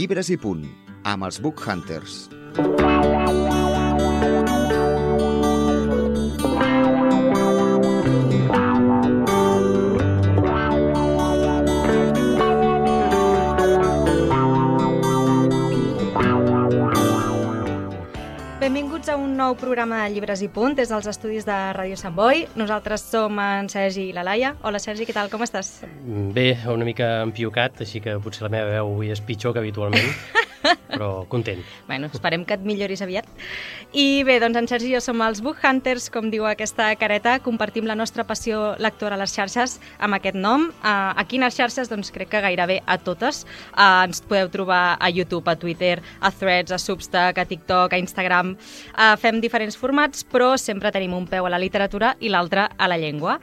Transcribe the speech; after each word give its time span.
Llibres 0.00 0.28
i 0.32 0.36
punt, 0.40 0.62
amb 1.08 1.24
els 1.24 1.40
Book 1.40 1.64
Hunters. 1.64 2.28
Nou 19.50 19.58
programa 19.58 20.04
de 20.04 20.12
Llibres 20.14 20.44
i 20.44 20.48
Punt 20.52 20.76
des 20.78 20.92
dels 20.92 21.06
estudis 21.10 21.42
de 21.42 21.54
Ràdio 21.74 21.96
Sant 21.98 22.14
Boi. 22.14 22.44
Nosaltres 22.60 23.02
som 23.02 23.34
en 23.42 23.66
Sergi 23.72 24.04
i 24.06 24.12
la 24.14 24.22
Laia. 24.22 24.52
Hola 24.62 24.78
Sergi, 24.78 25.02
què 25.08 25.14
tal, 25.16 25.26
com 25.32 25.42
estàs? 25.42 25.80
Bé, 26.36 26.52
una 26.70 26.86
mica 26.86 27.08
empiocat, 27.24 27.80
així 27.82 27.98
que 28.04 28.14
potser 28.22 28.44
la 28.46 28.52
meva 28.54 28.70
veu 28.76 28.92
avui 28.92 29.10
és 29.10 29.18
pitjor 29.26 29.56
que 29.56 29.58
habitualment, 29.64 30.06
però 31.00 31.24
content. 31.32 31.64
Bueno, 31.88 32.10
esperem 32.12 32.44
que 32.44 32.58
et 32.58 32.64
milloris 32.66 33.00
aviat. 33.00 33.24
I 33.96 34.22
bé, 34.28 34.36
doncs 34.42 34.58
en 34.60 34.68
Sergi 34.68 34.90
i 34.90 34.94
jo 34.98 35.00
som 35.00 35.22
els 35.24 35.40
Book 35.40 35.62
Hunters, 35.64 36.10
com 36.12 36.28
diu 36.28 36.44
aquesta 36.44 36.90
careta, 37.00 37.38
compartim 37.40 37.88
la 37.88 37.96
nostra 37.96 38.26
passió 38.28 38.74
lectora 38.78 39.16
a 39.16 39.22
les 39.22 39.32
xarxes 39.32 39.78
amb 39.98 40.18
aquest 40.18 40.36
nom. 40.36 40.68
Uh, 40.82 41.16
a 41.16 41.24
quines 41.24 41.56
xarxes? 41.56 41.88
Doncs 41.88 42.12
crec 42.12 42.28
que 42.34 42.44
gairebé 42.44 42.80
a 42.84 42.98
totes. 43.00 43.46
Uh, 43.72 44.04
ens 44.04 44.20
podeu 44.20 44.52
trobar 44.52 44.98
a 45.00 45.10
YouTube, 45.10 45.48
a 45.48 45.56
Twitter, 45.56 45.96
a 46.20 46.30
Threads, 46.30 46.76
a 46.76 46.78
Substack, 46.78 47.40
a 47.40 47.48
TikTok, 47.48 47.96
a 47.96 48.02
Instagram. 48.02 48.54
Uh, 48.92 49.14
fem 49.20 49.40
diferents 49.40 49.78
formats, 49.80 50.26
però 50.28 50.52
sempre 50.60 50.92
tenim 50.92 51.16
un 51.16 51.26
peu 51.30 51.48
a 51.48 51.52
la 51.56 51.62
literatura 51.62 52.14
i 52.20 52.28
l'altre 52.28 52.68
a 52.76 52.90
la 52.90 53.00
llengua. 53.00 53.40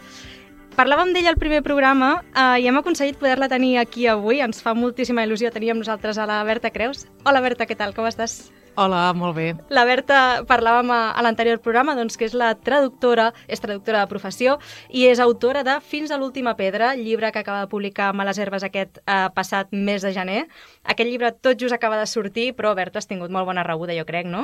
Parlàvem 0.78 1.10
d'ella 1.10 1.32
al 1.34 1.40
primer 1.42 1.64
programa 1.66 2.10
eh, 2.38 2.62
i 2.62 2.68
hem 2.70 2.76
aconseguit 2.78 3.18
poder-la 3.18 3.48
tenir 3.50 3.80
aquí 3.82 4.06
avui. 4.12 4.44
Ens 4.46 4.62
fa 4.62 4.76
moltíssima 4.78 5.24
il·lusió 5.26 5.50
tenir 5.50 5.72
amb 5.74 5.82
nosaltres 5.82 6.20
a 6.22 6.28
la 6.30 6.38
Berta 6.46 6.70
Creus. 6.70 7.08
Hola 7.26 7.42
Berta, 7.42 7.66
què 7.66 7.74
tal? 7.80 7.98
Com 7.98 8.06
estàs? 8.06 8.38
Hola, 8.78 9.10
molt 9.18 9.34
bé. 9.34 9.56
La 9.74 9.88
Berta, 9.90 10.44
parlàvem 10.46 10.92
a, 10.94 11.00
a 11.18 11.22
l'anterior 11.26 11.58
programa, 11.66 11.96
doncs, 11.98 12.14
que 12.14 12.28
és 12.28 12.36
la 12.38 12.52
traductora, 12.62 13.32
és 13.50 13.58
traductora 13.58 14.04
de 14.04 14.10
professió 14.12 14.60
i 14.94 15.08
és 15.10 15.18
autora 15.18 15.64
de 15.66 15.80
Fins 15.82 16.12
a 16.14 16.20
l'última 16.22 16.54
pedra, 16.60 16.92
llibre 16.94 17.32
que 17.34 17.42
acaba 17.42 17.64
de 17.64 17.72
publicar 17.72 18.12
a 18.14 18.26
les 18.28 18.38
Herbes 18.38 18.62
aquest 18.68 19.00
eh, 19.00 19.16
passat 19.34 19.72
mes 19.74 20.06
de 20.06 20.12
gener. 20.14 20.44
Aquest 20.86 21.10
llibre 21.10 21.32
tot 21.34 21.58
just 21.58 21.74
acaba 21.74 21.98
de 21.98 22.06
sortir, 22.06 22.52
però 22.54 22.76
Berta, 22.78 23.02
has 23.02 23.10
tingut 23.10 23.34
molt 23.34 23.50
bona 23.50 23.64
rebuda, 23.66 23.96
jo 23.98 24.06
crec, 24.06 24.30
no? 24.30 24.44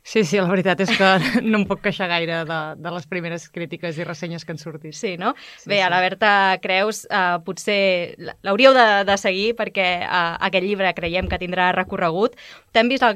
Sí, 0.00 0.24
sí, 0.24 0.40
la 0.40 0.48
veritat 0.48 0.80
és 0.80 0.94
que 0.96 1.12
no 1.44 1.60
em 1.60 1.68
puc 1.68 1.84
queixar 1.84 2.08
gaire 2.08 2.46
de, 2.48 2.60
de 2.80 2.94
les 2.96 3.04
primeres 3.12 3.44
crítiques 3.52 4.00
i 4.00 4.08
ressenyes 4.08 4.48
que 4.48 4.56
han 4.56 4.62
sortit. 4.62 4.96
Sí, 4.96 5.18
no? 5.20 5.34
Sí, 5.58 5.68
Bé, 5.74 5.82
a 5.84 5.92
la 5.92 6.00
sí. 6.00 6.06
Berta 6.08 6.32
Creus 6.64 7.04
eh, 7.10 7.36
potser 7.44 8.16
l'hauríeu 8.40 8.72
de, 8.72 8.88
de 9.04 9.20
seguir 9.20 9.52
perquè 9.60 9.88
eh, 10.00 10.24
aquest 10.48 10.64
llibre 10.64 10.96
creiem 10.96 11.28
que 11.28 11.42
tindrà 11.44 11.74
recorregut. 11.76 12.40
T'hem 12.72 12.88
vist 12.88 13.04
al 13.04 13.12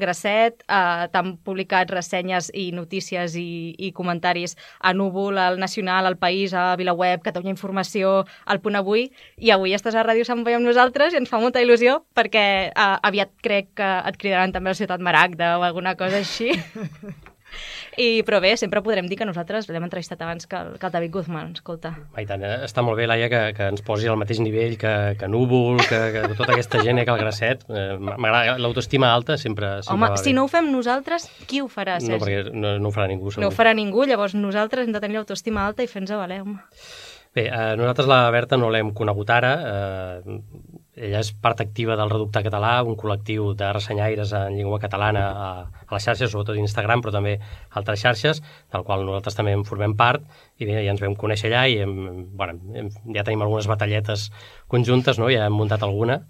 Grasset, 0.51 0.63
eh, 0.67 1.07
t'han 1.11 1.37
publicat 1.43 1.89
ressenyes 1.91 2.51
i 2.53 2.71
notícies 2.71 3.35
i, 3.35 3.75
i 3.77 3.91
comentaris 3.91 4.55
a 4.79 4.93
Núvol, 4.93 5.37
al 5.37 5.59
Nacional, 5.59 6.05
al 6.05 6.17
País, 6.17 6.53
a 6.53 6.75
VilaWeb, 6.75 7.21
Catalunya 7.23 7.51
Informació, 7.55 8.25
al 8.45 8.61
Punt 8.61 8.75
Avui, 8.75 9.11
i 9.37 9.51
avui 9.51 9.73
estàs 9.73 9.95
a 9.95 10.03
Ràdio 10.03 10.25
Sant 10.25 10.43
Boi 10.43 10.55
amb 10.55 10.65
nosaltres 10.65 11.13
i 11.13 11.17
ens 11.21 11.29
fa 11.29 11.39
molta 11.39 11.61
il·lusió 11.61 12.03
perquè 12.15 12.71
eh, 12.71 12.97
aviat 13.03 13.31
crec 13.41 13.73
que 13.75 13.91
et 14.07 14.17
cridaran 14.17 14.51
també 14.51 14.71
el 14.71 14.79
Ciutat 14.79 15.01
Maragda 15.01 15.57
o 15.59 15.63
alguna 15.63 15.95
cosa 15.95 16.17
així. 16.21 16.51
I, 17.97 18.23
però 18.27 18.39
bé, 18.43 18.53
sempre 18.59 18.81
podrem 18.83 19.07
dir 19.09 19.17
que 19.19 19.27
nosaltres 19.27 19.67
l'hem 19.69 19.83
entrevistat 19.83 20.21
abans 20.23 20.47
que 20.47 20.57
el, 20.57 20.73
que 20.79 20.87
el 20.87 20.93
David 20.93 21.11
Guzmán, 21.15 21.51
escolta. 21.57 21.93
I 22.19 22.25
tant, 22.29 22.43
eh? 22.47 22.61
està 22.67 22.83
molt 22.85 22.99
bé, 22.99 23.07
Laia, 23.09 23.27
que, 23.31 23.41
que 23.57 23.69
ens 23.73 23.83
posi 23.85 24.09
al 24.11 24.19
mateix 24.21 24.41
nivell 24.43 24.77
que, 24.81 24.93
que 25.19 25.29
Núvol, 25.31 25.81
que, 25.83 26.01
que 26.15 26.23
tota 26.39 26.55
aquesta 26.55 26.81
gent, 26.85 27.01
eh, 27.01 27.05
que 27.07 27.15
el 27.15 27.21
Grasset. 27.21 27.65
Eh, 27.69 27.93
M'agrada 27.99 28.57
l'autoestima 28.61 29.11
alta, 29.11 29.37
sempre, 29.41 29.77
sempre 29.83 29.97
Home, 29.97 30.11
si 30.23 30.35
no 30.37 30.47
ho 30.47 30.51
fem 30.51 30.71
nosaltres, 30.71 31.29
qui 31.49 31.61
ho 31.61 31.69
farà, 31.71 31.99
Sergi? 31.99 32.15
No, 32.15 32.23
perquè 32.23 32.55
no, 32.55 32.75
no 32.81 32.91
ho 32.91 32.95
farà 32.95 33.07
ningú, 33.11 33.31
segur. 33.31 33.45
No 33.45 33.51
ho 33.51 33.55
farà 33.55 33.75
ningú, 33.77 34.05
llavors 34.07 34.37
nosaltres 34.37 34.87
hem 34.87 34.95
de 34.95 35.03
tenir 35.03 35.19
l'autoestima 35.19 35.65
alta 35.67 35.83
i 35.83 35.91
fer-nos 35.91 36.15
valer, 36.21 36.41
home. 36.45 36.59
Bé, 37.31 37.45
eh, 37.47 37.75
nosaltres 37.79 38.09
la 38.11 38.25
Berta 38.31 38.57
no 38.59 38.69
l'hem 38.73 38.89
conegut 38.95 39.29
ara. 39.31 39.51
Eh, 39.71 40.39
ella 41.01 41.21
és 41.23 41.31
part 41.33 41.61
activa 41.63 41.95
del 41.97 42.11
Reducte 42.11 42.43
Català, 42.45 42.71
un 42.85 42.95
col·lectiu 42.99 43.51
de 43.57 43.71
ressenyaires 43.73 44.31
en 44.37 44.55
llengua 44.57 44.79
catalana 44.83 45.23
a, 45.29 45.49
a 45.81 45.93
les 45.95 46.05
xarxes, 46.05 46.31
sobretot 46.31 46.59
Instagram, 46.61 47.01
però 47.01 47.13
també 47.15 47.37
altres 47.79 48.03
xarxes, 48.03 48.41
del 48.73 48.85
qual 48.87 49.05
nosaltres 49.07 49.37
també 49.37 49.55
en 49.57 49.65
formem 49.67 49.95
part, 49.97 50.25
i 50.61 50.67
bé, 50.69 50.77
ja 50.85 50.93
ens 50.93 51.01
vam 51.01 51.15
conèixer 51.17 51.49
allà 51.49 51.63
i 51.71 51.79
hem, 51.81 51.95
bueno, 52.37 52.59
hem, 52.77 52.91
ja 53.15 53.25
tenim 53.25 53.41
algunes 53.41 53.69
batalletes 53.71 54.29
conjuntes, 54.71 55.17
no? 55.21 55.31
ja 55.33 55.47
hem 55.47 55.57
muntat 55.57 55.81
alguna, 55.87 56.21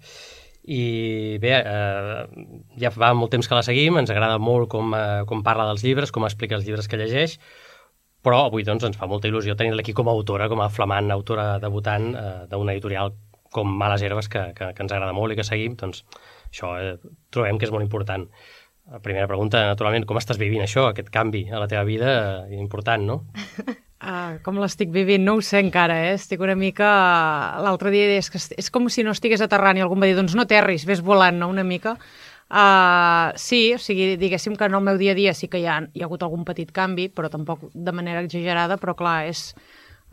i 0.62 1.38
bé, 1.42 1.52
eh, 1.58 2.46
ja 2.78 2.92
fa 2.94 3.10
molt 3.18 3.34
temps 3.34 3.50
que 3.50 3.58
la 3.58 3.66
seguim, 3.66 3.98
ens 4.00 4.14
agrada 4.14 4.38
molt 4.38 4.70
com, 4.72 4.94
eh, 4.96 5.26
com 5.28 5.42
parla 5.44 5.66
dels 5.68 5.84
llibres, 5.84 6.14
com 6.14 6.24
explica 6.24 6.56
els 6.56 6.64
llibres 6.64 6.88
que 6.88 7.00
llegeix, 7.00 7.36
però 8.22 8.44
avui 8.46 8.62
doncs, 8.62 8.86
ens 8.86 8.96
fa 8.96 9.08
molta 9.10 9.28
il·lusió 9.28 9.56
tenir-la 9.58 9.82
aquí 9.82 9.92
com 9.92 10.08
a 10.08 10.14
autora, 10.14 10.46
com 10.48 10.62
a 10.62 10.70
flamant 10.70 11.10
autora 11.10 11.58
debutant 11.60 12.08
eh, 12.14 12.32
d'una 12.48 12.76
editorial 12.76 13.12
com 13.52 13.70
Males 13.78 14.02
Herbes, 14.02 14.28
que, 14.32 14.48
que, 14.56 14.72
que 14.72 14.84
ens 14.84 14.92
agrada 14.92 15.14
molt 15.16 15.34
i 15.34 15.38
que 15.38 15.46
seguim, 15.46 15.76
doncs 15.78 16.02
això 16.48 16.74
eh, 16.80 16.96
trobem 17.30 17.60
que 17.60 17.68
és 17.68 17.74
molt 17.74 17.84
important. 17.84 18.26
La 18.90 18.98
primera 18.98 19.28
pregunta, 19.30 19.62
naturalment, 19.68 20.08
com 20.08 20.18
estàs 20.18 20.40
vivint 20.40 20.64
això, 20.64 20.88
aquest 20.90 21.12
canvi 21.14 21.46
a 21.52 21.60
la 21.62 21.68
teva 21.70 21.84
vida, 21.86 22.12
eh, 22.48 22.58
important, 22.60 23.08
no? 23.08 23.22
Ah, 24.02 24.40
com 24.42 24.56
l'estic 24.58 24.90
vivint? 24.90 25.22
No 25.22 25.36
ho 25.38 25.42
sé 25.46 25.60
encara, 25.62 25.94
eh? 26.08 26.14
Estic 26.16 26.40
una 26.42 26.56
mica... 26.58 26.88
L'altre 27.62 27.92
dia 27.94 28.16
és 28.16 28.26
que 28.34 28.40
és 28.58 28.70
com 28.74 28.88
si 28.90 29.04
no 29.06 29.12
estigués 29.14 29.44
aterrant 29.44 29.78
i 29.78 29.84
algú 29.84 29.94
em 29.94 30.02
va 30.02 30.08
dir, 30.10 30.16
doncs 30.18 30.34
no 30.34 30.42
aterris, 30.42 30.82
ves 30.88 31.04
volant, 31.06 31.38
no?, 31.38 31.46
una 31.52 31.62
mica. 31.62 31.92
Uh, 32.50 33.30
sí, 33.38 33.60
o 33.76 33.78
sigui, 33.78 34.16
diguéssim 34.18 34.58
que 34.58 34.66
en 34.66 34.74
el 34.74 34.82
meu 34.84 34.98
dia 34.98 35.14
a 35.14 35.16
dia 35.16 35.36
sí 35.38 35.46
que 35.48 35.62
hi 35.62 35.68
ha, 35.70 35.78
hi 35.94 36.02
ha 36.02 36.08
hagut 36.08 36.26
algun 36.26 36.42
petit 36.44 36.74
canvi, 36.74 37.06
però 37.14 37.30
tampoc 37.30 37.62
de 37.72 37.94
manera 37.94 38.24
exagerada, 38.26 38.76
però 38.82 38.96
clar, 38.98 39.20
és 39.30 39.52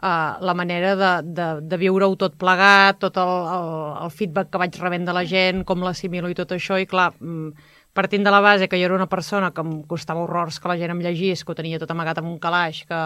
uh, 0.03 0.37
la 0.41 0.53
manera 0.55 0.95
de, 0.95 1.11
de, 1.27 1.47
de 1.61 1.77
viure-ho 1.77 2.15
tot 2.19 2.35
plegat, 2.39 2.99
tot 2.99 3.17
el, 3.17 3.33
el, 3.55 3.73
el 4.05 4.11
feedback 4.11 4.49
que 4.53 4.61
vaig 4.61 4.79
rebent 4.81 5.05
de 5.07 5.13
la 5.13 5.25
gent, 5.25 5.63
com 5.65 5.83
l'assimilo 5.83 6.29
i 6.31 6.37
tot 6.37 6.51
això, 6.55 6.79
i 6.79 6.87
clar, 6.89 7.11
mm, 7.19 7.51
partint 7.93 8.23
de 8.23 8.31
la 8.31 8.39
base 8.41 8.67
que 8.69 8.77
jo 8.79 8.85
era 8.89 8.95
una 8.95 9.09
persona 9.09 9.51
que 9.51 9.61
em 9.65 9.81
costava 9.83 10.21
horrors 10.23 10.59
que 10.59 10.69
la 10.71 10.77
gent 10.79 10.91
em 10.95 10.99
llegís, 11.03 11.43
que 11.43 11.51
ho 11.51 11.57
tenia 11.57 11.79
tot 11.81 11.91
amagat 11.91 12.19
amb 12.21 12.29
un 12.31 12.39
calaix, 12.39 12.85
que 12.87 13.01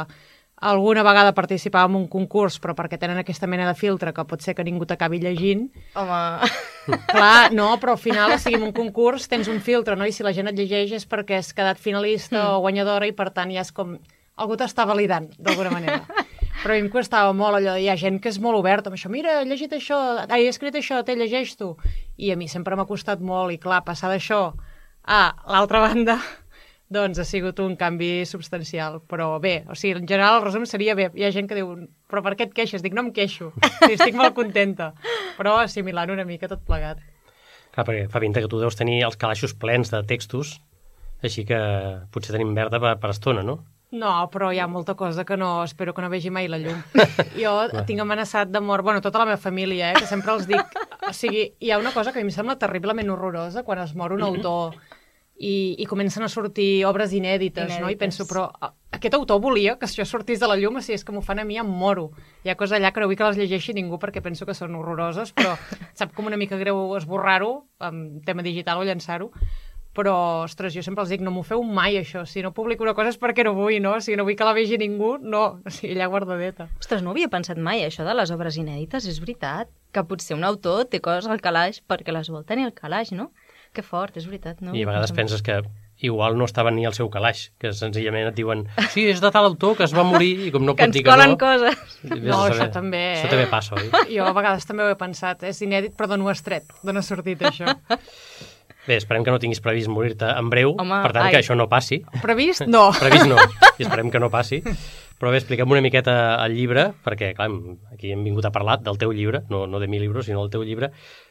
alguna 0.64 1.02
vegada 1.04 1.34
participava 1.36 1.90
en 1.90 1.96
un 1.98 2.06
concurs, 2.08 2.56
però 2.62 2.72
perquè 2.78 2.96
tenen 3.00 3.18
aquesta 3.20 3.48
mena 3.52 3.66
de 3.68 3.74
filtre 3.76 4.14
que 4.16 4.24
pot 4.24 4.40
ser 4.46 4.54
que 4.56 4.64
ningú 4.64 4.86
t'acabi 4.88 5.20
llegint. 5.20 5.66
Home, 6.00 6.48
Clar, 7.10 7.52
no, 7.52 7.74
però 7.82 7.98
al 7.98 8.00
final, 8.00 8.32
o 8.36 8.38
sigui, 8.40 8.60
en 8.62 8.68
un 8.70 8.72
concurs 8.76 9.28
tens 9.32 9.50
un 9.52 9.60
filtre, 9.64 9.98
no? 10.00 10.06
I 10.08 10.14
si 10.16 10.24
la 10.24 10.32
gent 10.36 10.48
et 10.52 10.56
llegeix 10.60 10.94
és 11.00 11.08
perquè 11.10 11.40
has 11.42 11.52
quedat 11.56 11.80
finalista 11.82 12.38
Mm. 12.38 12.54
o 12.56 12.62
guanyadora 12.64 13.08
i, 13.10 13.12
per 13.16 13.32
tant, 13.36 13.52
ja 13.52 13.64
és 13.66 13.72
com... 13.76 13.98
Algú 14.40 14.56
t'està 14.58 14.86
validant, 14.90 15.28
d'alguna 15.38 15.70
manera. 15.70 16.00
Però 16.64 16.72
a 16.72 16.80
mi 16.80 16.86
em 16.86 16.92
costava 16.92 17.34
molt 17.36 17.58
allò, 17.58 17.74
hi 17.76 17.90
ha 17.92 17.98
gent 18.00 18.22
que 18.24 18.32
és 18.32 18.38
molt 18.40 18.56
oberta 18.56 18.88
amb 18.88 18.96
això, 18.96 19.10
mira, 19.12 19.42
he 19.42 19.48
llegit 19.50 19.74
això, 19.76 19.98
he 20.32 20.46
escrit 20.48 20.78
això, 20.80 21.02
te 21.04 21.18
llegeix 21.20 21.58
tu. 21.60 21.74
I 22.16 22.32
a 22.32 22.38
mi 22.40 22.48
sempre 22.48 22.78
m'ha 22.80 22.88
costat 22.88 23.20
molt, 23.20 23.52
i 23.52 23.60
clar, 23.60 23.82
passar 23.84 24.08
d'això 24.14 24.46
a 25.04 25.20
l'altra 25.52 25.82
banda, 25.84 26.16
doncs 26.88 27.20
ha 27.20 27.26
sigut 27.28 27.60
un 27.60 27.76
canvi 27.76 28.24
substancial. 28.30 29.02
Però 29.12 29.34
bé, 29.44 29.58
o 29.68 29.76
sigui, 29.76 29.98
en 30.00 30.08
general 30.08 30.40
el 30.40 30.46
resum 30.46 30.64
seria 30.70 30.96
bé. 30.96 31.10
Hi 31.20 31.28
ha 31.28 31.34
gent 31.36 31.52
que 31.52 31.60
diu, 31.60 31.74
però 32.08 32.24
per 32.24 32.38
què 32.40 32.48
et 32.48 32.56
queixes? 32.56 32.86
Dic, 32.86 32.96
no 32.96 33.04
em 33.04 33.12
queixo, 33.12 33.52
estic 33.90 34.16
molt 34.16 34.32
contenta. 34.38 34.94
Però 35.36 35.58
assimilant 35.60 36.16
una 36.16 36.24
mica 36.30 36.48
tot 36.48 36.64
plegat. 36.64 37.04
Clar, 37.74 37.84
perquè 37.84 38.08
fa 38.08 38.24
pinta 38.24 38.40
que 38.40 38.48
tu 38.48 38.62
deus 38.62 38.80
tenir 38.80 39.02
els 39.04 39.20
calaixos 39.20 39.58
plens 39.60 39.92
de 39.92 40.04
textos, 40.08 40.62
així 41.26 41.44
que 41.50 41.60
potser 42.14 42.38
tenim 42.38 42.56
verda 42.56 42.80
per, 42.80 42.96
per 43.02 43.12
estona, 43.12 43.44
no? 43.44 43.60
No, 43.94 44.12
però 44.34 44.50
hi 44.50 44.58
ha 44.58 44.66
molta 44.66 44.96
cosa 44.98 45.22
que 45.24 45.38
no, 45.38 45.64
espero 45.64 45.94
que 45.94 46.02
no 46.02 46.10
vegi 46.10 46.32
mai 46.34 46.48
la 46.50 46.58
llum. 46.58 46.80
Jo 47.38 47.54
tinc 47.86 48.02
amenaçat 48.02 48.50
de 48.50 48.62
mort, 48.62 48.84
bueno, 48.84 49.04
tota 49.06 49.22
la 49.22 49.28
meva 49.30 49.38
família, 49.38 49.92
eh, 49.92 50.00
que 50.00 50.10
sempre 50.10 50.34
els 50.34 50.48
dic... 50.50 50.80
O 51.04 51.14
sigui, 51.14 51.46
hi 51.60 51.70
ha 51.70 51.78
una 51.78 51.92
cosa 51.94 52.14
que 52.14 52.22
a 52.22 52.24
mi 52.24 52.32
em 52.32 52.34
sembla 52.34 52.58
terriblement 52.58 53.12
horrorosa 53.14 53.62
quan 53.68 53.84
es 53.84 53.94
mor 53.94 54.16
un 54.16 54.24
autor 54.26 54.74
i, 55.36 55.76
i 55.78 55.86
comencen 55.90 56.24
a 56.24 56.30
sortir 56.32 56.86
obres 56.86 57.14
inèdites, 57.14 57.68
no? 57.68 57.90
I 57.90 57.94
Inèdites. 57.94 58.00
penso, 58.00 58.26
però 58.30 58.48
aquest 58.94 59.18
autor 59.18 59.42
volia 59.44 59.76
que 59.78 59.86
això 59.86 60.06
sortís 60.08 60.40
de 60.40 60.48
la 60.50 60.56
llum, 60.58 60.78
o 60.80 60.82
sigui, 60.82 60.96
és 60.98 61.04
que 61.06 61.14
m'ho 61.14 61.22
fan 61.26 61.42
a 61.42 61.46
mi, 61.46 61.58
em 61.60 61.68
moro. 61.68 62.12
Hi 62.46 62.54
ha 62.54 62.58
coses 62.58 62.78
allà 62.78 62.94
que 62.94 63.04
no 63.04 63.10
vull 63.12 63.20
que 63.20 63.28
les 63.30 63.40
llegeixi 63.42 63.76
ningú 63.78 64.00
perquè 64.02 64.24
penso 64.26 64.48
que 64.50 64.56
són 64.58 64.78
horroroses, 64.80 65.34
però 65.38 65.54
sap 66.00 66.14
com 66.16 66.30
una 66.30 66.40
mica 66.40 66.58
greu 66.62 66.96
esborrar-ho, 66.98 67.68
amb 67.84 68.24
tema 68.26 68.46
digital 68.46 68.82
o 68.82 68.88
llançar-ho, 68.88 69.30
però, 69.94 70.44
ostres, 70.48 70.74
jo 70.74 70.82
sempre 70.82 71.04
els 71.06 71.10
dic, 71.14 71.22
no 71.22 71.30
m'ho 71.32 71.44
feu 71.46 71.62
mai, 71.64 72.00
això. 72.00 72.24
Si 72.26 72.42
no 72.42 72.52
publico 72.54 72.82
una 72.84 72.96
cosa 72.98 73.10
és 73.14 73.20
perquè 73.22 73.44
no 73.46 73.54
vull, 73.54 73.78
no? 73.82 74.00
Si 74.02 74.16
no 74.18 74.26
vull 74.26 74.36
que 74.40 74.48
la 74.48 74.54
vegi 74.58 74.78
ningú, 74.82 75.18
no. 75.22 75.60
O 75.66 75.70
sigui, 75.70 75.94
allà 75.96 76.08
guardadeta. 76.10 76.68
ostres, 76.80 77.04
no 77.06 77.12
havia 77.14 77.30
pensat 77.30 77.58
mai 77.62 77.86
això 77.86 78.04
de 78.08 78.14
les 78.18 78.32
obres 78.34 78.58
inèdites, 78.58 79.06
és 79.06 79.20
veritat. 79.22 79.70
Que 79.94 80.02
potser 80.10 80.34
un 80.36 80.44
autor 80.44 80.86
té 80.90 80.98
coses 81.06 81.30
al 81.30 81.40
calaix 81.42 81.80
perquè 81.86 82.12
les 82.12 82.30
vol 82.34 82.44
tenir 82.50 82.66
al 82.66 82.74
calaix, 82.74 83.12
no? 83.14 83.30
Que 83.74 83.82
fort, 83.86 84.18
és 84.18 84.26
veritat, 84.26 84.62
no? 84.62 84.74
I 84.74 84.84
a 84.84 84.88
vegades 84.90 85.12
No 85.12 85.16
sé. 85.16 85.20
penses 85.22 85.42
que 85.46 85.62
igual 86.04 86.36
no 86.38 86.46
estaven 86.46 86.76
ni 86.76 86.86
al 86.86 86.94
seu 86.98 87.10
calaix, 87.14 87.52
que 87.62 87.72
senzillament 87.74 88.28
et 88.28 88.36
diuen 88.36 88.66
sí, 88.90 89.06
és 89.10 89.22
de 89.22 89.30
tal 89.32 89.46
autor 89.46 89.78
que 89.78 89.86
es 89.86 89.94
va 89.96 90.04
morir 90.10 90.48
i 90.48 90.52
com 90.52 90.66
no 90.66 90.74
que 90.76 90.86
pot 90.88 90.94
dir 90.94 91.04
que 91.06 91.16
no... 91.22 91.38
coses. 91.38 91.78
No, 92.04 92.40
saber. 92.42 92.58
això 92.58 92.68
també, 92.74 93.04
Això 93.20 93.28
eh? 93.28 93.30
també 93.30 93.46
passa, 93.54 93.76
oi? 93.78 93.90
Jo 94.16 94.26
a 94.26 94.34
vegades 94.34 94.66
també 94.66 94.84
ho 94.84 94.90
he 94.90 94.98
pensat, 94.98 95.44
és 95.46 95.62
inèdit, 95.62 95.94
però 95.96 96.10
d'on 96.10 96.22
ho 96.26 96.30
has 96.34 96.42
tret? 96.42 96.66
D'on 96.84 96.98
ha 96.98 97.06
sortit 97.06 97.42
això? 97.46 97.70
Bé, 98.88 98.98
esperem 99.00 99.24
que 99.24 99.32
no 99.32 99.40
tinguis 99.40 99.62
previst 99.64 99.88
morir-te 99.88 100.28
en 100.28 100.50
breu, 100.52 100.74
Home, 100.78 100.98
per 101.06 101.14
tant 101.16 101.30
ai. 101.30 101.32
que 101.32 101.40
això 101.40 101.56
no 101.56 101.70
passi. 101.72 102.02
Previst? 102.22 102.66
No. 102.74 102.90
Previst 103.00 103.30
no, 103.32 103.38
i 103.80 103.86
esperem 103.88 104.10
que 104.12 104.20
no 104.20 104.30
passi. 104.34 104.60
Però 105.20 105.32
bé, 105.32 105.38
expliquem 105.40 105.72
una 105.72 105.80
miqueta 105.80 106.14
el 106.44 106.52
llibre, 106.58 106.90
perquè, 107.06 107.30
clar, 107.38 107.48
aquí 107.94 108.12
hem 108.12 108.26
vingut 108.28 108.44
a 108.44 108.52
parlar 108.52 108.82
del 108.84 108.98
teu 109.00 109.14
llibre, 109.16 109.44
no, 109.50 109.62
no 109.72 109.80
de 109.80 109.88
mi 109.88 110.02
llibre, 110.02 110.24
sinó 110.26 110.42
del 110.44 110.52
teu 110.52 110.66
llibre. 110.68 110.90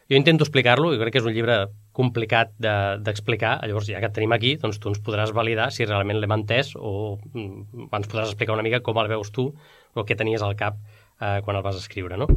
Jo 0.08 0.16
intento 0.16 0.46
explicar-lo, 0.46 0.94
jo 0.94 1.00
crec 1.02 1.12
que 1.12 1.20
és 1.20 1.28
un 1.28 1.34
llibre 1.37 1.58
complicat 1.93 2.54
de- 2.56 2.96
d'explicar, 3.04 3.58
llavors 3.69 3.90
ja 3.90 4.00
que 4.00 4.08
et 4.08 4.16
tenim 4.16 4.32
aquí, 4.32 4.55
doncs 4.56 4.81
tu 4.81 4.88
ens 4.88 5.02
podràs 5.05 5.34
validar 5.37 5.69
si 5.76 5.84
realment 5.84 6.22
l'hem 6.22 6.32
entès 6.38 6.72
o 6.78 7.19
mm, 7.34 7.90
ens 7.93 8.08
podràs 8.08 8.32
explicar 8.32 8.56
una 8.56 8.64
mica 8.64 8.81
com 8.81 8.96
el 9.02 9.12
veus 9.12 9.28
tu 9.32 9.50
o 9.93 10.05
què 10.08 10.16
tenies 10.16 10.40
al 10.43 10.56
cap 10.56 10.81
eh, 11.20 11.40
quan 11.44 11.56
el 11.60 11.62
vas 11.66 11.76
escriure, 11.76 12.16
no? 12.16 12.31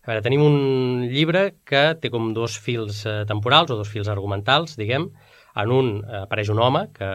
A 0.00 0.08
veure, 0.08 0.22
tenim 0.24 0.40
un 0.40 0.54
llibre 1.12 1.42
que 1.68 1.82
té 2.00 2.08
com 2.12 2.30
dos 2.36 2.54
fils 2.64 3.02
eh, 3.04 3.18
temporals 3.28 3.72
o 3.72 3.76
dos 3.76 3.90
fils 3.92 4.08
argumentals, 4.08 4.78
diguem. 4.80 5.10
En 5.60 5.74
un 5.76 5.90
eh, 6.00 6.22
apareix 6.22 6.48
un 6.54 6.62
home, 6.64 6.86
que 6.96 7.08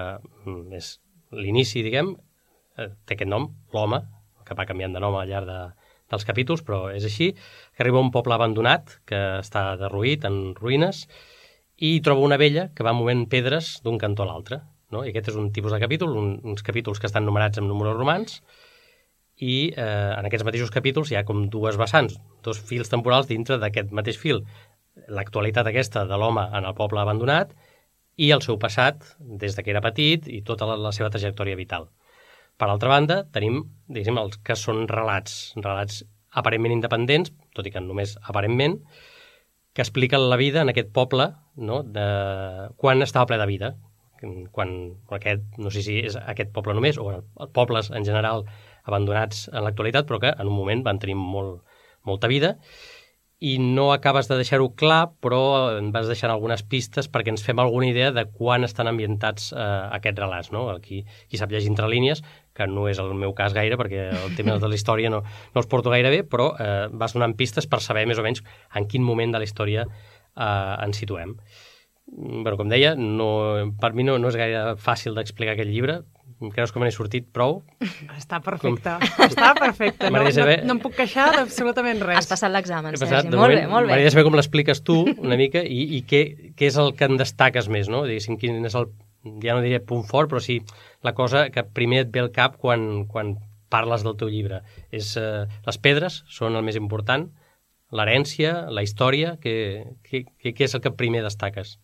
mm, 0.45 0.75
és 0.77 0.91
l'inici, 1.33 1.81
diguem, 1.85 2.11
eh, 2.77 2.91
té 3.09 3.17
aquest 3.17 3.31
nom, 3.31 3.47
l'home, 3.73 4.03
que 4.45 4.57
va 4.59 4.67
canviant 4.69 4.93
de 4.93 5.01
nom 5.01 5.17
al 5.17 5.31
llarg 5.31 5.49
de, 5.49 5.57
dels 6.13 6.27
capítols, 6.29 6.61
però 6.67 6.83
és 6.93 7.07
així, 7.09 7.31
que 7.73 7.83
arriba 7.83 7.97
a 7.97 8.05
un 8.05 8.13
poble 8.13 8.37
abandonat, 8.37 8.99
que 9.09 9.23
està 9.39 9.71
derruït, 9.81 10.29
en 10.29 10.53
ruïnes, 10.59 11.07
i 11.81 11.97
troba 12.05 12.23
una 12.23 12.37
vella 12.37 12.69
que 12.75 12.85
va 12.85 12.93
movent 12.93 13.25
pedres 13.31 13.79
d'un 13.83 13.97
cantó 13.99 14.23
a 14.23 14.29
l'altre. 14.29 14.61
No? 14.93 15.01
I 15.01 15.09
aquest 15.09 15.33
és 15.33 15.41
un 15.41 15.49
tipus 15.55 15.73
de 15.73 15.81
capítol, 15.81 16.13
un, 16.21 16.35
uns 16.45 16.61
capítols 16.63 17.01
que 17.01 17.09
estan 17.09 17.25
numerats 17.25 17.57
amb 17.59 17.71
números 17.71 17.97
romans, 17.97 18.43
i 19.37 19.73
eh, 19.75 20.13
en 20.15 20.27
aquests 20.27 20.45
mateixos 20.47 20.71
capítols 20.71 21.11
hi 21.11 21.17
ha 21.19 21.25
com 21.27 21.45
dues 21.51 21.77
vessants, 21.79 22.17
dos 22.43 22.59
fils 22.59 22.91
temporals 22.91 23.27
dintre 23.27 23.57
d'aquest 23.59 23.91
mateix 23.91 24.19
fil. 24.19 24.43
L'actualitat 25.11 25.67
aquesta 25.67 26.05
de 26.07 26.17
l'home 26.19 26.45
en 26.55 26.67
el 26.67 26.75
poble 26.77 27.01
abandonat 27.01 27.51
i 28.15 28.31
el 28.31 28.41
seu 28.41 28.57
passat 28.59 29.03
des 29.19 29.55
de 29.55 29.63
que 29.63 29.73
era 29.73 29.83
petit 29.83 30.29
i 30.31 30.41
tota 30.47 30.67
la, 30.69 30.77
la 30.79 30.93
seva 30.95 31.11
trajectòria 31.11 31.59
vital. 31.59 31.89
Per 32.55 32.69
altra 32.71 32.89
banda, 32.89 33.23
tenim, 33.35 33.65
diguéssim, 33.89 34.17
els 34.21 34.37
que 34.39 34.55
són 34.55 34.85
relats, 34.87 35.51
relats 35.59 36.05
aparentment 36.31 36.71
independents, 36.77 37.33
tot 37.55 37.67
i 37.67 37.73
que 37.73 37.83
només 37.83 38.15
aparentment, 38.23 38.77
que 39.75 39.83
expliquen 39.83 40.29
la 40.29 40.39
vida 40.39 40.61
en 40.63 40.71
aquest 40.71 40.93
poble, 40.95 41.33
no?, 41.59 41.81
de 41.83 42.05
quan 42.79 43.03
estava 43.03 43.27
ple 43.27 43.39
de 43.41 43.47
vida, 43.49 43.73
quan 44.55 44.69
aquest, 45.17 45.43
no 45.59 45.71
sé 45.71 45.83
si 45.83 45.97
és 46.07 46.15
aquest 46.15 46.53
poble 46.55 46.73
només, 46.77 46.97
o 46.97 47.11
pobles 47.53 47.91
en 47.91 48.07
general 48.07 48.45
abandonats 48.85 49.47
en 49.51 49.65
l'actualitat, 49.65 50.07
però 50.09 50.21
que 50.21 50.33
en 50.33 50.51
un 50.51 50.57
moment 50.57 50.83
van 50.85 51.01
tenir 51.01 51.17
molt, 51.19 51.61
molta 52.05 52.29
vida, 52.31 52.55
i 53.45 53.57
no 53.59 53.89
acabes 53.91 54.29
de 54.29 54.37
deixar-ho 54.39 54.69
clar, 54.79 55.11
però 55.21 55.41
en 55.75 55.91
vas 55.91 56.07
deixant 56.07 56.31
algunes 56.31 56.63
pistes 56.71 57.09
perquè 57.11 57.33
ens 57.33 57.43
fem 57.43 57.59
alguna 57.59 57.89
idea 57.89 58.13
de 58.15 58.23
quan 58.31 58.63
estan 58.63 58.87
ambientats 58.87 59.51
eh, 59.51 59.65
aquests 59.97 60.21
relats. 60.23 60.51
No? 60.55 60.63
Qui, 60.81 61.01
qui 61.29 61.37
sap 61.37 61.51
llegir 61.51 61.69
entre 61.73 61.89
línies, 61.91 62.23
que 62.55 62.67
no 62.71 62.87
és 62.87 63.01
el 63.03 63.11
meu 63.19 63.35
cas 63.35 63.53
gaire, 63.53 63.77
perquè 63.77 64.07
el 64.15 64.35
tema 64.39 64.55
de 64.61 64.71
la 64.71 64.79
història 64.79 65.11
no, 65.11 65.21
no 65.25 65.61
els 65.61 65.69
porto 65.69 65.91
gaire 65.91 66.13
bé, 66.13 66.23
però 66.23 66.53
eh, 66.55 66.87
vas 66.95 67.13
donant 67.17 67.35
pistes 67.35 67.67
per 67.67 67.83
saber 67.83 68.07
més 68.07 68.21
o 68.21 68.25
menys 68.25 68.41
en 68.73 68.87
quin 68.87 69.03
moment 69.03 69.35
de 69.35 69.43
la 69.43 69.49
història 69.49 69.85
eh, 69.85 70.75
ens 70.87 71.03
situem. 71.03 71.35
Bueno, 72.15 72.55
com 72.55 72.71
deia, 72.71 72.93
no, 72.95 73.29
per 73.81 73.91
mi 73.97 74.05
no, 74.07 74.15
no 74.21 74.31
és 74.31 74.39
gaire 74.39 74.77
fàcil 74.79 75.17
d'explicar 75.17 75.57
aquest 75.57 75.73
llibre. 75.73 76.03
Creus 76.51 76.73
que 76.75 76.79
me 76.81 76.85
n'he 76.85 76.91
sortit 76.91 77.29
prou? 77.31 77.61
Està 78.17 78.41
perfecte, 78.43 78.91
està 79.29 79.53
perfecte. 79.55 80.09
No, 80.09 80.17
M'agradaria 80.17 80.35
no, 80.35 80.41
saber- 80.41 80.65
no 80.67 80.73
em 80.75 80.81
puc 80.83 80.95
queixar 80.97 81.29
d'absolutament 81.37 82.01
Has 82.03 82.07
res. 82.09 82.27
passat 82.33 82.51
l'examen, 82.51 82.97
Sergi. 82.99 83.13
Molt 83.29 83.35
moment, 83.39 83.55
bé, 83.55 83.61
molt 83.71 83.85
bé. 83.87 83.91
M'agradaria 83.93 84.11
saber 84.11 84.25
com 84.27 84.35
l'expliques 84.35 84.83
tu, 84.83 84.97
una 85.15 85.37
mica, 85.39 85.63
i, 85.63 85.81
i 85.97 86.01
què, 86.09 86.21
què 86.59 86.67
és 86.67 86.77
el 86.81 86.91
que 86.99 87.07
en 87.07 87.15
destaques 87.21 87.69
més, 87.71 87.87
no? 87.89 88.03
Diguéssim, 88.09 88.35
quin 88.41 88.59
és 88.67 88.75
el, 88.75 88.89
ja 89.45 89.55
no 89.55 89.63
diré 89.63 89.79
punt 89.79 90.03
fort, 90.09 90.29
però 90.33 90.43
sí 90.43 90.59
la 91.07 91.15
cosa 91.15 91.47
que 91.55 91.63
primer 91.63 92.03
et 92.03 92.11
ve 92.11 92.25
al 92.25 92.31
cap 92.35 92.59
quan, 92.61 93.05
quan 93.07 93.37
parles 93.71 94.03
del 94.05 94.17
teu 94.19 94.27
llibre. 94.29 94.59
És, 94.91 95.15
eh, 95.17 95.45
les 95.65 95.79
pedres 95.81 96.23
són 96.27 96.59
el 96.59 96.67
més 96.67 96.75
important, 96.75 97.29
l'herència, 97.95 98.65
la 98.75 98.83
història, 98.83 99.37
què, 99.41 99.55
què, 100.03 100.25
què 100.51 100.67
és 100.67 100.75
el 100.75 100.81
que 100.83 100.91
primer 100.99 101.23
destaques? 101.23 101.77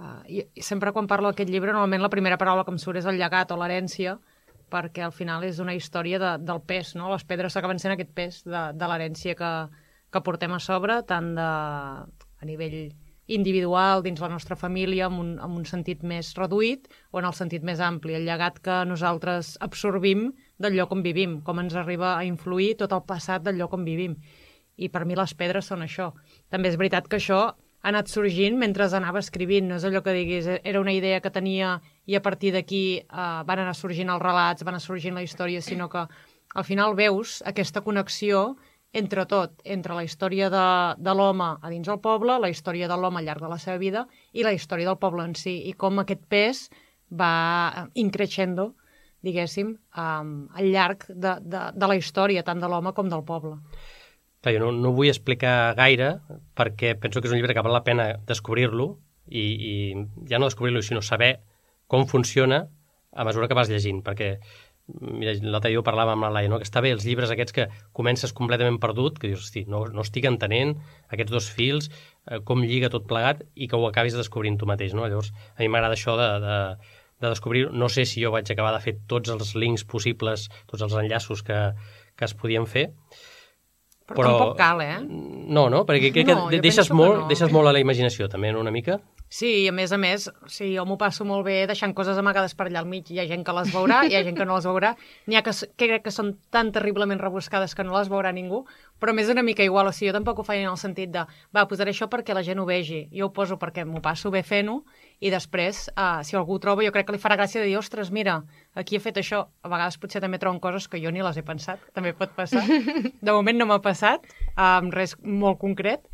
Uh, 0.00 0.22
i, 0.32 0.40
I 0.56 0.62
sempre 0.64 0.94
quan 0.96 1.04
parlo 1.10 1.28
d'aquest 1.28 1.50
llibre, 1.52 1.74
normalment 1.74 2.00
la 2.00 2.08
primera 2.12 2.38
paraula 2.40 2.64
que 2.64 2.72
em 2.72 2.78
surt 2.80 3.02
és 3.02 3.08
el 3.10 3.18
llegat 3.20 3.50
o 3.52 3.58
l'herència, 3.60 4.14
perquè 4.72 5.04
al 5.04 5.12
final 5.12 5.44
és 5.44 5.58
una 5.60 5.74
història 5.76 6.20
de, 6.22 6.30
del 6.46 6.62
pes, 6.64 6.94
no? 6.96 7.10
Les 7.12 7.26
pedres 7.28 7.58
acaben 7.58 7.82
sent 7.82 7.92
aquest 7.92 8.14
pes 8.16 8.40
de, 8.46 8.62
de 8.80 8.88
l'herència 8.88 9.36
que, 9.36 9.52
que 10.08 10.24
portem 10.24 10.56
a 10.56 10.60
sobre, 10.62 11.02
tant 11.04 11.34
de, 11.36 11.44
a 11.44 12.48
nivell 12.48 12.80
individual 13.30 14.02
dins 14.02 14.20
la 14.24 14.30
nostra 14.32 14.56
família 14.58 15.06
amb 15.06 15.20
un, 15.22 15.34
amb 15.38 15.60
un 15.60 15.66
sentit 15.68 16.00
més 16.02 16.32
reduït 16.38 16.88
o 17.12 17.20
en 17.20 17.28
el 17.28 17.36
sentit 17.36 17.66
més 17.66 17.82
ampli, 17.84 18.16
el 18.16 18.26
llegat 18.26 18.58
que 18.64 18.80
nosaltres 18.88 19.54
absorbim 19.62 20.30
del 20.58 20.80
lloc 20.80 20.96
on 20.96 21.04
vivim, 21.04 21.38
com 21.46 21.60
ens 21.62 21.76
arriba 21.78 22.16
a 22.16 22.24
influir 22.26 22.72
tot 22.80 22.96
el 22.96 23.04
passat 23.06 23.44
del 23.46 23.60
lloc 23.60 23.76
on 23.76 23.84
vivim. 23.86 24.16
I 24.80 24.88
per 24.88 25.04
mi 25.04 25.18
les 25.18 25.36
pedres 25.36 25.68
són 25.70 25.84
això. 25.84 26.10
També 26.48 26.72
és 26.72 26.80
veritat 26.80 27.06
que 27.06 27.20
això 27.20 27.50
ha 27.80 27.88
anat 27.88 28.10
sorgint 28.12 28.58
mentre 28.60 28.88
anava 28.96 29.22
escrivint, 29.24 29.68
no 29.68 29.78
és 29.80 29.84
allò 29.88 30.02
que 30.04 30.12
diguis, 30.12 30.46
eh, 30.46 30.60
era 30.64 30.80
una 30.80 30.92
idea 30.92 31.20
que 31.20 31.30
tenia 31.30 31.78
i 32.06 32.16
a 32.16 32.22
partir 32.22 32.52
d'aquí 32.52 33.00
eh, 33.00 33.04
van 33.46 33.58
anar 33.58 33.74
sorgint 33.74 34.10
els 34.10 34.22
relats, 34.22 34.64
van 34.64 34.76
anar 34.76 34.84
sorgint 34.84 35.16
la 35.16 35.24
història, 35.24 35.62
sinó 35.62 35.88
que 35.88 36.04
al 36.54 36.64
final 36.64 36.94
veus 36.94 37.40
aquesta 37.46 37.80
connexió 37.80 38.56
entre 38.92 39.24
tot, 39.26 39.54
entre 39.64 39.94
la 39.94 40.02
història 40.04 40.50
de, 40.50 40.66
de 40.98 41.14
l'home 41.14 41.52
a 41.62 41.70
dins 41.70 41.86
del 41.86 42.00
poble, 42.02 42.38
la 42.42 42.50
història 42.50 42.88
de 42.90 42.96
l'home 42.98 43.20
al 43.20 43.28
llarg 43.28 43.44
de 43.44 43.50
la 43.52 43.58
seva 43.62 43.78
vida 43.78 44.06
i 44.32 44.42
la 44.42 44.52
història 44.52 44.88
del 44.88 44.98
poble 44.98 45.24
en 45.24 45.36
si, 45.38 45.60
i 45.70 45.72
com 45.78 46.02
aquest 46.02 46.26
pes 46.28 46.66
va 47.10 47.32
eh, 47.70 47.86
increixendo, 48.02 48.74
diguéssim, 49.22 49.74
um, 50.00 50.34
al 50.56 50.68
llarg 50.72 51.06
de, 51.08 51.36
de, 51.40 51.64
de 51.76 51.88
la 51.88 51.96
història, 51.96 52.42
tant 52.42 52.60
de 52.60 52.68
l'home 52.68 52.92
com 52.96 53.08
del 53.08 53.24
poble. 53.24 53.58
Clar, 54.40 54.54
jo 54.56 54.60
no, 54.62 54.70
no 54.72 54.94
vull 54.96 55.10
explicar 55.10 55.74
gaire 55.76 56.14
perquè 56.56 56.94
penso 57.00 57.20
que 57.20 57.28
és 57.28 57.34
un 57.34 57.40
llibre 57.40 57.56
que 57.56 57.64
val 57.64 57.76
la 57.76 57.84
pena 57.84 58.06
descobrir-lo 58.28 58.94
i, 59.28 59.44
i 59.44 59.74
ja 60.30 60.40
no 60.40 60.48
descobrir-lo, 60.48 60.80
sinó 60.82 61.02
saber 61.04 61.40
com 61.90 62.06
funciona 62.08 62.64
a 63.12 63.26
mesura 63.26 63.48
que 63.50 63.58
vas 63.58 63.68
llegint, 63.68 64.00
perquè 64.06 64.36
l'altre 64.90 65.70
dia 65.70 65.80
ho 65.80 65.86
parlàvem 65.86 66.16
amb 66.16 66.26
la 66.26 66.30
Laia, 66.34 66.50
no? 66.50 66.58
que 66.58 66.66
està 66.66 66.82
bé 66.82 66.92
els 66.94 67.04
llibres 67.06 67.30
aquests 67.30 67.54
que 67.54 67.66
comences 67.96 68.32
completament 68.36 68.78
perdut, 68.82 69.18
que 69.20 69.30
dius, 69.30 69.44
hosti, 69.44 69.64
no, 69.70 69.84
no 69.94 70.04
estic 70.06 70.26
entenent 70.30 70.76
aquests 71.14 71.34
dos 71.34 71.50
fils, 71.56 71.90
eh, 72.26 72.40
com 72.46 72.64
lliga 72.64 72.90
tot 72.92 73.06
plegat, 73.10 73.44
i 73.54 73.68
que 73.70 73.78
ho 73.78 73.86
acabis 73.88 74.16
descobrint 74.18 74.58
tu 74.58 74.68
mateix. 74.70 74.94
No? 74.96 75.06
Llavors, 75.06 75.32
a 75.54 75.60
mi 75.62 75.70
m'agrada 75.70 75.98
això 75.98 76.16
de, 76.18 76.28
de, 76.44 76.56
de 77.22 77.32
descobrir, 77.34 77.66
no 77.70 77.90
sé 77.92 78.06
si 78.08 78.24
jo 78.24 78.32
vaig 78.34 78.50
acabar 78.50 78.72
de 78.76 78.82
fer 78.86 78.96
tots 79.10 79.30
els 79.34 79.54
links 79.54 79.86
possibles, 79.86 80.48
tots 80.70 80.86
els 80.86 80.96
enllaços 81.04 81.44
que, 81.46 81.60
que 82.16 82.28
es 82.28 82.34
podien 82.34 82.66
fer, 82.70 82.88
Però, 84.10 84.18
però 84.18 84.30
tampoc 84.34 84.56
cal, 84.58 84.80
eh? 84.82 84.98
no, 85.06 85.68
no? 85.70 85.84
Perquè 85.86 86.10
crec 86.10 86.26
que 86.26 86.34
No, 86.34 86.48
deixes, 86.50 86.82
penso 86.82 86.90
que 86.90 86.98
molt, 86.98 87.18
no. 87.22 87.28
deixes 87.30 87.52
molt 87.54 87.70
a 87.70 87.72
la 87.74 87.80
imaginació, 87.82 88.26
també, 88.28 88.50
no, 88.52 88.60
una 88.60 88.72
mica? 88.74 88.98
Sí, 89.30 89.46
i 89.62 89.68
a 89.70 89.72
més 89.72 89.92
a 89.94 89.98
més, 90.02 90.24
sí, 90.50 90.72
jo 90.74 90.82
m'ho 90.88 90.96
passo 90.98 91.22
molt 91.24 91.44
bé 91.46 91.60
deixant 91.70 91.92
coses 91.94 92.18
amagades 92.18 92.56
per 92.58 92.66
allà 92.66 92.80
al 92.82 92.88
mig. 92.90 93.06
Hi 93.14 93.20
ha 93.22 93.26
gent 93.30 93.44
que 93.46 93.54
les 93.54 93.70
veurà, 93.70 94.00
hi 94.08 94.16
ha 94.18 94.24
gent 94.26 94.34
que 94.34 94.46
no 94.48 94.56
les 94.56 94.66
veurà. 94.66 94.96
N'hi 95.30 95.38
ha 95.38 95.42
que, 95.46 95.54
que 95.78 95.86
crec 95.86 96.02
que 96.08 96.10
són 96.10 96.32
tan 96.50 96.72
terriblement 96.74 97.22
rebuscades 97.22 97.76
que 97.78 97.86
no 97.86 97.94
les 97.94 98.10
veurà 98.10 98.32
ningú, 98.34 98.64
però 98.98 99.14
més 99.14 99.30
una 99.30 99.44
mica 99.46 99.62
igual. 99.62 99.86
O 99.86 99.92
sigui, 99.94 100.10
jo 100.10 100.16
tampoc 100.18 100.42
ho 100.42 100.46
faig 100.48 100.64
en 100.64 100.72
el 100.72 100.80
sentit 100.82 101.14
de 101.14 101.22
va, 101.54 101.68
posaré 101.70 101.94
això 101.94 102.10
perquè 102.10 102.34
la 102.34 102.42
gent 102.42 102.58
ho 102.58 102.66
vegi. 102.66 103.04
Jo 103.14 103.30
ho 103.30 103.32
poso 103.32 103.54
perquè 103.62 103.86
m'ho 103.86 104.02
passo 104.02 104.34
bé 104.34 104.42
fent-ho 104.42 104.80
i 105.20 105.30
després, 105.32 105.84
uh, 105.92 106.22
si 106.24 106.36
algú 106.38 106.56
ho 106.56 106.62
troba, 106.62 106.84
jo 106.86 106.92
crec 106.94 107.06
que 107.08 107.14
li 107.14 107.20
farà 107.20 107.36
gràcia 107.36 107.60
de 107.60 107.68
dir, 107.68 107.76
ostres, 107.76 108.08
mira, 108.10 108.38
aquí 108.74 108.96
he 108.96 109.02
fet 109.04 109.20
això. 109.20 109.44
A 109.60 109.68
vegades 109.68 110.00
potser 110.00 110.22
també 110.24 110.40
troben 110.40 110.60
coses 110.64 110.88
que 110.88 111.00
jo 111.02 111.12
ni 111.12 111.20
les 111.20 111.36
he 111.36 111.44
pensat, 111.44 111.82
també 111.96 112.14
pot 112.16 112.32
passar. 112.36 112.64
De 113.26 113.32
moment 113.32 113.60
no 113.60 113.68
m'ha 113.68 113.82
passat, 113.84 114.24
amb 114.56 114.96
res 114.96 115.18
molt 115.20 115.60
concret, 115.60 116.08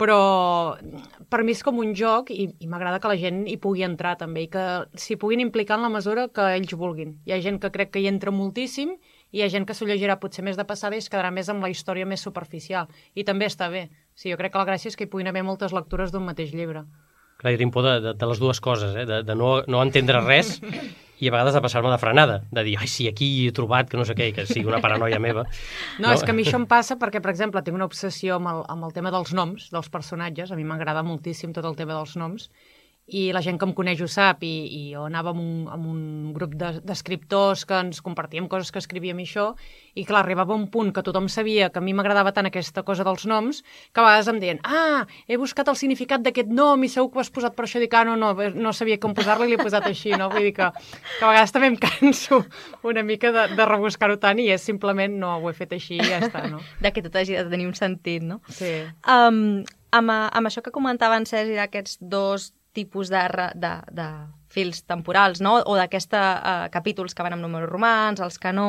però 0.00 0.76
per 1.32 1.42
mi 1.44 1.54
és 1.56 1.62
com 1.64 1.78
un 1.80 1.94
joc 1.96 2.28
i, 2.32 2.50
i 2.60 2.68
m'agrada 2.68 3.00
que 3.00 3.08
la 3.12 3.16
gent 3.20 3.44
hi 3.48 3.56
pugui 3.60 3.84
entrar 3.84 4.14
també 4.20 4.44
i 4.44 4.50
que 4.52 4.64
s'hi 5.00 5.16
puguin 5.20 5.40
implicar 5.44 5.78
en 5.78 5.86
la 5.86 5.92
mesura 5.92 6.28
que 6.28 6.50
ells 6.56 6.72
vulguin. 6.76 7.16
Hi 7.24 7.36
ha 7.36 7.40
gent 7.44 7.60
que 7.62 7.72
crec 7.72 7.94
que 7.94 8.02
hi 8.04 8.08
entra 8.10 8.32
moltíssim 8.32 8.92
i 8.96 9.40
hi 9.40 9.44
ha 9.44 9.50
gent 9.52 9.64
que 9.68 9.76
s'ho 9.76 9.88
llegirà 9.88 10.18
potser 10.20 10.44
més 10.44 10.60
de 10.60 10.68
passada 10.68 10.96
i 10.96 11.04
es 11.04 11.08
quedarà 11.12 11.32
més 11.32 11.48
amb 11.52 11.64
la 11.64 11.72
història 11.72 12.08
més 12.08 12.24
superficial. 12.24 12.92
I 13.16 13.24
també 13.24 13.48
està 13.48 13.68
bé. 13.72 13.88
O 13.88 14.20
sigui, 14.20 14.34
jo 14.34 14.40
crec 14.40 14.52
que 14.52 14.60
la 14.60 14.68
gràcia 14.68 14.92
és 14.92 14.96
que 14.96 15.08
hi 15.08 15.12
puguin 15.12 15.32
haver 15.32 15.44
moltes 15.44 15.76
lectures 15.76 16.12
d'un 16.12 16.28
mateix 16.28 16.52
llibre. 16.56 16.84
Clar, 17.36 17.52
jo 17.52 17.60
tinc 17.60 17.72
por 17.74 17.84
de, 17.84 17.98
de, 18.00 18.14
de 18.16 18.28
les 18.30 18.38
dues 18.40 18.60
coses, 18.64 18.94
eh? 18.96 19.04
de, 19.08 19.20
de 19.26 19.34
no, 19.36 19.58
no 19.68 19.82
entendre 19.84 20.22
res 20.24 20.56
i 21.20 21.28
a 21.28 21.32
vegades 21.32 21.56
de 21.56 21.62
passar-me 21.64 21.90
de 21.92 21.98
frenada, 22.00 22.40
de 22.52 22.62
dir, 22.64 22.76
ai, 22.80 22.88
sí, 22.92 23.06
aquí 23.08 23.28
he 23.46 23.52
trobat 23.56 23.88
que 23.88 23.96
no 23.96 24.04
sé 24.04 24.16
què, 24.16 24.30
que 24.36 24.44
sigui 24.48 24.68
una 24.68 24.82
paranoia 24.84 25.20
meva. 25.22 25.46
No, 25.96 26.08
no, 26.08 26.14
és 26.14 26.24
que 26.24 26.34
a 26.34 26.36
mi 26.36 26.44
això 26.44 26.58
em 26.60 26.66
passa 26.68 26.98
perquè, 27.00 27.22
per 27.24 27.32
exemple, 27.32 27.62
tinc 27.64 27.78
una 27.78 27.88
obsessió 27.88 28.36
amb 28.36 28.52
el, 28.52 28.64
amb 28.72 28.88
el 28.88 28.92
tema 28.96 29.12
dels 29.14 29.32
noms 29.36 29.70
dels 29.72 29.88
personatges, 29.92 30.52
a 30.52 30.58
mi 30.58 30.66
m'agrada 30.68 31.04
moltíssim 31.06 31.54
tot 31.56 31.68
el 31.68 31.78
tema 31.78 31.96
dels 31.96 32.16
noms, 32.20 32.50
i 33.06 33.28
la 33.32 33.38
gent 33.44 33.58
que 33.58 33.66
em 33.68 33.72
coneix 33.76 34.00
ho 34.02 34.08
sap, 34.10 34.40
i, 34.42 34.66
i 34.66 34.80
jo 34.94 35.04
anava 35.06 35.30
amb 35.30 35.40
un, 35.40 35.66
amb 35.70 35.86
un 35.86 36.00
grup 36.34 36.56
de- 36.58 36.80
d'escriptors 36.82 37.62
que 37.64 37.76
ens 37.78 38.00
compartíem 38.02 38.48
coses 38.50 38.72
que 38.74 38.80
escrivíem 38.82 39.20
i 39.22 39.26
això, 39.28 39.52
i 39.94 40.04
clar, 40.04 40.24
arribava 40.24 40.56
un 40.58 40.66
punt 40.72 40.90
que 40.92 41.04
tothom 41.06 41.28
sabia 41.30 41.68
que 41.70 41.78
a 41.78 41.84
mi 41.84 41.94
m'agradava 41.94 42.32
tant 42.34 42.48
aquesta 42.50 42.82
cosa 42.82 43.04
dels 43.06 43.24
noms, 43.30 43.62
que 43.94 44.02
a 44.02 44.06
vegades 44.08 44.28
em 44.32 44.40
deien, 44.42 44.58
ah, 44.64 45.06
he 45.28 45.38
buscat 45.38 45.70
el 45.70 45.78
significat 45.78 46.24
d'aquest 46.26 46.50
nom 46.50 46.82
i 46.82 46.90
segur 46.90 47.12
que 47.12 47.20
ho 47.20 47.24
has 47.24 47.30
posat 47.30 47.54
per 47.54 47.68
això, 47.68 47.78
dic, 47.80 47.94
ah, 47.94 48.02
no, 48.04 48.16
no, 48.18 48.32
no 48.34 48.72
sabia 48.74 48.98
com 48.98 49.14
posar-lo 49.14 49.46
i 49.46 49.54
l'he 49.54 49.62
posat 49.62 49.86
així, 49.86 50.10
no? 50.18 50.28
Vull 50.34 50.48
dir 50.50 50.54
que, 50.58 50.68
que 50.74 51.24
a 51.24 51.30
vegades 51.30 51.54
també 51.54 51.70
em 51.70 51.78
canso 51.86 52.42
una 52.82 53.06
mica 53.06 53.30
de, 53.32 53.46
de 53.54 53.70
rebuscar-ho 53.70 54.18
tant 54.18 54.42
i 54.42 54.50
és 54.50 54.66
simplement, 54.66 55.14
no, 55.22 55.36
ho 55.38 55.50
he 55.50 55.54
fet 55.54 55.72
així 55.78 56.00
i 56.00 56.10
ja 56.10 56.18
està, 56.26 56.42
no? 56.50 56.58
De 56.82 56.90
que 56.92 57.06
tot 57.06 57.14
hagi 57.22 57.38
de 57.38 57.46
tenir 57.54 57.70
un 57.70 57.74
sentit, 57.78 58.26
no? 58.26 58.40
Sí. 58.50 58.74
Um, 59.06 59.62
amb, 59.94 60.10
amb 60.10 60.50
això 60.50 60.60
que 60.64 60.74
comentava 60.74 61.16
en 61.16 61.24
Sergi 61.30 61.54
d'aquests 61.56 61.98
dos 62.02 62.50
tipus 62.76 63.10
de, 63.12 63.24
de, 63.56 63.74
de 63.96 64.08
fils 64.52 64.84
temporals, 64.88 65.42
no? 65.44 65.58
o 65.64 65.76
d'aquests 65.78 66.16
uh, 66.16 66.70
capítols 66.72 67.16
que 67.16 67.26
van 67.26 67.36
amb 67.36 67.44
números 67.44 67.70
romans, 67.72 68.22
els 68.24 68.40
que 68.40 68.52
no, 68.56 68.68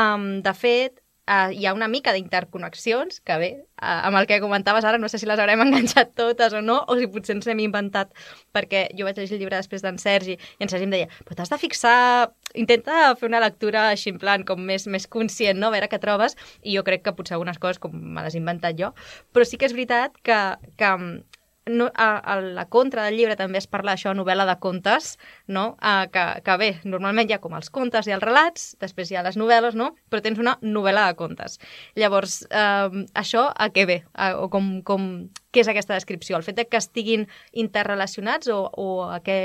um, 0.00 0.28
de 0.44 0.54
fet, 0.58 1.00
uh, 1.28 1.50
hi 1.52 1.66
ha 1.66 1.74
una 1.76 1.88
mica 1.88 2.12
d'interconnexions, 2.12 3.20
que 3.24 3.36
bé, 3.40 3.50
uh, 3.80 4.00
amb 4.08 4.18
el 4.20 4.28
que 4.30 4.40
comentaves 4.42 4.84
ara, 4.84 5.00
no 5.00 5.08
sé 5.08 5.20
si 5.20 5.28
les 5.28 5.40
haurem 5.40 5.62
enganxat 5.66 6.14
totes 6.18 6.56
o 6.56 6.62
no, 6.64 6.80
o 6.88 6.96
si 6.98 7.08
potser 7.12 7.36
ens 7.38 7.48
hem 7.50 7.62
inventat, 7.64 8.12
perquè 8.56 8.86
jo 8.98 9.06
vaig 9.08 9.20
llegir 9.20 9.38
el 9.38 9.44
llibre 9.44 9.60
després 9.60 9.84
d'en 9.84 10.00
Sergi, 10.02 10.36
i 10.36 10.66
en 10.66 10.72
Sergi 10.72 10.88
em 10.88 10.96
deia, 10.96 11.12
però 11.24 11.38
t'has 11.38 11.52
de 11.52 11.60
fixar, 11.62 12.32
intenta 12.54 13.14
fer 13.20 13.30
una 13.30 13.42
lectura 13.42 13.88
així 13.92 14.12
en 14.14 14.20
plan, 14.22 14.44
com 14.46 14.60
més, 14.60 14.88
més 14.90 15.08
conscient, 15.10 15.58
no? 15.60 15.70
a 15.70 15.76
veure 15.76 15.90
què 15.92 16.00
trobes, 16.02 16.36
i 16.62 16.76
jo 16.76 16.84
crec 16.86 17.06
que 17.06 17.16
potser 17.16 17.38
algunes 17.38 17.60
coses 17.62 17.80
com 17.82 17.94
me 17.94 18.26
les 18.26 18.36
he 18.36 18.42
inventat 18.42 18.76
jo, 18.80 18.92
però 19.32 19.48
sí 19.48 19.60
que 19.60 19.70
és 19.70 19.76
veritat 19.76 20.20
que, 20.26 20.40
que 20.80 20.92
no, 21.66 21.90
a, 21.94 22.18
a 22.18 22.40
la 22.40 22.66
contra 22.68 23.04
del 23.04 23.16
llibre 23.16 23.36
també 23.36 23.58
es 23.60 23.66
parla 23.70 23.94
això, 23.94 24.12
novel·la 24.14 24.46
de 24.48 24.56
contes, 24.60 25.14
no? 25.46 25.66
Uh, 25.80 26.06
que, 26.12 26.24
que 26.44 26.56
bé, 26.60 26.70
normalment 26.84 27.30
hi 27.30 27.36
ha 27.36 27.40
com 27.42 27.54
els 27.56 27.70
contes 27.72 28.08
i 28.08 28.14
els 28.16 28.24
relats, 28.24 28.74
després 28.80 29.10
hi 29.10 29.18
ha 29.18 29.24
les 29.24 29.38
novel·les, 29.40 29.76
no? 29.78 29.92
Però 30.12 30.22
tens 30.24 30.40
una 30.42 30.58
novel·la 30.62 31.06
de 31.08 31.18
contes. 31.18 31.58
Llavors, 31.96 32.42
uh, 32.50 33.04
això 33.16 33.46
a 33.48 33.70
què 33.74 33.86
ve? 33.88 34.00
Uh, 34.12 34.44
o 34.44 34.48
com, 34.52 34.74
com, 34.86 35.08
què 35.52 35.64
és 35.64 35.70
aquesta 35.72 35.96
descripció? 35.96 36.36
El 36.36 36.46
fet 36.46 36.60
de 36.60 36.66
que 36.68 36.80
estiguin 36.80 37.28
interrelacionats 37.52 38.50
o, 38.52 38.60
o 38.68 38.88
a 39.08 39.20
què, 39.24 39.38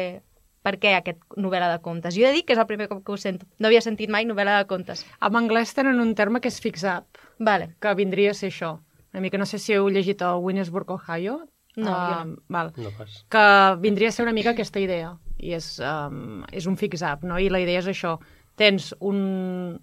per 0.65 0.75
què 0.81 0.95
aquest 0.97 1.39
novel·la 1.39 1.71
de 1.71 1.79
contes? 1.85 2.17
Jo 2.17 2.27
he 2.27 2.33
de 2.33 2.39
dir 2.39 2.45
que 2.45 2.55
és 2.57 2.61
el 2.61 2.67
primer 2.69 2.89
cop 2.91 3.03
que 3.05 3.15
ho 3.15 3.21
sento. 3.21 3.47
No 3.59 3.71
havia 3.71 3.83
sentit 3.85 4.11
mai 4.11 4.27
novel·la 4.27 4.59
de 4.59 4.67
contes. 4.67 5.05
En 5.23 5.39
anglès 5.39 5.73
tenen 5.77 6.03
un 6.03 6.13
terme 6.19 6.43
que 6.43 6.51
és 6.51 6.59
fix-up, 6.59 7.07
Vale. 7.39 7.73
que 7.79 7.95
vindria 7.95 8.35
a 8.35 8.38
ser 8.38 8.51
això. 8.51 8.75
Una 9.13 9.23
mica, 9.23 9.39
no 9.41 9.47
sé 9.49 9.57
si 9.57 9.73
heu 9.73 9.88
llegit 9.89 10.21
el 10.21 10.43
Winnesburg, 10.43 10.91
Ohio. 10.93 11.39
No, 11.75 11.85
jo 11.85 11.91
Ah, 11.95 12.25
val. 12.49 12.73
No 12.77 12.89
pas. 12.97 13.25
que 13.29 13.43
vindria 13.81 14.09
a 14.09 14.11
ser 14.11 14.23
una 14.25 14.33
mica 14.33 14.51
aquesta 14.51 14.79
idea 14.79 15.13
i 15.38 15.53
és, 15.53 15.79
um, 15.79 16.43
és 16.51 16.65
un 16.67 16.75
fix-up, 16.77 17.23
no? 17.23 17.38
I 17.39 17.49
la 17.49 17.59
idea 17.61 17.79
és 17.79 17.88
això, 17.88 18.17
tens 18.59 18.93
un 18.99 19.79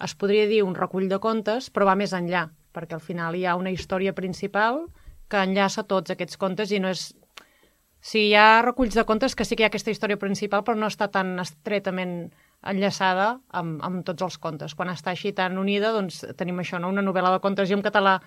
es 0.00 0.14
podria 0.14 0.46
dir 0.46 0.62
un 0.62 0.74
recull 0.74 1.08
de 1.08 1.18
contes, 1.18 1.70
però 1.72 1.86
va 1.88 1.94
més 1.96 2.12
enllà, 2.12 2.50
perquè 2.72 2.94
al 2.94 3.00
final 3.00 3.34
hi 3.36 3.46
ha 3.46 3.56
una 3.56 3.70
història 3.72 4.12
principal 4.14 4.86
que 5.28 5.40
enllaça 5.42 5.82
tots 5.88 6.10
aquests 6.10 6.36
contes 6.36 6.70
i 6.72 6.78
no 6.80 6.88
és... 6.92 7.14
Sí, 8.00 8.28
hi 8.28 8.34
ha 8.38 8.62
reculls 8.62 8.94
de 8.94 9.04
contes 9.04 9.34
que 9.34 9.44
sí 9.44 9.56
que 9.56 9.64
hi 9.64 9.66
ha 9.66 9.70
aquesta 9.72 9.90
història 9.90 10.16
principal, 10.20 10.62
però 10.62 10.76
no 10.78 10.86
està 10.86 11.08
tan 11.10 11.38
estretament 11.40 12.30
enllaçada 12.70 13.36
amb, 13.56 13.80
amb 13.84 14.04
tots 14.06 14.26
els 14.26 14.36
contes. 14.42 14.74
Quan 14.74 14.90
està 14.92 15.12
així 15.12 15.32
tan 15.36 15.58
unida, 15.58 15.92
doncs 15.94 16.24
tenim 16.38 16.60
això, 16.62 16.80
no? 16.82 16.90
una 16.92 17.04
novel·la 17.04 17.36
de 17.36 17.42
contes. 17.44 17.68
Jo 17.70 17.78
en 17.78 17.84
català 17.86 18.18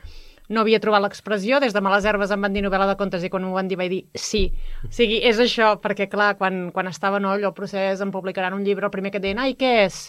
no 0.49 0.63
havia 0.63 0.79
trobat 0.81 1.03
l'expressió, 1.03 1.59
des 1.61 1.75
de 1.75 1.81
Males 1.85 2.07
Herbes 2.09 2.31
em 2.33 2.41
van 2.41 2.55
dir 2.55 2.63
novel·la 2.65 2.87
de 2.89 2.97
contes 2.97 3.23
i 3.23 3.29
quan 3.29 3.45
m'ho 3.45 3.53
van 3.53 3.69
dir 3.69 3.77
vaig 3.77 3.91
dir 3.93 4.01
sí. 4.17 4.47
O 4.87 4.91
sigui, 4.95 5.19
és 5.29 5.37
això, 5.39 5.75
perquè 5.83 6.09
clar, 6.09 6.33
quan, 6.39 6.69
quan 6.73 6.89
estava 6.89 7.21
no, 7.21 7.31
allò 7.35 7.51
el 7.51 7.57
procés, 7.57 8.01
em 8.01 8.11
publicaran 8.11 8.57
un 8.57 8.65
llibre, 8.65 8.89
el 8.89 8.93
primer 8.93 9.13
que 9.13 9.21
et 9.21 9.27
deien, 9.27 9.41
ai, 9.43 9.53
què 9.59 9.75
és? 9.85 10.01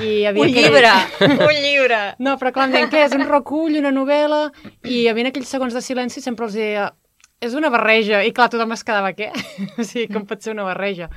I 0.00 0.24
havia 0.30 0.46
Un 0.46 0.54
llibre! 0.54 0.94
un 1.50 1.60
llibre! 1.60 2.00
no, 2.22 2.38
però 2.40 2.54
clar, 2.54 2.70
em 2.70 2.78
deien, 2.78 2.90
què 2.92 3.04
és? 3.04 3.16
Un 3.18 3.26
recull, 3.28 3.76
una 3.82 3.92
novel·la? 3.92 4.46
I 4.88 5.02
a 5.10 5.14
mi 5.14 5.26
en 5.26 5.32
aquells 5.32 5.52
segons 5.52 5.76
de 5.76 5.84
silenci 5.84 6.24
sempre 6.24 6.48
els 6.48 6.56
deia, 6.56 6.88
és 7.40 7.56
una 7.58 7.72
barreja. 7.72 8.22
I 8.24 8.32
clar, 8.36 8.48
tothom 8.52 8.72
es 8.76 8.84
quedava, 8.86 9.12
què? 9.16 9.28
o 9.80 9.84
sigui, 9.84 10.06
com 10.12 10.24
pot 10.28 10.40
ser 10.44 10.54
una 10.54 10.68
barreja? 10.68 11.10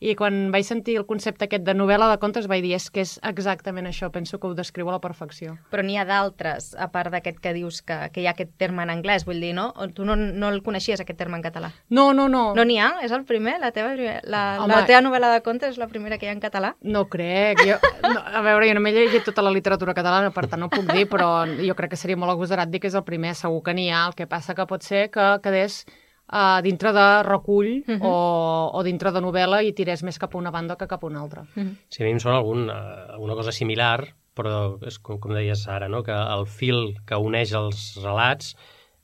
I 0.00 0.14
quan 0.16 0.48
vaig 0.48 0.64
sentir 0.64 0.94
el 0.96 1.04
concepte 1.04 1.44
aquest 1.44 1.66
de 1.66 1.74
novel·la 1.76 2.06
de 2.08 2.16
contes 2.22 2.46
vaig 2.48 2.62
dir, 2.64 2.72
és 2.78 2.86
que 2.88 3.02
és 3.04 3.18
exactament 3.28 3.84
això, 3.84 4.08
penso 4.12 4.38
que 4.40 4.48
ho 4.48 4.54
descriu 4.56 4.88
a 4.88 4.94
la 4.94 5.00
perfecció. 5.04 5.58
Però 5.68 5.84
n'hi 5.84 5.98
ha 6.00 6.06
d'altres, 6.08 6.70
a 6.72 6.88
part 6.88 7.12
d'aquest 7.12 7.36
que 7.44 7.52
dius 7.52 7.82
que, 7.84 7.98
que 8.14 8.22
hi 8.22 8.28
ha 8.30 8.32
aquest 8.32 8.54
terme 8.56 8.86
en 8.86 8.94
anglès, 8.94 9.26
vull 9.28 9.44
dir, 9.44 9.52
no? 9.58 9.68
O 9.76 9.90
tu 9.92 10.08
no, 10.08 10.16
no 10.16 10.48
el 10.48 10.62
coneixies, 10.64 11.02
aquest 11.04 11.20
terme 11.20 11.36
en 11.36 11.44
català? 11.44 11.72
No, 11.92 12.10
no, 12.16 12.30
no. 12.32 12.46
No 12.56 12.64
n'hi 12.64 12.80
ha? 12.80 12.94
És 13.04 13.12
el 13.12 13.26
primer? 13.28 13.58
La 13.60 13.74
teva, 13.76 13.92
la, 14.24 14.42
Home. 14.64 14.72
la 14.72 14.82
teva 14.88 15.04
novel·la 15.04 15.34
de 15.36 15.44
contes 15.44 15.76
és 15.76 15.80
la 15.80 15.90
primera 15.92 16.16
que 16.16 16.24
hi 16.24 16.32
ha 16.32 16.36
en 16.38 16.40
català? 16.40 16.74
No 16.80 17.04
crec. 17.12 17.60
Jo, 17.68 17.76
no, 18.08 18.24
a 18.24 18.40
veure, 18.46 18.70
jo 18.70 18.80
no 18.80 18.80
m'he 18.80 18.96
llegit 18.96 19.28
tota 19.28 19.44
la 19.44 19.52
literatura 19.52 19.92
catalana, 19.92 20.32
per 20.32 20.48
tant 20.48 20.64
no 20.64 20.72
puc 20.72 20.88
dir, 20.94 21.10
però 21.12 21.44
jo 21.60 21.76
crec 21.76 21.92
que 21.92 22.00
seria 22.00 22.16
molt 22.16 22.32
agosarat 22.32 22.72
dir 22.72 22.80
que 22.80 22.88
és 22.88 22.96
el 22.96 23.04
primer. 23.04 23.36
Segur 23.36 23.60
que 23.68 23.76
n'hi 23.76 23.90
ha. 23.92 24.06
El 24.08 24.16
que 24.16 24.24
passa 24.30 24.56
que 24.56 24.64
pot 24.64 24.80
ser 24.80 25.10
que 25.12 25.34
quedés 25.44 25.84
uh, 26.32 26.62
dintre 26.62 26.92
de 26.92 27.22
recull 27.26 27.82
uh 27.86 27.94
-huh. 27.94 28.00
o, 28.02 28.70
o 28.74 28.82
dintre 28.82 29.12
de 29.12 29.20
novel·la 29.20 29.62
i 29.64 29.72
tirés 29.72 30.02
més 30.02 30.18
cap 30.18 30.34
a 30.34 30.38
una 30.38 30.50
banda 30.50 30.76
que 30.76 30.86
cap 30.86 31.02
a 31.04 31.06
una 31.06 31.20
altra. 31.20 31.44
Sí, 31.88 32.02
a 32.02 32.06
mi 32.06 32.12
em 32.12 32.18
sona 32.20 32.36
algun, 32.36 32.68
eh, 32.70 33.12
alguna 33.12 33.34
cosa 33.34 33.52
similar, 33.52 34.14
però 34.36 34.78
és 34.86 34.98
com, 34.98 35.18
com 35.18 35.34
deies 35.34 35.66
ara, 35.68 35.88
no? 35.88 36.02
que 36.02 36.12
el 36.12 36.46
fil 36.46 36.94
que 37.06 37.16
uneix 37.16 37.52
els 37.52 37.98
relats 38.04 38.56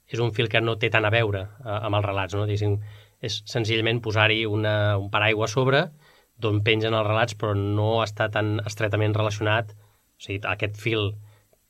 és 0.06 0.21
un 0.21 0.33
fil 0.33 0.49
que 0.49 0.61
no 0.61 0.76
té 0.78 0.88
tant 0.90 1.04
a 1.04 1.11
veure 1.11 1.40
eh, 1.42 1.78
amb 1.83 1.97
els 1.97 2.04
relats, 2.04 2.35
no? 2.35 2.47
Diguéssim, 2.47 2.78
és 3.21 3.42
senzillament 3.47 4.00
posar-hi 4.00 4.47
una- 4.47 4.97
un 4.99 5.11
paraigua 5.11 5.45
a 5.45 5.49
sobre 5.49 5.90
d'on 6.38 6.62
pengen 6.62 6.95
els 6.95 7.06
relats, 7.06 7.35
però 7.37 7.54
no 7.56 8.02
està 8.04 8.30
tan 8.30 8.61
estretament 8.66 9.14
relacionat, 9.14 9.73
o 9.73 10.21
sigui, 10.21 10.40
aquest 10.45 10.76
fil 10.76 11.14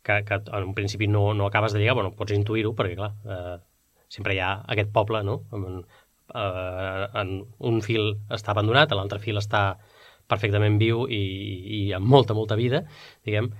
que, 0.02 0.22
que 0.24 0.34
en 0.34 0.62
un 0.64 0.74
principi 0.74 1.06
no, 1.06 1.34
no 1.34 1.46
acabes 1.46 1.72
de 1.72 1.78
lligar, 1.80 1.94
bueno, 1.94 2.12
pots 2.14 2.32
intuir-ho, 2.32 2.74
perquè 2.74 2.94
clar, 2.96 3.12
eh, 3.24 3.56
sempre 4.08 4.34
hi 4.36 4.40
ha 4.42 4.52
aquest 4.72 4.92
poble, 4.94 5.22
no? 5.26 5.40
En, 5.56 5.84
eh, 6.34 7.06
en 7.22 7.36
un 7.70 7.80
fil 7.84 8.12
està 8.32 8.54
abandonat, 8.54 8.94
l'altre 8.96 9.20
fil 9.22 9.38
està 9.42 9.68
perfectament 10.26 10.78
viu 10.78 11.06
i, 11.06 11.22
i 11.78 11.80
amb 11.94 12.06
molta, 12.10 12.34
molta 12.34 12.58
vida, 12.58 12.82
diguem, 13.26 13.52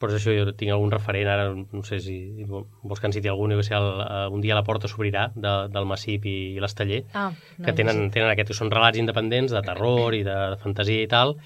però 0.00 0.16
això, 0.16 0.32
jo 0.32 0.52
tinc 0.56 0.72
algun 0.72 0.92
referent, 0.92 1.28
ara 1.28 1.48
no 1.52 1.82
sé 1.84 1.98
si 2.00 2.16
vols 2.48 3.00
que 3.00 3.08
en 3.08 3.14
citi 3.16 3.28
algun, 3.28 3.52
jo 3.52 3.60
que 3.60 3.66
sé, 3.68 3.74
el, 3.76 3.88
eh, 4.00 4.26
un 4.32 4.40
dia 4.44 4.56
la 4.56 4.64
porta 4.64 4.88
s'obrirà 4.88 5.26
de, 5.34 5.54
del 5.72 5.88
Massip 5.88 6.24
i, 6.28 6.36
i 6.56 6.62
l'Esteller, 6.62 7.02
Ah, 7.12 7.28
que 7.64 7.74
tenen, 7.76 8.06
tenen 8.12 8.32
aquest, 8.32 8.52
que 8.52 8.56
són 8.56 8.72
relats 8.72 9.00
independents 9.00 9.52
de 9.52 9.64
terror 9.66 10.16
i 10.16 10.22
de, 10.24 10.36
de 10.54 10.60
fantasia 10.62 11.04
i 11.04 11.10
tal, 11.10 11.36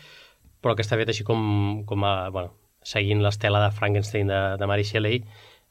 però 0.63 0.77
que 0.79 0.87
està 0.87 0.99
fet 1.01 1.11
així 1.11 1.27
com, 1.27 1.83
com 1.89 2.07
a, 2.07 2.15
bueno, 2.35 2.55
seguint 2.87 3.23
l'estela 3.25 3.63
de 3.65 3.75
Frankenstein 3.75 4.31
de, 4.31 4.41
de 4.61 4.71
Mary 4.71 4.87
Shelley, 4.87 5.25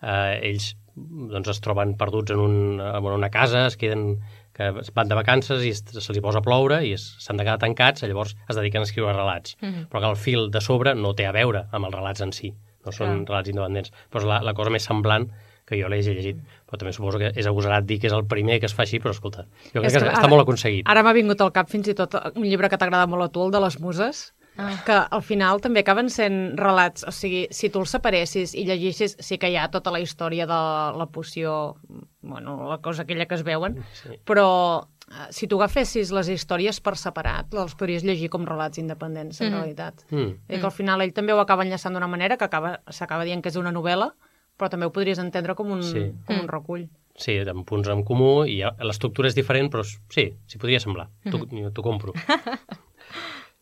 eh, 0.03 0.39
ells 0.51 0.73
doncs, 0.95 1.49
es 1.49 1.61
troben 1.63 1.95
perduts 1.97 2.31
en, 2.31 2.39
un, 2.39 2.79
en 2.81 3.05
una 3.11 3.29
casa, 3.33 3.65
es 3.67 3.77
queden 3.77 4.19
que 4.53 4.67
van 4.93 5.07
de 5.09 5.15
vacances 5.17 5.63
i 5.65 5.71
se'ls 5.73 6.11
hi 6.13 6.21
posa 6.21 6.37
a 6.43 6.45
ploure 6.45 6.83
i 6.85 6.91
s'han 6.97 7.39
de 7.39 7.45
quedar 7.47 7.57
tancats, 7.61 8.03
llavors 8.05 8.35
es 8.47 8.55
dediquen 8.55 8.83
a 8.83 8.85
escriure 8.85 9.13
relats. 9.15 9.55
Mhm. 9.61 9.87
Però 9.89 9.99
que 10.03 10.11
el 10.11 10.15
fil 10.21 10.51
de 10.53 10.61
sobre 10.61 10.93
no 10.93 11.15
té 11.17 11.25
a 11.25 11.31
veure 11.33 11.65
amb 11.71 11.85
els 11.89 11.95
relats 11.95 12.21
en 12.21 12.31
si, 12.33 12.53
no 12.85 12.91
són 12.91 13.25
relats 13.25 13.49
independents. 13.49 13.91
Però 14.11 14.21
és 14.21 14.29
la, 14.29 14.41
la 14.45 14.53
cosa 14.53 14.69
més 14.69 14.83
semblant 14.85 15.25
que 15.65 15.79
jo 15.81 15.87
l'he 15.89 16.01
llegit. 16.03 16.37
Però 16.69 16.77
també 16.77 16.93
suposo 16.93 17.17
que 17.17 17.31
és 17.33 17.47
agosarat 17.47 17.85
dir 17.87 17.97
que 17.99 18.07
és 18.11 18.13
el 18.13 18.25
primer 18.27 18.59
que 18.59 18.67
es 18.67 18.73
fa 18.75 18.83
així, 18.83 18.99
però 18.99 19.15
escolta, 19.15 19.47
jo 19.73 19.79
crec 19.81 19.85
És 19.89 19.93
que, 19.97 19.99
que 20.03 20.11
està 20.11 20.19
ara- 20.27 20.29
molt 20.29 20.43
aconseguit. 20.43 20.85
Ara 20.91 21.01
m'ha 21.01 21.13
vingut 21.17 21.41
al 21.41 21.51
cap 21.55 21.69
fins 21.71 21.87
i 21.87 21.95
tot 21.97 22.13
un 22.35 22.43
llibre 22.43 22.69
que 22.69 22.77
t'agrada 22.77 23.07
molt 23.07 23.23
a 23.23 23.29
tu, 23.33 23.45
el 23.47 23.51
de 23.55 23.61
les 23.63 23.79
muses, 23.79 24.33
Ah. 24.57 24.83
que 24.85 24.91
al 25.15 25.21
final 25.23 25.59
també 25.61 25.79
acaben 25.81 26.09
sent 26.09 26.57
relats. 26.57 27.03
O 27.07 27.11
sigui, 27.11 27.47
si 27.49 27.69
tu 27.69 27.79
els 27.79 27.89
separessis 27.89 28.53
i 28.53 28.65
llegissis, 28.65 29.15
sí 29.19 29.37
que 29.39 29.49
hi 29.49 29.55
ha 29.57 29.69
tota 29.71 29.89
la 29.91 29.99
història 29.99 30.45
de 30.45 30.59
la 30.99 31.07
poció, 31.11 31.77
bueno, 32.21 32.69
la 32.69 32.77
cosa 32.77 33.01
aquella 33.03 33.25
que 33.25 33.35
es 33.35 33.43
veuen, 33.43 33.83
Sí. 33.93 34.09
però 34.25 34.87
eh, 35.09 35.27
si 35.31 35.47
tu 35.47 35.57
agafessis 35.57 36.11
les 36.11 36.29
històries 36.29 36.79
per 36.81 36.95
separat, 36.97 37.53
els 37.53 37.73
podries 37.75 38.03
llegir 38.03 38.29
com 38.29 38.45
relats 38.45 38.77
independents, 38.77 39.41
en 39.41 39.51
Mhm. 39.51 39.57
realitat. 39.57 39.95
Mm. 40.11 40.29
I 40.49 40.59
que 40.59 40.65
al 40.65 40.71
final 40.71 41.01
ell 41.01 41.13
també 41.13 41.33
ho 41.33 41.39
acaba 41.39 41.63
enllaçant 41.65 41.93
d'una 41.93 42.07
manera 42.07 42.37
que 42.37 42.45
acaba 42.45 42.81
s'acaba 42.89 43.23
dient 43.25 43.41
que 43.41 43.49
és 43.49 43.55
una 43.55 43.71
novel·la, 43.71 44.13
però 44.57 44.69
també 44.69 44.85
ho 44.85 44.91
podries 44.91 45.17
entendre 45.19 45.55
com 45.55 45.71
un, 45.71 45.81
Sí. 45.83 46.11
com 46.25 46.35
Mm. 46.35 46.39
un 46.41 46.47
recull. 46.47 46.89
Sí, 47.15 47.37
amb 47.39 47.65
punts 47.65 47.87
en 47.89 48.03
comú 48.03 48.43
i 48.45 48.63
l'estructura 48.79 49.27
és 49.27 49.35
diferent, 49.35 49.71
però 49.71 49.83
sí, 49.83 50.33
s'hi 50.47 50.57
podria 50.57 50.79
semblar. 50.79 51.09
Mhm. 51.25 51.71
T'ho 51.73 51.81
compro. 51.83 52.13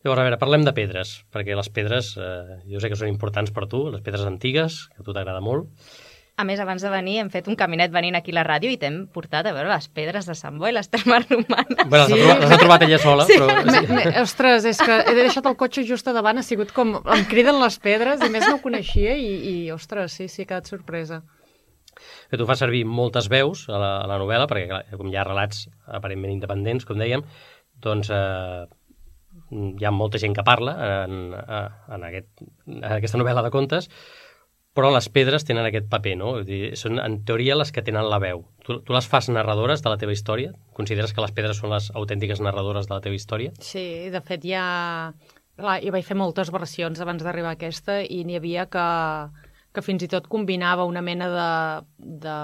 Llavors, 0.02 0.18
a 0.20 0.24
veure, 0.26 0.38
parlem 0.40 0.64
de 0.66 0.72
pedres, 0.74 1.20
perquè 1.32 1.54
les 1.54 1.68
pedres, 1.70 2.14
eh, 2.18 2.60
jo 2.72 2.80
sé 2.82 2.88
que 2.90 2.96
són 2.98 3.08
importants 3.12 3.52
per 3.54 3.68
tu, 3.70 3.84
les 3.94 4.02
pedres 4.02 4.24
antigues, 4.26 4.88
que 4.90 5.02
a 5.02 5.06
tu 5.06 5.12
t'agrada 5.14 5.40
molt. 5.40 5.68
A 6.40 6.46
més, 6.48 6.58
abans 6.64 6.80
de 6.82 6.88
venir 6.90 7.18
hem 7.20 7.28
fet 7.30 7.46
un 7.46 7.54
caminet 7.60 7.92
venint 7.92 8.16
aquí 8.16 8.32
a 8.32 8.38
la 8.38 8.42
ràdio 8.46 8.70
i 8.72 8.78
t'hem 8.80 9.02
portat 9.12 9.46
a 9.46 9.52
veure 9.52 9.68
les 9.68 9.84
pedres 9.92 10.24
de 10.26 10.34
Sant 10.34 10.56
Boi, 10.58 10.72
les 10.72 10.88
termes 10.90 11.26
romanes. 11.28 11.84
Bueno, 11.92 12.06
Sí. 12.08 12.14
les, 12.16 12.24
ha 12.24 12.24
trobat, 12.24 12.40
les 12.40 12.50
ha 12.50 12.58
trobat 12.62 12.82
ella 12.86 12.98
sola, 12.98 13.26
Sí. 13.28 13.36
però... 13.36 13.58
Me, 13.68 13.82
me, 13.94 14.06
ostres, 14.22 14.64
és 14.64 14.80
que 14.80 14.96
he 15.06 15.14
deixat 15.14 15.46
el 15.46 15.58
cotxe 15.60 15.84
just 15.86 16.08
a 16.08 16.14
davant, 16.16 16.40
ha 16.40 16.42
sigut 16.42 16.72
com... 16.72 16.96
Em 17.04 17.24
criden 17.30 17.60
les 17.60 17.78
pedres, 17.78 18.24
i 18.24 18.30
més 18.32 18.48
no 18.48 18.56
ho 18.56 18.62
coneixia, 18.64 19.14
i, 19.14 19.30
i 19.52 19.70
ostres, 19.76 20.16
sí, 20.18 20.26
sí, 20.32 20.42
he 20.42 20.46
quedat 20.48 20.66
sorpresa. 20.72 21.20
que 22.30 22.38
tu 22.40 22.46
fas 22.48 22.58
servir 22.58 22.86
moltes 22.88 23.28
veus 23.28 23.66
a 23.68 23.76
la, 23.78 23.90
a 24.00 24.06
la 24.08 24.16
novel·la, 24.18 24.46
perquè 24.48 24.66
clar, 24.70 24.84
com 24.96 25.10
hi 25.12 25.16
ha 25.20 25.24
relats 25.28 25.66
aparentment 25.86 26.32
independents, 26.32 26.86
com 26.88 26.96
dèiem, 26.98 27.22
doncs 27.84 28.08
eh, 28.10 28.64
hi 29.52 29.86
ha 29.86 29.92
molta 29.94 30.20
gent 30.22 30.34
que 30.36 30.44
parla 30.46 30.74
en, 31.04 31.32
en, 31.36 32.04
aquest, 32.08 32.30
en 32.66 32.84
aquesta 32.96 33.20
novel·la 33.20 33.44
de 33.44 33.52
contes, 33.54 33.88
però 34.72 34.88
les 34.94 35.08
pedres 35.12 35.44
tenen 35.44 35.66
aquest 35.68 35.88
paper, 35.92 36.14
no? 36.16 36.30
Vull 36.38 36.46
dir, 36.48 36.60
són, 36.80 36.96
en 37.02 37.18
teoria, 37.28 37.58
les 37.60 37.72
que 37.74 37.84
tenen 37.84 38.08
la 38.08 38.18
veu. 38.22 38.46
Tu, 38.64 38.78
tu 38.86 38.96
les 38.96 39.08
fas 39.08 39.28
narradores 39.28 39.84
de 39.84 39.92
la 39.92 39.98
teva 40.00 40.14
història? 40.16 40.54
Consideres 40.78 41.12
que 41.12 41.20
les 41.24 41.34
pedres 41.36 41.60
són 41.60 41.74
les 41.74 41.90
autèntiques 41.98 42.40
narradores 42.40 42.88
de 42.88 42.96
la 42.96 43.02
teva 43.04 43.18
història? 43.18 43.52
Sí, 43.60 43.84
de 44.12 44.24
fet 44.24 44.48
ha... 44.56 45.12
Clar, 45.60 45.76
jo 45.84 45.92
vaig 45.92 46.06
fer 46.08 46.16
moltes 46.16 46.48
versions 46.48 47.02
abans 47.04 47.20
d'arribar 47.20 47.52
a 47.52 47.58
aquesta 47.58 47.98
i 48.00 48.22
n'hi 48.24 48.38
havia 48.38 48.64
que, 48.72 48.86
que 49.76 49.84
fins 49.84 50.06
i 50.06 50.08
tot 50.08 50.30
combinava 50.32 50.88
una 50.88 51.04
mena 51.04 51.28
de, 51.28 51.50
de... 52.24 52.36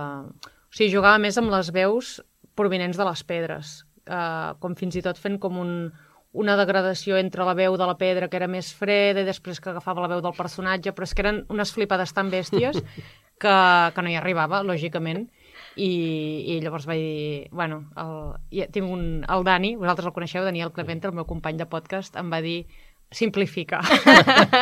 O 0.45 0.77
sigui, 0.77 0.91
jugava 0.93 1.17
més 1.23 1.41
amb 1.41 1.49
les 1.55 1.73
veus 1.73 2.19
provinents 2.61 3.01
de 3.01 3.07
les 3.09 3.25
pedres, 3.25 3.73
eh, 4.05 4.53
com 4.61 4.77
fins 4.77 5.01
i 5.01 5.03
tot 5.07 5.17
fent 5.17 5.39
com 5.41 5.57
un, 5.63 5.73
una 6.33 6.57
degradació 6.57 7.17
entre 7.17 7.45
la 7.45 7.55
veu 7.57 7.77
de 7.81 7.87
la 7.89 7.97
pedra, 7.97 8.29
que 8.29 8.37
era 8.37 8.49
més 8.51 8.73
freda, 8.77 9.23
i 9.23 9.29
després 9.29 9.61
que 9.61 9.71
agafava 9.73 10.05
la 10.05 10.11
veu 10.13 10.21
del 10.25 10.37
personatge, 10.37 10.93
però 10.93 11.09
és 11.09 11.15
que 11.15 11.25
eren 11.25 11.45
unes 11.49 11.73
flipades 11.73 12.13
tan 12.13 12.31
bèsties 12.31 12.83
que, 13.43 13.55
que 13.95 14.05
no 14.05 14.13
hi 14.13 14.19
arribava, 14.21 14.63
lògicament. 14.67 15.29
I, 15.79 15.89
i 16.51 16.59
llavors 16.59 16.89
vaig 16.91 16.99
dir, 16.99 17.49
bueno, 17.55 17.85
el, 18.03 18.15
ja, 18.51 18.67
tinc 18.75 18.91
un, 18.91 19.25
el 19.31 19.45
Dani, 19.47 19.77
vosaltres 19.79 20.09
el 20.11 20.15
coneixeu, 20.17 20.43
Daniel 20.45 20.73
Clemente, 20.75 21.07
el 21.07 21.15
meu 21.15 21.27
company 21.29 21.61
de 21.61 21.69
podcast, 21.71 22.19
em 22.19 22.33
va 22.33 22.41
dir, 22.43 22.65
simplifica. 23.11 23.81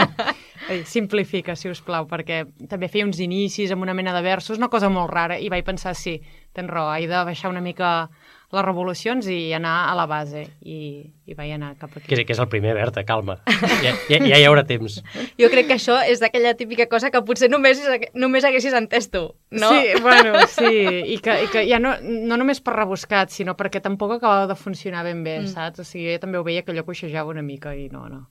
simplifica, 0.84 1.56
si 1.56 1.70
us 1.70 1.80
plau, 1.82 2.06
perquè 2.10 2.42
també 2.68 2.90
feia 2.92 3.06
uns 3.06 3.20
inicis 3.22 3.72
amb 3.72 3.86
una 3.86 3.94
mena 3.96 4.14
de 4.14 4.22
versos, 4.22 4.60
una 4.60 4.70
cosa 4.70 4.90
molt 4.92 5.10
rara, 5.10 5.38
i 5.40 5.48
vaig 5.48 5.64
pensar, 5.66 5.94
sí, 5.98 6.18
tens 6.54 6.70
raó, 6.70 6.92
he 6.94 7.08
de 7.08 7.24
baixar 7.26 7.50
una 7.50 7.64
mica 7.64 8.10
les 8.54 8.64
revolucions 8.64 9.26
i 9.32 9.52
anar 9.56 9.74
a 9.90 9.94
la 9.98 10.04
base 10.06 10.44
i, 10.62 10.78
i 11.26 11.34
vaig 11.34 11.54
anar 11.56 11.72
cap 11.80 11.90
aquí. 11.96 12.06
Que, 12.06 12.22
que 12.26 12.34
és 12.34 12.42
el 12.42 12.48
primer, 12.52 12.76
Berta, 12.78 13.02
calma. 13.06 13.38
Ja, 13.82 13.92
ja, 14.10 14.20
ja 14.20 14.38
hi 14.38 14.46
haurà 14.46 14.62
temps. 14.68 15.00
Jo 15.40 15.50
crec 15.52 15.66
que 15.68 15.76
això 15.76 15.98
és 16.06 16.22
d'aquella 16.22 16.54
típica 16.58 16.86
cosa 16.90 17.10
que 17.12 17.20
potser 17.26 17.50
només, 17.50 17.82
només 18.14 18.46
haguessis 18.46 18.76
entès 18.78 19.10
tu, 19.12 19.26
no? 19.50 19.72
Sí, 19.74 19.98
bueno, 20.04 20.38
sí, 20.52 20.70
i 21.16 21.18
que, 21.22 21.40
i 21.44 21.50
que 21.52 21.66
ja 21.68 21.80
no, 21.82 21.96
no 22.00 22.38
només 22.38 22.62
per 22.64 22.76
rebuscat, 22.78 23.34
sinó 23.34 23.56
perquè 23.58 23.82
tampoc 23.84 24.16
acabava 24.16 24.46
de 24.50 24.56
funcionar 24.58 25.04
ben 25.06 25.26
bé, 25.26 25.40
mm. 25.42 25.52
saps? 25.52 25.82
O 25.82 25.88
sigui, 25.88 26.08
jo 26.14 26.22
també 26.22 26.40
ho 26.40 26.46
veia 26.46 26.64
que 26.64 26.72
allò 26.72 26.86
coixejava 26.86 27.34
una 27.34 27.44
mica 27.44 27.74
i 27.76 27.90
no, 27.92 28.06
no. 28.12 28.24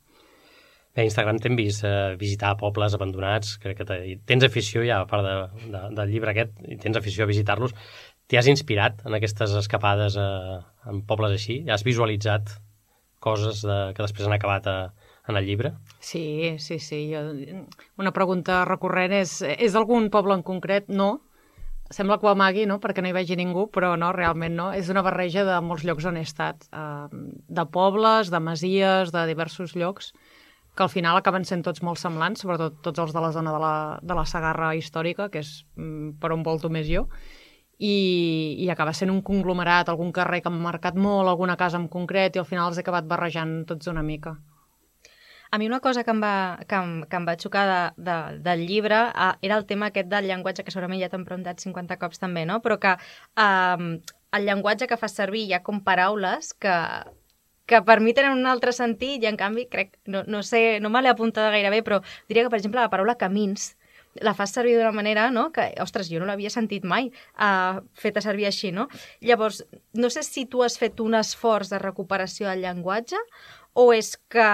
A 0.95 1.03
Instagram 1.03 1.41
t'hem 1.43 1.57
vist 1.59 1.83
eh, 1.83 2.15
visitar 2.15 2.53
pobles 2.55 2.93
abandonats, 2.95 3.57
crec 3.59 3.81
que 3.81 3.97
tens 4.29 4.45
afició 4.47 4.83
ja, 4.87 5.01
a 5.03 5.09
part 5.09 5.25
de, 5.27 5.65
de, 5.73 5.81
del 5.97 6.13
llibre 6.13 6.31
aquest, 6.31 6.53
i 6.71 6.77
tens 6.79 6.95
afició 6.95 7.25
a 7.25 7.31
visitar-los. 7.31 7.75
T'hi 8.25 8.39
has 8.39 8.47
inspirat 8.49 9.03
en 9.05 9.13
aquestes 9.17 9.53
escapades 9.59 10.15
a, 10.17 10.29
en 10.89 11.03
pobles 11.05 11.35
així? 11.35 11.59
Has 11.69 11.85
visualitzat 11.85 12.55
coses 13.21 13.61
de, 13.65 13.77
que 13.93 14.01
després 14.01 14.27
han 14.27 14.35
acabat 14.37 14.67
a, 14.69 14.77
en 15.29 15.37
el 15.37 15.45
llibre? 15.45 15.73
Sí, 15.99 16.55
sí, 16.61 16.79
sí. 16.79 17.05
Jo, 17.11 17.21
una 18.01 18.13
pregunta 18.13 18.63
recurrent 18.65 19.13
és, 19.17 19.39
és 19.45 19.77
d'algun 19.77 20.09
poble 20.13 20.37
en 20.37 20.45
concret? 20.45 20.89
No. 20.89 21.19
Sembla 21.93 22.17
que 22.17 22.25
ho 22.25 22.31
amagui, 22.31 22.65
no?, 22.65 22.79
perquè 22.81 23.03
no 23.05 23.11
hi 23.11 23.13
vegi 23.13 23.37
ningú, 23.37 23.67
però 23.73 23.93
no, 23.99 24.09
realment 24.13 24.55
no. 24.57 24.71
És 24.73 24.89
una 24.89 25.05
barreja 25.05 25.45
de 25.45 25.59
molts 25.61 25.85
llocs 25.85 26.07
on 26.09 26.17
he 26.17 26.25
estat. 26.25 26.65
Eh, 26.73 27.25
de 27.45 27.65
pobles, 27.69 28.33
de 28.33 28.41
masies, 28.41 29.13
de 29.13 29.27
diversos 29.29 29.77
llocs 29.77 30.13
que 30.75 30.83
al 30.83 30.91
final 30.91 31.15
acaben 31.15 31.45
sent 31.47 31.61
tots 31.63 31.79
molt 31.87 32.01
semblants, 32.01 32.41
sobretot 32.43 32.81
tots 32.83 32.99
els 32.99 33.13
de 33.15 33.21
la 33.23 33.31
zona 33.31 33.53
de 33.55 33.59
la, 33.63 33.75
de 34.03 34.17
la 34.17 34.25
Sagarra 34.27 34.73
històrica, 34.75 35.29
que 35.31 35.39
és 35.39 35.61
mm, 35.77 36.17
per 36.19 36.33
on 36.35 36.43
volto 36.43 36.67
més 36.73 36.89
jo, 36.89 37.05
i, 37.77 38.55
i 38.59 38.69
acaba 38.69 38.93
sent 38.93 39.11
un 39.11 39.21
conglomerat, 39.21 39.89
algun 39.89 40.11
carrer 40.15 40.41
que 40.43 40.51
m'ha 40.51 40.63
marcat 40.71 40.95
molt, 40.95 41.29
alguna 41.29 41.57
casa 41.59 41.79
en 41.81 41.87
concret, 41.91 42.35
i 42.35 42.41
al 42.41 42.49
final 42.49 42.69
els 42.69 42.79
he 42.79 42.85
acabat 42.85 43.07
barrejant 43.07 43.63
tots 43.69 43.91
una 43.91 44.03
mica. 44.03 44.35
A 45.51 45.57
mi 45.57 45.67
una 45.67 45.79
cosa 45.79 46.03
que 46.03 46.11
em 46.11 46.21
va, 46.23 46.59
que 46.67 46.75
em, 46.75 46.95
que 47.09 47.15
em 47.15 47.25
va 47.27 47.37
xocar 47.39 47.65
de, 47.69 47.81
de, 48.07 48.15
del 48.43 48.65
llibre 48.67 48.97
uh, 49.11 49.35
era 49.41 49.57
el 49.59 49.65
tema 49.65 49.91
aquest 49.91 50.09
del 50.11 50.27
llenguatge, 50.27 50.65
que 50.65 50.73
segurament 50.73 50.99
ja 50.99 51.09
t'han 51.11 51.27
preguntat 51.27 51.61
50 51.63 51.99
cops 52.01 52.19
també, 52.19 52.45
no? 52.49 52.59
però 52.65 52.79
que 52.81 52.95
uh, 52.95 53.85
el 54.35 54.49
llenguatge 54.49 54.89
que 54.89 54.97
fas 54.99 55.15
servir 55.15 55.45
hi 55.45 55.53
ha 55.55 55.63
com 55.63 55.83
paraules 55.85 56.53
que 56.59 56.75
que 57.65 57.81
per 57.81 57.99
mi 57.99 58.13
tenen 58.13 58.37
un 58.37 58.45
altre 58.45 58.71
sentit 58.77 59.23
i 59.23 59.29
en 59.29 59.37
canvi 59.39 59.65
crec, 59.71 59.95
no, 60.05 60.21
no 60.29 60.43
sé, 60.45 60.79
no 60.81 60.91
me 60.93 61.01
l'he 61.01 61.09
apuntat 61.09 61.49
gairebé, 61.49 61.81
però 61.81 61.97
diria 62.29 62.43
que 62.45 62.51
per 62.53 62.59
exemple 62.59 62.81
la 62.81 62.91
paraula 62.93 63.17
camins 63.17 63.71
la 64.21 64.33
fas 64.37 64.53
servir 64.55 64.77
d'una 64.77 64.93
manera, 64.95 65.27
no?, 65.31 65.49
que, 65.55 65.67
ostres, 65.83 66.09
jo 66.11 66.21
no 66.21 66.29
l'havia 66.29 66.51
sentit 66.53 66.85
mai 66.87 67.09
uh, 67.09 67.81
feta 67.99 68.23
servir 68.23 68.47
així, 68.49 68.71
no? 68.71 68.87
Llavors, 69.21 69.63
no 69.93 70.09
sé 70.13 70.23
si 70.23 70.45
tu 70.45 70.63
has 70.63 70.79
fet 70.79 71.01
un 71.03 71.17
esforç 71.19 71.73
de 71.73 71.81
recuperació 71.81 72.49
del 72.49 72.63
llenguatge 72.63 73.19
o 73.75 73.89
és 73.91 74.13
que 74.31 74.49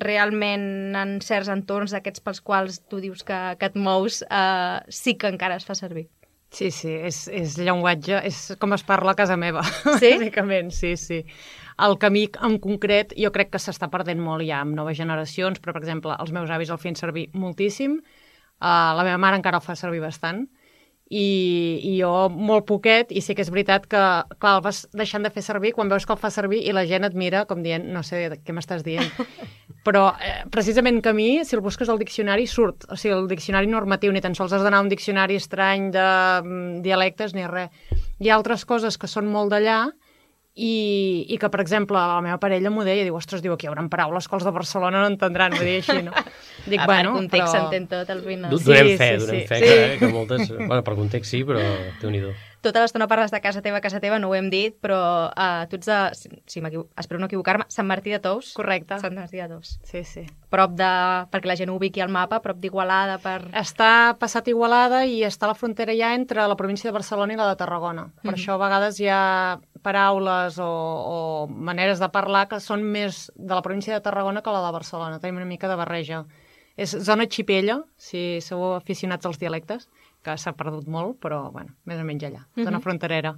realment 0.00 0.96
en 0.96 1.18
certs 1.20 1.50
entorns 1.52 1.92
d'aquests 1.92 2.24
pels 2.24 2.40
quals 2.40 2.80
tu 2.88 3.02
dius 3.04 3.24
que, 3.26 3.40
que 3.60 3.68
et 3.68 3.76
mous 3.76 4.22
uh, 4.30 4.80
sí 4.88 5.18
que 5.20 5.28
encara 5.28 5.60
es 5.60 5.68
fa 5.68 5.76
servir? 5.76 6.06
Sí, 6.56 6.70
sí, 6.70 6.88
és, 6.88 7.26
és 7.28 7.56
llenguatge, 7.58 8.20
és 8.24 8.36
com 8.62 8.72
es 8.72 8.84
parla 8.86 9.12
a 9.12 9.18
casa 9.18 9.36
meva, 9.36 9.64
sí? 9.98 10.14
bàsicament, 10.16 10.70
sí, 10.72 10.94
sí. 10.96 11.18
El 11.84 11.98
camí 12.00 12.22
en 12.46 12.56
concret 12.62 13.12
jo 13.18 13.28
crec 13.34 13.50
que 13.52 13.60
s'està 13.60 13.90
perdent 13.92 14.22
molt 14.24 14.46
ja 14.46 14.62
amb 14.64 14.72
noves 14.78 14.96
generacions, 14.96 15.60
però, 15.60 15.74
per 15.76 15.82
exemple, 15.82 16.14
els 16.16 16.32
meus 16.32 16.52
avis 16.54 16.72
el 16.72 16.80
feien 16.80 16.96
servir 16.96 17.26
moltíssim, 17.36 17.98
uh, 18.60 18.92
la 18.98 19.04
meva 19.04 19.18
mare 19.20 19.40
encara 19.40 19.60
el 19.60 19.66
fa 19.66 19.76
servir 19.78 20.02
bastant, 20.04 20.46
i, 21.06 21.78
i 21.86 21.92
jo 22.00 22.10
molt 22.32 22.66
poquet, 22.66 23.12
i 23.14 23.22
sí 23.22 23.36
que 23.36 23.44
és 23.44 23.50
veritat 23.52 23.84
que, 23.86 24.00
clar, 24.40 24.56
el 24.56 24.62
vas 24.64 24.82
deixant 24.96 25.22
de 25.22 25.30
fer 25.30 25.44
servir 25.46 25.70
quan 25.76 25.90
veus 25.90 26.06
que 26.06 26.14
el 26.14 26.18
fa 26.18 26.32
servir 26.34 26.64
i 26.66 26.74
la 26.74 26.86
gent 26.88 27.06
et 27.06 27.14
mira 27.14 27.44
com 27.46 27.62
dient, 27.62 27.86
no 27.94 28.02
sé 28.02 28.24
què 28.42 28.54
m'estàs 28.54 28.82
dient. 28.86 29.06
Però 29.86 30.08
eh, 30.18 30.40
precisament 30.50 30.98
que 31.02 31.12
a 31.12 31.14
mi, 31.14 31.28
si 31.46 31.54
el 31.54 31.62
busques 31.62 31.88
al 31.88 32.00
diccionari, 32.02 32.48
surt. 32.50 32.88
O 32.90 32.98
sigui, 32.98 33.14
el 33.14 33.28
diccionari 33.30 33.70
normatiu, 33.70 34.10
ni 34.10 34.22
tan 34.24 34.34
sols 34.34 34.56
has 34.56 34.66
d'anar 34.66 34.80
a 34.82 34.86
un 34.86 34.90
diccionari 34.90 35.38
estrany 35.38 35.92
de 35.94 36.08
mm, 36.42 36.82
dialectes 36.82 37.36
ni 37.38 37.46
res. 37.46 37.70
Hi 38.18 38.32
ha 38.32 38.40
altres 38.40 38.66
coses 38.66 38.98
que 38.98 39.10
són 39.10 39.30
molt 39.30 39.54
d'allà, 39.54 39.84
i, 40.56 41.26
i 41.28 41.36
que, 41.36 41.50
per 41.52 41.60
exemple, 41.60 42.00
la 42.00 42.22
meva 42.24 42.38
parella 42.40 42.72
m'ho 42.72 42.84
deia, 42.86 43.04
diu, 43.04 43.16
ostres, 43.18 43.42
diu, 43.44 43.52
aquí 43.52 43.68
hi 43.68 43.70
haurà 43.70 43.84
paraules 43.92 44.28
que 44.28 44.38
els 44.38 44.46
de 44.48 44.54
Barcelona 44.56 45.04
no 45.04 45.10
entendran, 45.12 45.52
m'ho 45.52 45.62
dir 45.66 45.78
així, 45.82 46.00
no? 46.06 46.16
Dic, 46.72 46.80
a 46.80 46.88
bueno, 46.88 47.12
per 47.12 47.20
context 47.20 47.52
s'entén 47.52 47.86
però... 47.86 48.02
tot 48.02 48.14
al 48.16 48.24
final. 48.24 48.56
Donem 48.56 48.90
sí, 48.90 48.96
fe, 48.96 49.10
sí, 49.12 49.22
donem 49.22 49.40
sí. 49.42 49.46
fe, 49.52 49.60
sí. 49.60 49.70
Que, 49.70 49.96
que 50.00 50.12
moltes... 50.14 50.52
Bueno, 50.56 50.82
per 50.82 50.96
context 50.96 51.36
sí, 51.36 51.44
però 51.46 51.60
déu 52.00 52.14
nhi 52.14 52.24
tota 52.66 52.82
l'estona 52.82 53.06
parles 53.06 53.30
de 53.30 53.40
casa 53.40 53.62
teva, 53.62 53.80
casa 53.80 54.00
teva, 54.02 54.18
no 54.18 54.30
ho 54.30 54.34
hem 54.34 54.48
dit, 54.50 54.74
però 54.82 54.98
uh, 55.30 55.66
tu 55.70 55.78
ets 55.78 55.86
de, 55.86 55.98
si, 56.18 56.30
si 56.50 56.62
espero 56.98 57.20
no 57.20 57.28
equivocar-me, 57.30 57.66
Sant 57.70 57.86
Martí 57.86 58.10
de 58.10 58.18
Tous. 58.22 58.52
Correcte. 58.56 58.98
Sant 59.02 59.14
Martí 59.14 59.38
de 59.38 59.46
Tous. 59.52 59.76
Sí, 59.86 60.02
sí. 60.04 60.24
Prop 60.50 60.74
de, 60.78 60.90
perquè 61.30 61.50
la 61.50 61.56
gent 61.58 61.70
ho 61.70 61.76
ubiqui 61.78 62.02
al 62.02 62.10
mapa, 62.12 62.40
prop 62.42 62.58
d'Igualada 62.62 63.20
per... 63.22 63.38
Està 63.56 64.16
passat 64.18 64.48
Igualada 64.50 65.04
i 65.06 65.20
està 65.26 65.46
a 65.46 65.52
la 65.52 65.58
frontera 65.58 65.94
ja 65.94 66.14
entre 66.18 66.46
la 66.48 66.58
província 66.58 66.90
de 66.90 66.96
Barcelona 66.96 67.36
i 67.36 67.38
la 67.38 67.48
de 67.52 67.60
Tarragona. 67.60 68.08
Per 68.08 68.32
mm 68.32 68.34
-hmm. 68.34 68.38
això 68.40 68.54
a 68.54 68.62
vegades 68.64 69.00
hi 69.00 69.08
ha 69.08 69.60
paraules 69.86 70.58
o, 70.58 70.66
o 70.66 71.18
maneres 71.48 72.02
de 72.02 72.10
parlar 72.10 72.46
que 72.50 72.58
són 72.62 72.82
més 72.82 73.26
de 73.36 73.54
la 73.54 73.62
província 73.62 73.94
de 73.94 74.02
Tarragona 74.02 74.42
que 74.42 74.54
la 74.54 74.64
de 74.66 74.74
Barcelona. 74.74 75.20
Tenim 75.22 75.38
una 75.42 75.48
mica 75.48 75.70
de 75.70 75.78
barreja. 75.78 76.24
És 76.76 76.92
zona 77.06 77.24
xipella, 77.32 77.78
si 77.96 78.42
sou 78.44 78.74
aficionats 78.74 79.24
als 79.28 79.38
dialectes, 79.40 79.86
que 80.26 80.34
s'ha 80.36 80.52
perdut 80.58 80.88
molt, 80.90 81.20
però, 81.22 81.46
bueno, 81.54 81.76
més 81.88 82.02
o 82.02 82.04
menys 82.04 82.26
allà, 82.28 82.42
uh 82.42 82.48
-huh. 82.56 82.64
zona 82.68 82.80
fronterera. 82.84 83.36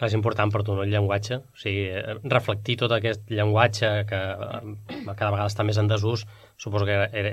Clar, 0.00 0.08
és 0.08 0.14
important 0.16 0.48
per 0.48 0.62
tu, 0.64 0.72
no, 0.72 0.82
el 0.82 0.88
llenguatge. 0.88 1.36
O 1.36 1.56
sigui, 1.60 1.82
reflectir 2.24 2.78
tot 2.80 2.92
aquest 2.92 3.28
llenguatge 3.28 4.06
que 4.08 4.16
eh, 4.16 5.14
cada 5.18 5.30
vegada 5.30 5.50
està 5.50 5.62
més 5.62 5.76
en 5.76 5.88
desús, 5.88 6.24
suposo 6.56 6.86
que 6.86 6.92
era, 6.92 7.32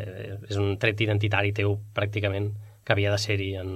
és 0.49 0.57
un 0.57 0.77
tret 0.77 0.99
identitari 0.99 1.53
teu, 1.53 1.79
pràcticament, 1.95 2.51
que 2.83 2.93
havia 2.93 3.11
de 3.11 3.17
ser-hi 3.17 3.55
en, 3.55 3.69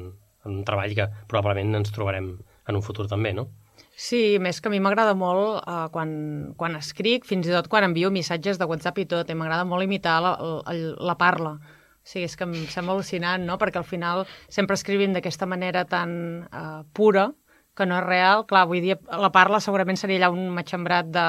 en 0.46 0.52
un 0.52 0.66
treball 0.66 0.94
que 0.94 1.08
probablement 1.28 1.76
ens 1.76 1.92
trobarem 1.92 2.34
en 2.68 2.76
un 2.76 2.82
futur 2.82 3.08
també, 3.08 3.32
no? 3.32 3.48
Sí, 3.96 4.40
més 4.40 4.62
que 4.62 4.70
a 4.70 4.72
mi 4.72 4.80
m'agrada 4.80 5.14
molt 5.18 5.62
uh, 5.68 5.90
quan, 5.92 6.12
quan 6.58 6.78
escric, 6.80 7.26
fins 7.28 7.48
i 7.48 7.54
tot 7.54 7.68
quan 7.70 7.86
envio 7.86 8.10
missatges 8.12 8.58
de 8.58 8.66
WhatsApp 8.66 9.04
i 9.04 9.06
tot, 9.06 9.30
i 9.30 9.36
m'agrada 9.36 9.68
molt 9.68 9.84
imitar 9.84 10.18
la, 10.24 10.32
la, 10.40 10.76
la 11.12 11.16
parla. 11.20 11.58
Sí, 12.02 12.24
és 12.26 12.34
que 12.38 12.48
em 12.48 12.56
sembla 12.72 12.96
al·lucinant, 12.96 13.44
no? 13.46 13.60
Perquè 13.62 13.78
al 13.78 13.86
final 13.86 14.24
sempre 14.50 14.78
escrivim 14.80 15.14
d'aquesta 15.14 15.46
manera 15.46 15.84
tan 15.86 16.14
uh, 16.50 16.82
pura 16.98 17.28
que 17.78 17.86
no 17.88 17.98
és 18.02 18.04
real. 18.04 18.44
Clar, 18.50 18.66
avui 18.66 18.82
dia 18.84 18.98
la 19.08 19.32
parla 19.32 19.62
segurament 19.64 20.00
seria 20.00 20.20
allà 20.20 20.32
un 20.34 20.50
matxembrat 20.56 21.08
de 21.14 21.26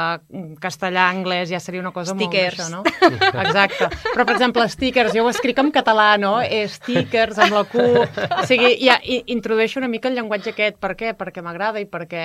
castellà, 0.62 1.06
anglès, 1.12 1.50
ja 1.52 1.60
seria 1.62 1.82
una 1.84 1.92
cosa 1.94 2.16
stickers. 2.16 2.58
molt 2.58 2.88
això, 2.90 3.10
no? 3.12 3.42
Exacte. 3.44 3.88
Però, 4.08 4.26
per 4.26 4.34
exemple, 4.34 4.66
stickers, 4.72 5.14
jo 5.14 5.24
ho 5.26 5.30
escric 5.30 5.62
en 5.62 5.70
català, 5.74 6.16
no? 6.18 6.34
Eh, 6.42 6.66
stickers, 6.68 7.38
amb 7.42 7.56
la 7.58 7.64
Q... 7.70 7.86
O 8.42 8.44
sigui, 8.48 8.74
ja 8.82 8.98
introdueixo 9.06 9.80
una 9.80 9.90
mica 9.92 10.10
el 10.10 10.18
llenguatge 10.18 10.52
aquest. 10.52 10.78
Per 10.82 10.94
què? 10.98 11.14
Perquè 11.18 11.44
m'agrada 11.46 11.82
i 11.82 11.88
perquè 11.90 12.24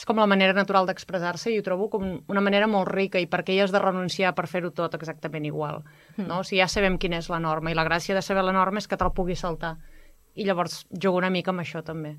és 0.00 0.06
com 0.06 0.20
la 0.22 0.28
manera 0.30 0.54
natural 0.56 0.86
d'expressar-se 0.88 1.50
i 1.50 1.58
ho 1.58 1.64
trobo 1.66 1.90
com 1.92 2.04
una 2.30 2.40
manera 2.40 2.68
molt 2.70 2.88
rica 2.88 3.20
i 3.20 3.26
perquè 3.28 3.52
hi 3.52 3.60
has 3.64 3.74
de 3.74 3.82
renunciar 3.82 4.32
per 4.38 4.46
fer-ho 4.48 4.70
tot 4.72 4.94
exactament 4.96 5.44
igual. 5.50 5.82
Mm. 6.16 6.28
No? 6.30 6.40
O 6.40 6.46
sigui, 6.46 6.62
ja 6.62 6.70
sabem 6.70 6.96
quina 7.02 7.18
és 7.18 7.28
la 7.28 7.42
norma 7.42 7.72
i 7.72 7.76
la 7.76 7.84
gràcia 7.84 8.14
de 8.14 8.22
saber 8.22 8.46
la 8.46 8.54
norma 8.56 8.80
és 8.80 8.88
que 8.88 8.96
te'l 8.96 9.12
pugui 9.12 9.36
saltar 9.36 9.76
i 10.38 10.46
llavors 10.46 10.84
jugo 10.90 11.18
una 11.18 11.30
mica 11.30 11.50
amb 11.50 11.64
això 11.64 11.82
també. 11.84 12.14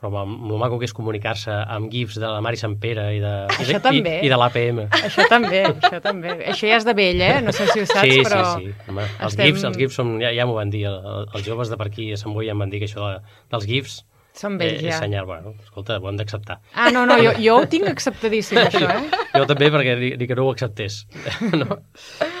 Però 0.00 0.08
amb 0.22 0.48
el 0.48 0.56
maco 0.56 0.78
que 0.80 0.86
és 0.88 0.94
comunicar-se 0.96 1.52
amb 1.52 1.90
gifs 1.92 2.14
de 2.16 2.24
la 2.24 2.40
Mari 2.40 2.56
Sant 2.56 2.78
Pere 2.80 3.02
i 3.12 3.18
de, 3.20 3.32
i 3.52 3.56
Això 3.66 3.74
de, 3.76 3.80
també. 3.84 4.14
i, 4.22 4.26
i 4.26 4.30
de 4.32 4.36
l'APM. 4.40 4.78
Això 4.96 5.26
també, 5.28 5.58
això 5.74 5.98
també. 6.00 6.30
Això 6.54 6.70
ja 6.70 6.78
és 6.80 6.86
de 6.88 6.94
vell, 6.96 7.20
eh? 7.20 7.34
No 7.44 7.52
sé 7.52 7.66
si 7.68 7.82
ho 7.82 7.88
saps, 7.90 8.08
sí, 8.08 8.22
però... 8.24 8.38
sí, 8.56 8.70
sí. 8.70 8.88
Home, 8.88 9.04
els, 9.04 9.34
estem- 9.34 9.50
gifs, 9.50 9.66
els 9.68 9.76
gifs 9.76 9.98
són, 10.00 10.14
ja, 10.22 10.30
ja 10.32 10.46
m'ho 10.48 10.56
van 10.56 10.72
dir, 10.72 10.86
el, 10.88 10.96
el- 11.04 11.28
els 11.36 11.44
joves 11.44 11.68
de 11.68 11.76
per 11.76 11.90
aquí 11.92 12.08
a 12.16 12.16
Sant 12.16 12.32
Boi 12.32 12.48
ja 12.48 12.56
em 12.56 12.64
van 12.64 12.72
dir 12.72 12.80
que 12.80 12.88
això 12.88 13.10
de, 13.10 13.20
dels 13.52 13.68
gifs 13.68 13.98
Són 14.40 14.54
eh, 14.56 14.62
vells, 14.64 14.80
és 14.86 14.88
ja. 14.94 15.02
senyal, 15.04 15.26
bueno, 15.28 15.52
escolta, 15.60 15.98
ho 16.00 16.08
hem 16.08 16.16
d'acceptar. 16.16 16.60
Ah, 16.72 16.88
no, 16.94 17.04
no, 17.04 17.20
jo, 17.20 17.36
jo 17.42 17.60
ho 17.60 17.68
tinc 17.68 17.88
acceptadíssim, 17.92 18.60
això, 18.62 18.86
eh? 18.88 19.22
Jo 19.36 19.44
també, 19.52 19.68
perquè 19.74 19.98
ni, 20.00 20.14
ni 20.16 20.28
que 20.30 20.36
no 20.38 20.46
ho 20.48 20.52
acceptés. 20.56 21.02
no? 21.60 21.80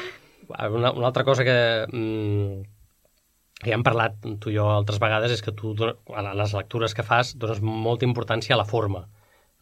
Una, 0.50 0.90
una 0.90 1.06
altra 1.06 1.22
cosa 1.24 1.44
que, 1.44 1.86
mm, 1.92 2.62
que 2.62 2.79
ja 3.66 3.74
hem 3.76 3.82
parlat 3.84 4.16
tu 4.40 4.50
i 4.50 4.56
jo 4.56 4.66
altres 4.72 5.00
vegades 5.02 5.32
és 5.36 5.42
que 5.44 5.52
tu, 5.52 5.74
a 6.16 6.22
les 6.34 6.54
lectures 6.56 6.94
que 6.96 7.04
fas, 7.06 7.34
dones 7.38 7.60
molta 7.62 8.06
importància 8.08 8.54
a 8.56 8.60
la 8.60 8.64
forma. 8.68 9.06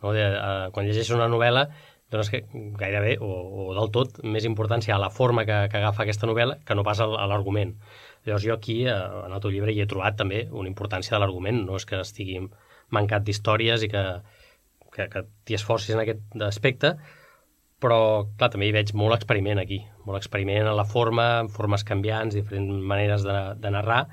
No? 0.02 0.12
De, 0.14 0.22
eh, 0.24 0.68
quan 0.74 0.86
llegeixes 0.86 1.14
una 1.16 1.26
novel·la, 1.28 1.68
dones 2.10 2.30
que, 2.32 2.44
gairebé, 2.80 3.16
o, 3.20 3.28
o 3.68 3.74
del 3.76 3.90
tot, 3.92 4.20
més 4.24 4.46
importància 4.48 4.94
a 4.94 5.00
la 5.02 5.10
forma 5.10 5.44
que, 5.44 5.58
que 5.68 5.80
agafa 5.82 6.04
aquesta 6.06 6.28
novel·la 6.30 6.60
que 6.64 6.76
no 6.78 6.84
pas 6.86 7.02
al- 7.04 7.18
a 7.18 7.26
l'argument. 7.28 7.74
Llavors 8.24 8.46
jo 8.46 8.54
aquí, 8.54 8.78
eh, 8.86 8.94
en 9.26 9.34
el 9.34 9.42
teu 9.44 9.50
llibre, 9.52 9.74
hi 9.74 9.82
he 9.82 9.90
trobat 9.90 10.16
també 10.16 10.46
una 10.50 10.70
importància 10.70 11.16
de 11.16 11.20
l'argument, 11.24 11.64
no 11.66 11.76
és 11.76 11.84
que 11.88 12.00
estigui 12.00 12.38
mancat 12.94 13.26
d'històries 13.26 13.84
i 13.84 13.90
que, 13.92 14.04
que, 14.94 15.08
que 15.12 15.24
t'hi 15.44 15.58
esforcis 15.58 15.94
en 15.96 16.00
aquest 16.06 16.46
aspecte, 16.46 16.94
però, 17.82 17.98
clar, 18.38 18.48
també 18.54 18.70
hi 18.70 18.74
veig 18.74 18.94
molt 18.98 19.14
experiment 19.18 19.60
aquí, 19.62 19.82
molt 20.08 20.18
experiment 20.18 20.66
en 20.66 20.76
la 20.76 20.86
forma, 20.88 21.28
en 21.44 21.52
formes 21.52 21.84
canviants, 21.84 22.34
diferents 22.34 22.84
maneres 22.92 23.24
de, 23.26 23.38
de 23.60 23.72
narrar, 23.74 24.06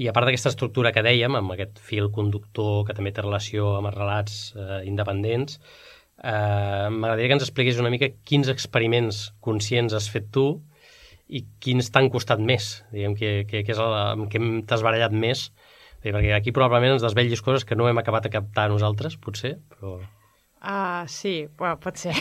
i 0.00 0.08
a 0.08 0.14
part 0.16 0.28
d'aquesta 0.28 0.52
estructura 0.52 0.92
que 0.92 1.04
dèiem, 1.04 1.34
amb 1.36 1.52
aquest 1.52 1.80
fil 1.84 2.08
conductor 2.14 2.86
que 2.88 2.96
també 2.96 3.12
té 3.12 3.24
relació 3.24 3.74
amb 3.78 3.90
els 3.90 3.98
relats 3.98 4.36
eh, 4.56 4.80
independents, 4.88 5.58
eh, 6.22 6.88
m'agradaria 6.88 7.28
que 7.28 7.38
ens 7.38 7.46
expliqués 7.46 7.80
una 7.82 7.92
mica 7.92 8.12
quins 8.28 8.48
experiments 8.52 9.26
conscients 9.44 9.96
has 9.96 10.08
fet 10.12 10.30
tu 10.32 10.46
i 11.28 11.44
quins 11.64 11.90
t'han 11.92 12.10
costat 12.12 12.40
més, 12.40 12.78
diguem, 12.92 13.16
que, 13.16 13.34
que, 13.48 13.62
que 13.66 13.76
és 13.76 13.80
el, 13.80 13.94
amb 14.00 14.28
què 14.32 14.40
t'has 14.68 14.84
barallat 14.84 15.14
més, 15.16 15.50
perquè 16.02 16.32
aquí 16.34 16.52
probablement 16.56 16.96
ens 16.96 17.04
desvetllis 17.04 17.44
coses 17.44 17.64
que 17.68 17.78
no 17.78 17.86
hem 17.88 18.00
acabat 18.00 18.26
de 18.26 18.32
captar 18.34 18.68
nosaltres, 18.72 19.16
potser, 19.20 19.56
però... 19.72 20.00
Uh, 20.62 21.02
sí, 21.10 21.48
bueno, 21.58 21.74
pot 21.82 21.98
ser. 21.98 22.14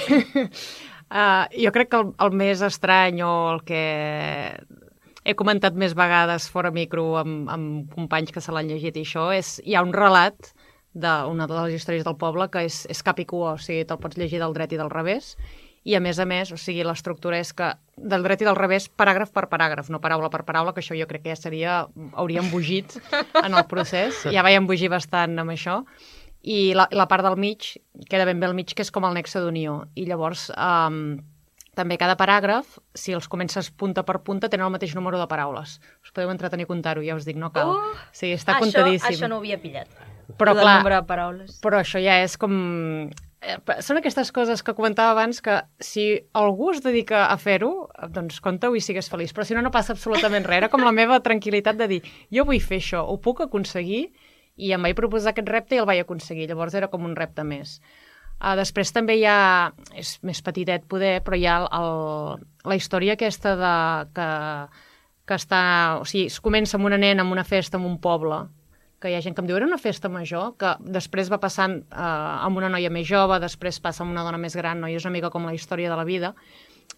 Uh, 1.12 1.46
jo 1.52 1.72
crec 1.76 1.92
que 1.92 2.02
el, 2.02 2.14
el 2.26 2.36
més 2.42 2.64
estrany 2.66 3.22
o 3.26 3.32
el 3.54 3.64
que 3.68 3.84
he 5.24 5.36
comentat 5.38 5.78
més 5.78 5.94
vegades 5.98 6.50
fora 6.50 6.72
micro 6.74 7.06
amb, 7.22 7.50
amb 7.52 7.94
companys 7.94 8.34
que 8.34 8.42
se 8.42 8.54
l'han 8.54 8.72
llegit 8.72 8.98
i 8.98 9.06
això 9.06 9.30
és, 9.36 9.60
hi 9.66 9.76
ha 9.78 9.86
un 9.86 9.94
relat 9.94 10.54
d'una 10.94 11.48
de 11.48 11.58
les 11.60 11.78
històries 11.78 12.04
del 12.08 12.18
poble 12.20 12.50
que 12.52 12.66
és, 12.68 12.84
és 12.92 13.04
cap 13.06 13.20
i 13.22 13.26
cua, 13.28 13.56
o 13.56 13.62
sigui, 13.62 13.86
te'l 13.88 14.02
pots 14.02 14.18
llegir 14.20 14.42
del 14.42 14.56
dret 14.58 14.74
i 14.74 14.80
del 14.82 14.92
revés, 14.92 15.36
i 15.88 15.96
a 15.98 16.02
més 16.04 16.20
a 16.20 16.28
més, 16.30 16.52
o 16.54 16.58
sigui, 16.62 16.84
l'estructura 16.86 17.40
és 17.42 17.54
que 17.58 17.72
del 17.98 18.26
dret 18.26 18.44
i 18.44 18.48
del 18.48 18.58
revés, 18.58 18.90
paràgraf 18.90 19.32
per 19.34 19.48
paràgraf, 19.50 19.90
no 19.90 20.02
paraula 20.04 20.30
per 20.34 20.44
paraula, 20.46 20.74
que 20.76 20.84
això 20.84 20.98
jo 20.98 21.08
crec 21.10 21.24
que 21.24 21.34
ja 21.34 21.40
seria, 21.40 21.78
hauria 22.14 22.44
embogit 22.44 22.98
en 23.42 23.56
el 23.56 23.66
procés, 23.72 24.26
ja 24.30 24.44
vaig 24.46 24.60
embogir 24.60 24.92
bastant 24.94 25.40
amb 25.42 25.56
això, 25.56 25.80
i 26.42 26.74
la, 26.74 26.88
la 26.92 27.08
part 27.08 27.24
del 27.26 27.38
mig 27.38 27.76
queda 28.10 28.26
ben 28.26 28.40
bé 28.40 28.48
al 28.48 28.56
mig, 28.58 28.74
que 28.74 28.82
és 28.82 28.92
com 28.92 29.06
el 29.06 29.14
nexe 29.14 29.40
d'unió. 29.44 29.84
I 29.96 30.08
llavors, 30.10 30.48
um, 30.58 31.20
també 31.78 31.96
cada 32.02 32.18
paràgraf, 32.20 32.80
si 32.98 33.14
els 33.16 33.30
comences 33.32 33.70
punta 33.72 34.04
per 34.04 34.20
punta, 34.26 34.50
tenen 34.50 34.66
el 34.68 34.74
mateix 34.74 34.96
número 34.98 35.20
de 35.22 35.28
paraules. 35.30 35.78
Us 36.04 36.12
podeu 36.12 36.32
entretenir 36.34 36.66
a 36.66 36.72
comptar-ho, 36.72 37.04
ja 37.06 37.16
us 37.16 37.28
dic, 37.30 37.38
no 37.40 37.52
cal. 37.54 37.76
Uh, 37.78 38.00
sí, 38.12 38.34
està 38.34 38.58
això, 38.58 38.66
comptadíssim. 38.66 39.14
Això 39.14 39.30
no 39.30 39.38
ho 39.38 39.44
havia 39.46 39.60
pillat. 39.62 39.92
Però 40.40 40.56
clar, 40.56 40.80
nombre 40.80 40.96
de 40.96 41.04
paraules. 41.08 41.60
però 41.64 41.82
això 41.84 42.00
ja 42.02 42.18
és 42.24 42.38
com... 42.40 42.54
eh, 43.42 43.58
Són 43.84 44.00
aquestes 44.00 44.32
coses 44.32 44.64
que 44.64 44.74
comentava 44.78 45.12
abans 45.12 45.42
que 45.44 45.58
si 45.84 46.06
algú 46.34 46.72
es 46.72 46.82
dedica 46.82 47.26
a 47.28 47.38
fer-ho, 47.38 47.90
doncs 48.10 48.40
compta-ho 48.44 48.76
i 48.76 48.82
sigues 48.82 49.10
feliç. 49.12 49.34
Però 49.36 49.46
si 49.46 49.54
no, 49.58 49.62
no 49.62 49.72
passa 49.72 49.94
absolutament 49.94 50.48
res. 50.48 50.62
Era 50.64 50.70
com 50.72 50.84
la 50.88 50.94
meva 50.96 51.20
tranquil·litat 51.22 51.78
de 51.78 51.88
dir, 51.88 52.02
jo 52.32 52.46
vull 52.48 52.62
fer 52.64 52.80
això, 52.80 53.04
ho 53.08 53.18
puc 53.20 53.44
aconseguir, 53.48 54.10
i 54.58 54.72
em 54.76 54.84
vaig 54.84 54.96
proposar 54.98 55.32
aquest 55.32 55.50
repte 55.50 55.76
i 55.76 55.82
el 55.82 55.90
vaig 55.90 56.04
aconseguir. 56.04 56.48
Llavors 56.50 56.76
era 56.78 56.90
com 56.92 57.06
un 57.08 57.16
repte 57.16 57.46
més. 57.48 57.80
Uh, 58.42 58.56
després 58.58 58.90
també 58.94 59.20
hi 59.20 59.26
ha, 59.30 59.72
és 59.98 60.16
més 60.26 60.42
petitet 60.42 60.88
poder, 60.90 61.20
però 61.26 61.38
hi 61.38 61.46
ha 61.46 61.60
el, 61.62 61.68
el, 61.78 62.48
la 62.72 62.78
història 62.78 63.14
aquesta 63.14 63.54
de, 63.60 63.76
que, 64.18 64.30
que 65.30 65.38
està, 65.38 65.62
o 66.02 66.08
sigui, 66.10 66.26
es 66.32 66.40
comença 66.42 66.80
amb 66.80 66.90
una 66.90 66.98
nena, 66.98 67.22
amb 67.22 67.36
una 67.36 67.46
festa, 67.46 67.78
en 67.78 67.86
un 67.86 68.00
poble, 68.02 68.42
que 69.02 69.10
hi 69.10 69.18
ha 69.18 69.22
gent 69.22 69.38
que 69.38 69.42
em 69.42 69.50
diu, 69.50 69.58
era 69.58 69.70
una 69.70 69.80
festa 69.82 70.10
major, 70.10 70.56
que 70.62 70.74
després 70.98 71.30
va 71.34 71.42
passant 71.42 71.80
eh, 71.82 72.02
amb 72.02 72.58
una 72.58 72.70
noia 72.70 72.92
més 72.94 73.08
jove, 73.10 73.40
després 73.42 73.82
passa 73.82 74.04
amb 74.06 74.14
una 74.14 74.26
dona 74.26 74.42
més 74.42 74.58
gran, 74.58 74.82
no? 74.82 74.90
i 74.90 74.98
és 74.98 75.06
una 75.06 75.16
mica 75.16 75.32
com 75.34 75.46
la 75.46 75.56
història 75.58 75.90
de 75.90 75.98
la 75.98 76.06
vida. 76.06 76.36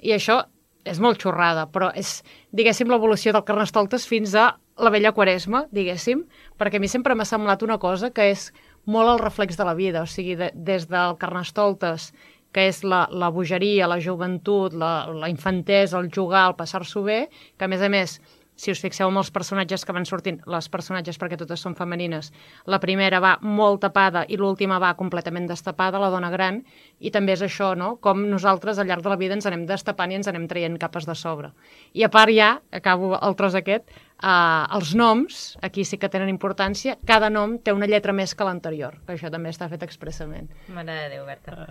I 0.04 0.16
això 0.16 0.42
és 0.84 1.00
molt 1.00 1.22
xorrada, 1.24 1.68
però 1.72 1.92
és, 1.96 2.18
diguéssim, 2.52 2.92
l'evolució 2.92 3.32
del 3.32 3.46
Carnestoltes 3.48 4.08
fins 4.10 4.36
a 4.36 4.50
la 4.78 4.90
vella 4.94 5.14
Quaresma, 5.14 5.68
diguéssim, 5.72 6.24
perquè 6.58 6.80
a 6.80 6.84
mi 6.84 6.90
sempre 6.90 7.16
m'ha 7.16 7.28
semblat 7.30 7.64
una 7.66 7.80
cosa 7.82 8.12
que 8.12 8.30
és 8.32 8.52
molt 8.90 9.12
el 9.12 9.22
reflex 9.22 9.58
de 9.58 9.68
la 9.68 9.76
vida, 9.78 10.04
o 10.04 10.10
sigui, 10.10 10.36
de, 10.40 10.52
des 10.54 10.88
del 10.90 11.18
Carnestoltes, 11.22 12.12
que 12.54 12.68
és 12.70 12.84
la, 12.86 13.08
la 13.10 13.32
bogeria, 13.34 13.90
la 13.90 14.00
joventut, 14.02 14.74
la, 14.78 14.94
la 15.10 15.30
infantesa, 15.30 16.00
el 16.00 16.12
jugar, 16.14 16.48
el 16.52 16.58
passar-s'ho 16.58 17.04
bé, 17.06 17.20
que 17.58 17.66
a 17.66 17.72
més 17.72 17.82
a 17.82 17.90
més 17.90 18.20
si 18.56 18.72
us 18.72 18.82
fixeu 18.82 19.10
en 19.10 19.18
els 19.18 19.32
personatges 19.34 19.84
que 19.86 19.94
van 19.96 20.06
sortint, 20.06 20.40
les 20.50 20.68
personatges 20.70 21.18
perquè 21.20 21.38
totes 21.40 21.64
són 21.66 21.76
femenines, 21.78 22.30
la 22.70 22.80
primera 22.84 23.20
va 23.24 23.34
molt 23.42 23.82
tapada 23.82 24.24
i 24.30 24.38
l'última 24.38 24.80
va 24.82 24.94
completament 25.00 25.48
destapada, 25.50 26.02
la 26.02 26.12
dona 26.14 26.30
gran, 26.34 26.62
i 27.00 27.12
també 27.12 27.34
és 27.34 27.44
això, 27.46 27.74
no?, 27.80 27.96
com 28.04 28.26
nosaltres 28.30 28.80
al 28.80 28.88
llarg 28.90 29.04
de 29.06 29.14
la 29.14 29.20
vida 29.20 29.38
ens 29.38 29.50
anem 29.50 29.66
destapant 29.70 30.14
i 30.14 30.20
ens 30.20 30.30
anem 30.30 30.48
traient 30.48 30.78
capes 30.82 31.10
de 31.10 31.18
sobre. 31.18 31.50
I 31.94 32.06
a 32.06 32.12
part 32.14 32.34
ja, 32.34 32.54
acabo 32.72 33.16
el 33.18 33.38
tros 33.40 33.58
aquest, 33.58 33.90
uh, 34.24 34.66
els 34.78 34.94
noms, 34.96 35.42
aquí 35.62 35.86
sí 35.86 36.00
que 36.02 36.10
tenen 36.12 36.32
importància, 36.32 36.96
cada 37.08 37.30
nom 37.34 37.58
té 37.64 37.74
una 37.76 37.88
lletra 37.90 38.16
més 38.16 38.34
que 38.36 38.48
l'anterior, 38.48 38.98
que 39.06 39.18
això 39.18 39.32
també 39.34 39.52
està 39.54 39.68
fet 39.72 39.84
expressament. 39.86 40.50
Mare 40.74 40.96
de 41.04 41.10
Déu, 41.14 41.26
Berta. 41.28 41.68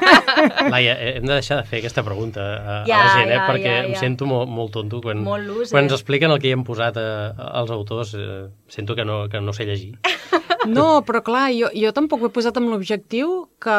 Laia, 0.72 0.94
eh, 0.94 1.16
hem 1.16 1.26
de 1.26 1.34
deixar 1.34 1.60
de 1.62 1.68
fer 1.68 1.80
aquesta 1.82 2.04
pregunta 2.06 2.44
a, 2.44 2.78
Ja, 2.88 3.00
a 3.00 3.04
la 3.04 3.14
gent, 3.16 3.30
eh? 3.30 3.38
ja, 3.38 3.46
perquè 3.48 3.72
ja, 3.72 3.84
em 3.88 3.94
ja. 3.96 4.02
sento 4.04 4.28
molt, 4.30 4.50
molt 4.52 4.74
tonto 4.76 5.00
quan, 5.04 5.24
Molt 5.26 5.70
quan 5.70 5.86
ens 5.86 5.96
expliquen 5.96 6.34
el 6.34 6.42
que 6.42 6.50
hi 6.50 6.56
hem 6.56 6.66
posat 6.66 7.00
a, 7.00 7.08
als 7.62 7.72
autors. 7.74 8.14
Eh, 8.16 8.46
sento 8.68 8.94
que 8.94 9.04
no, 9.04 9.24
que 9.32 9.40
no 9.40 9.56
sé 9.56 9.66
llegir. 9.68 9.96
No, 10.70 10.86
però 11.06 11.22
clar, 11.26 11.46
jo, 11.54 11.70
jo 11.74 11.92
tampoc 11.96 12.22
ho 12.22 12.30
he 12.30 12.34
posat 12.34 12.56
amb 12.60 12.70
l'objectiu 12.72 13.34
que... 13.62 13.76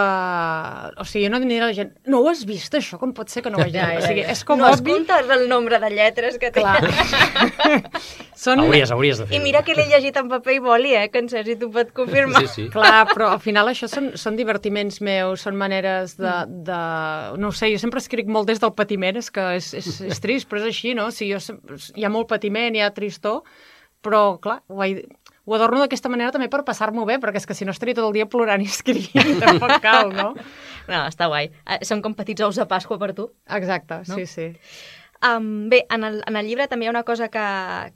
O 0.97 1.05
sigui, 1.07 1.25
jo 1.27 1.31
no 1.33 1.39
diré 1.43 1.59
a 1.61 1.69
la 1.69 1.75
gent, 1.77 1.93
no 2.07 2.21
ho 2.23 2.29
has 2.31 2.43
vist, 2.47 2.73
això? 2.77 2.99
Com 3.01 3.13
pot 3.17 3.29
ser 3.33 3.43
que 3.45 3.51
no 3.53 3.59
ho 3.59 3.65
hagi 3.65 3.75
Ja, 3.77 3.89
vist? 3.93 4.01
ja, 4.01 4.05
O 4.05 4.11
sigui, 4.13 4.25
és 4.35 4.43
com 4.47 4.61
no 4.61 4.67
has 4.69 4.81
obvi... 4.81 4.95
comptat 4.95 5.31
el 5.37 5.47
nombre 5.51 5.79
de 5.83 5.91
lletres 5.93 6.39
que 6.41 6.51
té. 6.51 6.63
Clar. 6.63 6.79
Són... 8.37 8.61
Hauries, 8.61 8.91
hauries 8.93 9.17
de 9.17 9.25
fer 9.25 9.37
I 9.39 9.41
mira 9.41 9.63
que 9.65 9.73
l'he 9.73 9.87
llegit 9.89 10.17
en 10.19 10.27
paper 10.29 10.57
i 10.57 10.59
boli, 10.61 10.91
eh, 10.93 11.07
que 11.09 11.21
en 11.23 11.29
Sergi 11.31 11.55
t'ho 11.57 11.69
pot 11.73 11.89
confirmar. 11.97 12.43
Sí, 12.45 12.51
sí. 12.53 12.65
Clar, 12.73 13.07
però 13.09 13.31
al 13.33 13.41
final 13.41 13.71
això 13.71 13.89
són, 13.89 14.11
són 14.19 14.37
divertiments 14.37 14.99
meus, 15.05 15.41
són 15.47 15.57
maneres 15.57 16.13
de, 16.21 16.35
de... 16.67 16.81
No 17.41 17.49
ho 17.49 17.55
sé, 17.57 17.71
jo 17.73 17.81
sempre 17.81 18.03
escric 18.03 18.29
molt 18.29 18.49
des 18.51 18.61
del 18.61 18.75
patiment, 18.77 19.17
és 19.17 19.31
que 19.33 19.47
és, 19.57 19.71
és, 19.81 19.89
és 20.11 20.21
trist, 20.23 20.49
però 20.49 20.61
és 20.61 20.69
així, 20.69 20.93
no? 20.97 21.09
O 21.09 21.15
sigui, 21.15 21.33
jo, 21.33 21.57
hi 21.97 22.05
ha 22.05 22.13
molt 22.13 22.29
patiment, 22.29 22.77
hi 22.77 22.83
ha 22.85 22.91
tristor, 22.93 23.41
però, 24.05 24.37
clar, 24.43 24.59
ho, 24.69 24.83
he, 24.85 25.07
ho 25.47 25.55
adorno 25.55 25.79
d'aquesta 25.79 26.11
manera 26.11 26.33
també 26.35 26.49
per 26.51 26.61
passar-m'ho 26.67 27.05
bé, 27.07 27.17
perquè 27.23 27.39
és 27.39 27.47
que 27.47 27.55
si 27.55 27.65
no 27.65 27.71
estaria 27.71 27.95
tot 27.95 28.09
el 28.09 28.13
dia 28.19 28.27
plorant 28.27 28.61
i 28.61 28.67
escrivint, 28.67 29.39
tampoc 29.39 29.77
cal, 29.87 30.11
no? 30.13 30.33
No, 30.87 31.01
està 31.07 31.27
guai. 31.31 31.49
Eh, 31.65 31.79
Són 31.87 32.03
com 32.03 32.13
petits 32.15 32.43
ous 32.45 32.59
de 32.59 32.67
Pasqua 32.67 32.99
per 32.99 33.13
tu. 33.15 33.29
Exacte, 33.57 34.01
No? 34.07 34.15
sí, 34.19 34.25
sí. 34.27 34.49
Um, 35.17 35.69
bé, 35.71 35.87
en 35.89 36.03
el, 36.05 36.19
en 36.29 36.35
el 36.37 36.45
llibre 36.45 36.67
també 36.69 36.85
hi 36.85 36.89
ha 36.91 36.93
una 36.93 37.01
cosa 37.07 37.25
que, 37.33 37.45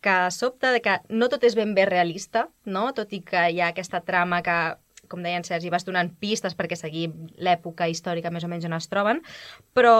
que 0.01 0.15
sobta, 0.33 0.71
de 0.73 0.79
que 0.81 0.95
no 1.13 1.27
tot 1.29 1.43
és 1.45 1.53
ben 1.53 1.75
bé 1.77 1.83
realista, 1.85 2.47
no? 2.65 2.87
tot 2.97 3.13
i 3.13 3.19
que 3.21 3.43
hi 3.53 3.59
ha 3.61 3.67
aquesta 3.75 3.99
trama 4.01 4.39
que, 4.41 4.55
com 5.11 5.21
deia 5.21 5.37
en 5.37 5.45
Sergi, 5.45 5.69
vas 5.69 5.85
donant 5.85 6.09
pistes 6.17 6.55
perquè 6.57 6.79
seguim 6.79 7.27
l'època 7.37 7.85
històrica 7.91 8.31
més 8.33 8.47
o 8.47 8.49
menys 8.49 8.65
on 8.65 8.73
es 8.73 8.89
troben, 8.89 9.21
però, 9.77 9.93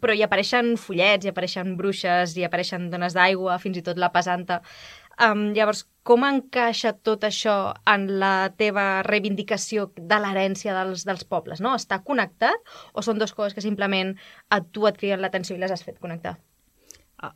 però 0.00 0.14
hi 0.16 0.22
apareixen 0.24 0.76
follets, 0.80 1.26
hi 1.26 1.34
apareixen 1.34 1.76
bruixes, 1.76 2.32
hi 2.38 2.46
apareixen 2.48 2.88
dones 2.94 3.18
d'aigua, 3.18 3.58
fins 3.60 3.76
i 3.76 3.84
tot 3.84 4.00
la 4.00 4.08
pesanta. 4.14 4.62
Um, 5.18 5.48
llavors, 5.56 5.84
com 6.06 6.22
encaixa 6.24 6.94
tot 7.04 7.24
això 7.26 7.74
en 7.90 8.06
la 8.20 8.50
teva 8.56 9.02
reivindicació 9.04 9.90
de 9.98 10.20
l'herència 10.22 10.76
dels, 10.76 11.02
dels 11.08 11.24
pobles? 11.28 11.60
No? 11.64 11.74
Està 11.76 11.98
connectat 12.06 12.76
o 12.94 13.02
són 13.04 13.18
dues 13.18 13.34
coses 13.34 13.56
que 13.56 13.64
simplement 13.64 14.14
a 14.48 14.62
tu 14.62 14.86
et 14.88 15.00
criden 15.00 15.20
l'atenció 15.24 15.56
i 15.56 15.60
les 15.60 15.74
has 15.74 15.84
fet 15.84 15.98
connectar? 16.00 16.38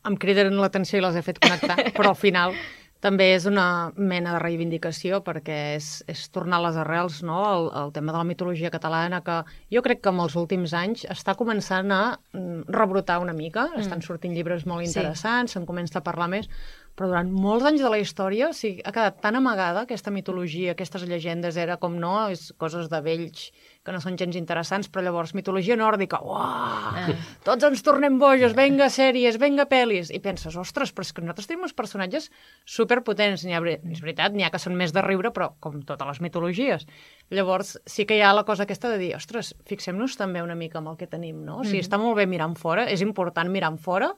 em 0.07 0.14
criden 0.14 0.55
l'atenció 0.62 1.01
i 1.01 1.03
les 1.03 1.16
he 1.18 1.25
fet 1.27 1.40
connectar, 1.42 1.75
però 1.97 2.12
al 2.12 2.18
final 2.18 2.55
també 3.03 3.33
és 3.35 3.49
una 3.51 3.90
mena 3.99 4.37
de 4.37 4.40
reivindicació 4.45 5.18
perquè 5.27 5.57
és, 5.75 5.88
és 6.07 6.21
tornar 6.31 6.61
a 6.61 6.64
les 6.68 6.77
arrels, 6.79 7.18
no? 7.27 7.40
el, 7.51 7.64
el 7.81 7.90
tema 7.97 8.14
de 8.14 8.21
la 8.21 8.29
mitologia 8.29 8.71
catalana, 8.71 9.25
que 9.27 9.40
jo 9.75 9.83
crec 9.83 10.05
que 10.05 10.12
en 10.14 10.21
els 10.23 10.37
últims 10.38 10.71
anys 10.79 11.03
està 11.11 11.35
començant 11.38 11.90
a 11.90 12.03
mm, 12.31 12.68
rebrotar 12.71 13.18
una 13.25 13.35
mica, 13.35 13.66
mm. 13.73 13.83
estan 13.83 14.07
sortint 14.07 14.37
llibres 14.38 14.68
molt 14.71 14.87
Sí. 14.87 14.92
interessants, 14.92 15.57
se'n 15.57 15.66
comença 15.66 15.99
a 15.99 16.07
parlar 16.07 16.31
més, 16.31 16.47
però 16.96 17.09
durant 17.09 17.31
molts 17.33 17.64
anys 17.68 17.81
de 17.81 17.90
la 17.92 17.98
història 18.02 18.50
o 18.50 18.57
sigui, 18.57 18.83
ha 18.85 18.92
quedat 18.92 19.20
tan 19.24 19.37
amagada 19.38 19.87
aquesta 19.87 20.12
mitologia, 20.12 20.74
aquestes 20.74 21.07
llegendes, 21.09 21.57
era 21.57 21.78
com 21.81 21.94
no, 22.00 22.14
és 22.33 22.50
coses 22.61 22.90
de 22.92 23.00
vells 23.05 23.46
que 23.83 23.94
no 23.94 23.98
són 24.02 24.18
gens 24.20 24.37
interessants, 24.38 24.90
però 24.92 25.02
llavors 25.07 25.33
mitologia 25.35 25.74
nòrdica, 25.78 26.20
uah, 26.22 26.98
ah. 27.02 27.14
tots 27.46 27.66
ens 27.66 27.83
tornem 27.83 28.18
bojos, 28.20 28.55
venga 28.55 28.87
sèries, 28.92 29.40
venga 29.42 29.66
pel·lis, 29.70 30.12
i 30.14 30.20
penses, 30.22 30.55
ostres, 30.61 30.92
però 30.94 31.07
és 31.07 31.14
que 31.16 31.24
nosaltres 31.24 31.50
tenim 31.50 31.64
uns 31.66 31.74
personatges 31.74 32.28
superpotents, 32.68 33.46
ha, 33.48 33.62
és 33.64 34.05
veritat, 34.05 34.37
n'hi 34.37 34.46
ha 34.46 34.52
que 34.55 34.61
són 34.62 34.76
més 34.78 34.94
de 34.94 35.02
riure, 35.02 35.33
però 35.35 35.50
com 35.64 35.81
totes 35.88 36.12
les 36.12 36.22
mitologies. 36.22 36.87
Llavors, 37.33 37.74
sí 37.88 38.07
que 38.07 38.20
hi 38.20 38.22
ha 38.22 38.35
la 38.37 38.44
cosa 38.46 38.68
aquesta 38.68 38.92
de 38.92 39.00
dir, 39.00 39.11
ostres, 39.18 39.55
fixem-nos 39.66 40.14
també 40.20 40.44
una 40.44 40.59
mica 40.59 40.78
amb 40.78 40.92
el 40.92 41.00
que 41.00 41.11
tenim, 41.11 41.42
no? 41.42 41.62
O 41.62 41.64
sigui, 41.64 41.81
mm 41.81 41.83
-hmm. 41.83 41.88
està 41.88 41.98
molt 41.98 42.16
bé 42.20 42.26
mirant 42.26 42.55
fora, 42.55 42.87
és 42.87 43.00
important 43.02 43.50
mirar 43.50 43.72
fora, 43.78 44.12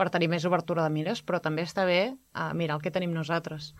per 0.00 0.08
tenir 0.12 0.30
més 0.32 0.46
obertura 0.48 0.86
de 0.86 0.92
mires, 0.94 1.20
però 1.20 1.42
també 1.44 1.66
està 1.68 1.84
bé 1.88 2.02
uh, 2.10 2.50
mirar 2.56 2.78
el 2.78 2.84
que 2.84 2.92
tenim 2.94 3.12
nosaltres. 3.12 3.74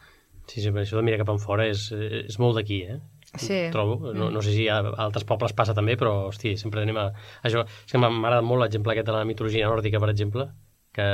Sí, 0.50 0.61
sí, 0.61 0.70
això 0.70 0.98
de 0.98 1.06
mirar 1.06 1.20
cap 1.22 1.33
enfora 1.33 1.66
és, 1.70 1.88
és 1.94 2.38
molt 2.42 2.59
d'aquí, 2.59 2.83
eh? 2.92 2.98
Sí. 3.38 3.61
Trobo. 3.70 4.11
No, 4.16 4.30
no 4.35 4.40
sé 4.42 4.54
si 4.56 4.66
a 4.68 4.80
altres 5.04 5.24
pobles 5.28 5.54
passa 5.54 5.76
també, 5.76 5.94
però, 6.00 6.26
hosti, 6.33 6.56
sempre 6.59 6.83
anem 6.83 6.98
a... 6.98 7.06
Això, 7.46 7.62
és 7.62 7.92
que 7.92 8.00
m'agrada 8.02 8.42
molt 8.42 8.64
l'exemple 8.64 8.92
aquest 8.94 9.06
de 9.06 9.14
la 9.14 9.26
mitologia 9.28 9.70
nòrdica, 9.70 10.00
per 10.02 10.11
exemple, 10.11 10.48
que 10.96 11.06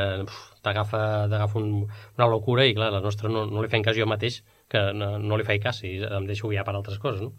t'agafa 0.64 1.58
un, 1.60 1.72
una 2.16 2.28
locura 2.32 2.64
i, 2.64 2.74
clar, 2.76 2.88
la 2.94 3.02
nostra 3.04 3.28
no, 3.28 3.44
no 3.50 3.62
li 3.62 3.68
feien 3.72 3.84
cas 3.84 3.98
jo 3.98 4.08
mateix, 4.08 4.40
que 4.72 4.80
no, 4.96 5.16
no 5.20 5.36
li 5.36 5.44
feia 5.44 5.62
cas 5.68 5.82
i 5.84 5.98
em 6.06 6.28
deixo 6.28 6.48
guiar 6.48 6.64
per 6.64 6.74
altres 6.78 7.02
coses, 7.02 7.20
no? 7.26 7.34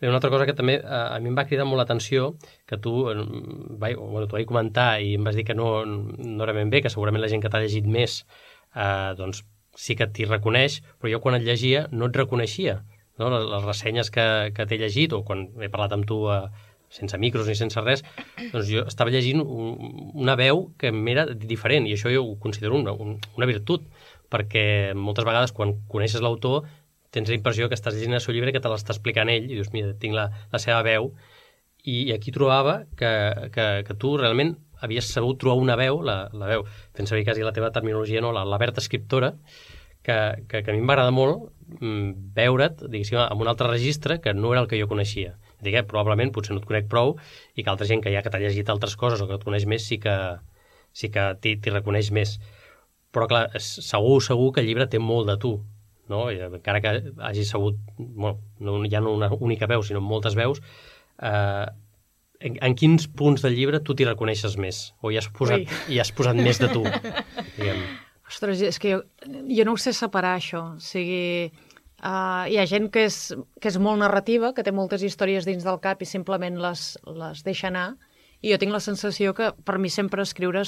Bé, 0.00 0.08
una 0.08 0.16
altra 0.16 0.30
cosa 0.32 0.46
que 0.48 0.54
també 0.56 0.78
a, 0.80 1.00
a 1.14 1.18
mi 1.20 1.28
em 1.28 1.36
va 1.36 1.44
cridar 1.44 1.66
molt 1.68 1.82
l'atenció, 1.82 2.30
que 2.68 2.78
tu, 2.80 2.92
vai, 3.04 3.92
bueno, 3.98 4.26
tu 4.26 4.38
vaig 4.38 4.46
comentar 4.48 4.94
i 5.04 5.16
em 5.18 5.26
vas 5.28 5.36
dir 5.36 5.44
que 5.44 5.56
no, 5.56 5.84
no 5.84 6.46
era 6.46 6.56
ben 6.56 6.72
bé, 6.72 6.80
que 6.80 6.92
segurament 6.92 7.20
la 7.20 7.28
gent 7.28 7.44
que 7.44 7.50
t'ha 7.52 7.60
llegit 7.60 7.84
més 7.84 8.22
eh, 8.74 9.12
doncs 9.18 9.44
sí 9.76 9.96
que 9.98 10.08
t'hi 10.08 10.24
reconeix, 10.28 10.80
però 10.98 11.12
jo 11.12 11.20
quan 11.20 11.36
et 11.36 11.44
llegia 11.44 11.86
no 11.92 12.08
et 12.08 12.16
reconeixia. 12.16 12.80
No? 13.20 13.28
Les, 13.28 13.44
les 13.52 13.68
ressenyes 13.68 14.10
que, 14.14 14.26
que 14.56 14.66
t'he 14.66 14.80
llegit, 14.80 15.12
o 15.12 15.20
quan 15.26 15.50
he 15.60 15.68
parlat 15.68 15.92
amb 15.98 16.08
tu 16.08 16.22
eh, 16.32 16.42
sense 16.90 17.18
micros 17.20 17.46
ni 17.46 17.54
sense 17.58 17.84
res, 17.84 18.02
doncs 18.50 18.70
jo 18.72 18.86
estava 18.88 19.12
llegint 19.14 19.44
un, 19.44 19.76
una 20.18 20.34
veu 20.40 20.70
que 20.80 20.90
m'era 20.96 21.28
diferent, 21.34 21.86
i 21.86 21.94
això 21.94 22.10
jo 22.12 22.24
ho 22.24 22.38
considero 22.42 22.80
una, 22.80 22.96
una 22.96 23.48
virtut, 23.50 23.84
perquè 24.30 24.94
moltes 24.94 25.26
vegades 25.26 25.52
quan 25.52 25.74
coneixes 25.90 26.22
l'autor 26.22 26.64
tens 27.14 27.28
la 27.28 27.36
impressió 27.36 27.68
que 27.68 27.76
estàs 27.78 27.96
llegint 27.96 28.16
el 28.18 28.24
seu 28.24 28.34
llibre 28.34 28.54
que 28.54 28.62
te 28.62 28.70
l'està 28.70 28.94
explicant 28.94 29.30
ell 29.32 29.48
i 29.48 29.56
dius, 29.58 29.72
mira, 29.74 29.92
tinc 29.98 30.16
la, 30.16 30.28
la 30.52 30.62
seva 30.62 30.82
veu 30.86 31.12
i 31.90 32.12
aquí 32.12 32.32
trobava 32.32 32.84
que, 32.96 33.10
que, 33.54 33.66
que 33.86 33.96
tu 33.98 34.16
realment 34.20 34.54
havies 34.80 35.10
sabut 35.12 35.38
trobar 35.40 35.60
una 35.60 35.76
veu, 35.76 36.00
la, 36.04 36.22
la 36.32 36.48
veu, 36.48 36.64
fent 36.96 37.08
servir 37.08 37.26
quasi 37.28 37.44
la 37.44 37.52
teva 37.56 37.70
terminologia, 37.72 38.22
no? 38.24 38.32
la, 38.32 38.46
la 38.48 38.58
Berta 38.60 38.80
escriptora, 38.80 39.34
que, 40.02 40.16
que, 40.48 40.62
que 40.64 40.70
a 40.70 40.74
mi 40.74 40.80
m'agrada 40.80 41.12
molt 41.12 41.50
mm, 41.80 42.32
veure't, 42.36 42.86
diguéssim, 42.88 43.18
en 43.20 43.44
un 43.44 43.50
altre 43.52 43.68
registre 43.68 44.20
que 44.24 44.32
no 44.34 44.54
era 44.54 44.62
el 44.64 44.70
que 44.70 44.80
jo 44.80 44.88
coneixia. 44.88 45.36
Eh, 45.60 45.82
probablement, 45.84 46.32
potser 46.32 46.56
no 46.56 46.62
et 46.62 46.68
conec 46.68 46.88
prou, 46.88 47.18
i 47.54 47.64
que 47.64 47.72
altra 47.72 47.88
gent 47.88 48.00
que 48.04 48.12
ja 48.14 48.24
que 48.24 48.32
t'ha 48.32 48.40
llegit 48.40 48.72
altres 48.72 48.96
coses 48.96 49.20
o 49.20 49.28
que 49.28 49.36
et 49.36 49.44
coneix 49.44 49.68
més 49.68 49.84
sí 49.84 50.00
que, 50.00 50.16
sí 50.96 51.12
que 51.12 51.26
t'hi 51.42 51.58
reconeix 51.68 52.08
més. 52.16 52.38
Però, 53.12 53.28
clar, 53.28 53.44
segur, 53.60 54.22
segur 54.24 54.54
que 54.54 54.64
el 54.64 54.70
llibre 54.70 54.88
té 54.88 55.02
molt 55.02 55.28
de 55.28 55.36
tu, 55.42 55.58
no? 56.10 56.26
I 56.32 56.42
encara 56.48 56.82
que 56.82 56.96
hagi 57.30 57.46
sabut, 57.48 57.78
bueno, 57.96 58.38
no, 58.58 58.80
ja 58.90 59.00
no 59.04 59.14
una 59.16 59.30
única 59.38 59.70
veu, 59.70 59.84
sinó 59.86 60.02
moltes 60.04 60.36
veus, 60.38 60.60
eh, 61.22 61.66
en, 62.40 62.58
en 62.60 62.76
quins 62.76 63.06
punts 63.16 63.44
del 63.44 63.56
llibre 63.56 63.82
tu 63.84 63.94
t'hi 63.96 64.08
reconeixes 64.08 64.56
més? 64.60 64.90
O 65.00 65.12
hi 65.12 65.20
has 65.20 65.28
posat, 65.36 65.70
hi 65.88 66.00
has 66.02 66.12
posat 66.16 66.38
més 66.40 66.60
de 66.60 66.70
tu? 66.72 66.84
Diguem. 67.56 67.82
Ostres, 68.30 68.62
és 68.62 68.78
que 68.78 68.94
jo, 68.94 69.02
jo 69.50 69.66
no 69.66 69.74
ho 69.74 69.80
sé 69.80 69.92
separar, 69.96 70.36
això. 70.38 70.62
O 70.78 70.84
sigui, 70.84 71.50
uh, 71.98 72.46
hi 72.46 72.60
ha 72.60 72.66
gent 72.70 72.88
que 72.94 73.06
és, 73.08 73.18
que 73.60 73.72
és 73.72 73.78
molt 73.82 74.00
narrativa, 74.02 74.54
que 74.56 74.64
té 74.66 74.74
moltes 74.74 75.04
històries 75.06 75.48
dins 75.48 75.66
del 75.66 75.80
cap 75.82 76.02
i 76.02 76.08
simplement 76.08 76.60
les, 76.62 76.92
les 77.10 77.42
deixa 77.46 77.68
anar, 77.68 77.88
i 78.40 78.54
jo 78.54 78.60
tinc 78.60 78.72
la 78.72 78.80
sensació 78.80 79.34
que 79.36 79.50
per 79.66 79.76
mi 79.82 79.90
sempre 79.92 80.24
escriure 80.24 80.62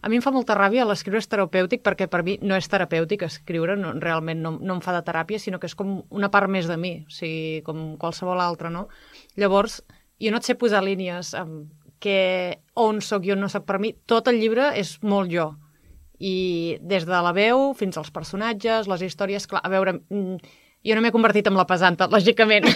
a 0.00 0.08
mi 0.08 0.18
em 0.18 0.22
fa 0.22 0.30
molta 0.30 0.54
ràbia 0.54 0.86
l'escriure 0.86 1.18
és 1.18 1.28
terapèutic 1.30 1.82
perquè 1.82 2.06
per 2.10 2.22
mi 2.26 2.36
no 2.42 2.56
és 2.58 2.68
terapèutic 2.70 3.24
escriure, 3.26 3.76
no, 3.76 3.94
realment 3.98 4.42
no, 4.44 4.54
no 4.60 4.76
em 4.78 4.82
fa 4.84 4.94
de 4.94 5.02
teràpia, 5.06 5.40
sinó 5.42 5.58
que 5.58 5.66
és 5.66 5.74
com 5.78 6.02
una 6.14 6.30
part 6.30 6.50
més 6.50 6.70
de 6.70 6.76
mi, 6.78 6.92
o 7.06 7.14
sigui, 7.14 7.62
com 7.66 7.96
qualsevol 7.98 8.40
altra, 8.40 8.70
no? 8.70 8.86
Llavors, 9.36 9.80
jo 10.22 10.30
no 10.30 10.38
et 10.38 10.46
sé 10.46 10.54
posar 10.58 10.84
línies 10.86 11.34
amb 11.38 11.66
que 11.98 12.60
on 12.78 13.00
sóc 13.02 13.26
jo 13.26 13.34
no 13.34 13.48
sóc 13.50 13.66
per 13.66 13.80
mi, 13.82 13.92
tot 14.06 14.30
el 14.30 14.38
llibre 14.38 14.70
és 14.78 14.96
molt 15.02 15.32
jo. 15.32 15.50
I 16.18 16.78
des 16.82 17.04
de 17.06 17.18
la 17.22 17.34
veu 17.34 17.72
fins 17.78 17.98
als 17.98 18.10
personatges, 18.14 18.88
les 18.90 19.02
històries, 19.06 19.46
clar, 19.50 19.62
a 19.62 19.70
veure, 19.70 19.98
mm, 19.98 20.38
jo 20.86 20.94
no 20.94 21.02
m'he 21.02 21.14
convertit 21.14 21.46
en 21.50 21.58
la 21.58 21.66
pesanta, 21.66 22.08
lògicament, 22.14 22.66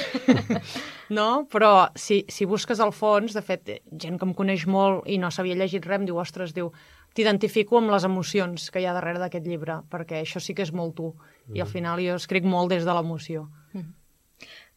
no? 1.19 1.47
Però 1.51 1.73
si, 1.95 2.23
si 2.29 2.47
busques 2.51 2.83
al 2.83 2.95
fons, 2.95 3.35
de 3.35 3.43
fet, 3.47 3.77
gent 3.93 4.19
que 4.19 4.29
em 4.29 4.35
coneix 4.35 4.67
molt 4.67 5.07
i 5.07 5.19
no 5.23 5.31
s'havia 5.31 5.59
llegit 5.59 5.87
res, 5.87 6.01
em 6.01 6.09
diu, 6.11 6.19
ostres, 6.23 6.55
diu, 6.55 6.73
t'identifico 7.15 7.79
amb 7.79 7.93
les 7.93 8.05
emocions 8.09 8.71
que 8.71 8.83
hi 8.83 8.87
ha 8.87 8.95
darrere 8.97 9.23
d'aquest 9.23 9.47
llibre, 9.47 9.81
perquè 9.93 10.23
això 10.23 10.41
sí 10.41 10.55
que 10.55 10.67
és 10.67 10.73
molt 10.73 10.97
tu. 10.99 11.13
Mm. 11.49 11.57
I 11.57 11.61
al 11.61 11.69
mm. 11.69 11.73
final 11.73 12.05
jo 12.05 12.21
escric 12.21 12.47
molt 12.49 12.73
des 12.75 12.87
de 12.89 12.95
l'emoció. 12.97 13.49
Mm. 13.73 13.91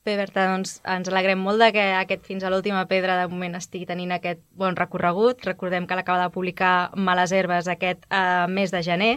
Bé, 0.05 0.13
Berta, 0.19 0.43
doncs 0.51 0.75
ens 0.85 1.07
alegrem 1.09 1.39
molt 1.41 1.57
de 1.57 1.71
que 1.73 1.83
aquest 1.97 2.27
Fins 2.27 2.43
a 2.45 2.51
l'última 2.53 2.83
pedra 2.85 3.15
de 3.17 3.29
moment 3.31 3.57
estigui 3.57 3.87
tenint 3.89 4.11
aquest 4.13 4.43
bon 4.53 4.75
recorregut. 4.77 5.41
Recordem 5.47 5.87
que 5.89 5.97
l'acaba 5.97 6.21
de 6.21 6.33
publicar 6.35 6.91
Males 6.93 7.33
Herbes 7.33 7.65
aquest 7.73 8.05
eh, 8.13 8.45
mes 8.45 8.69
de 8.69 8.83
gener. 8.85 9.15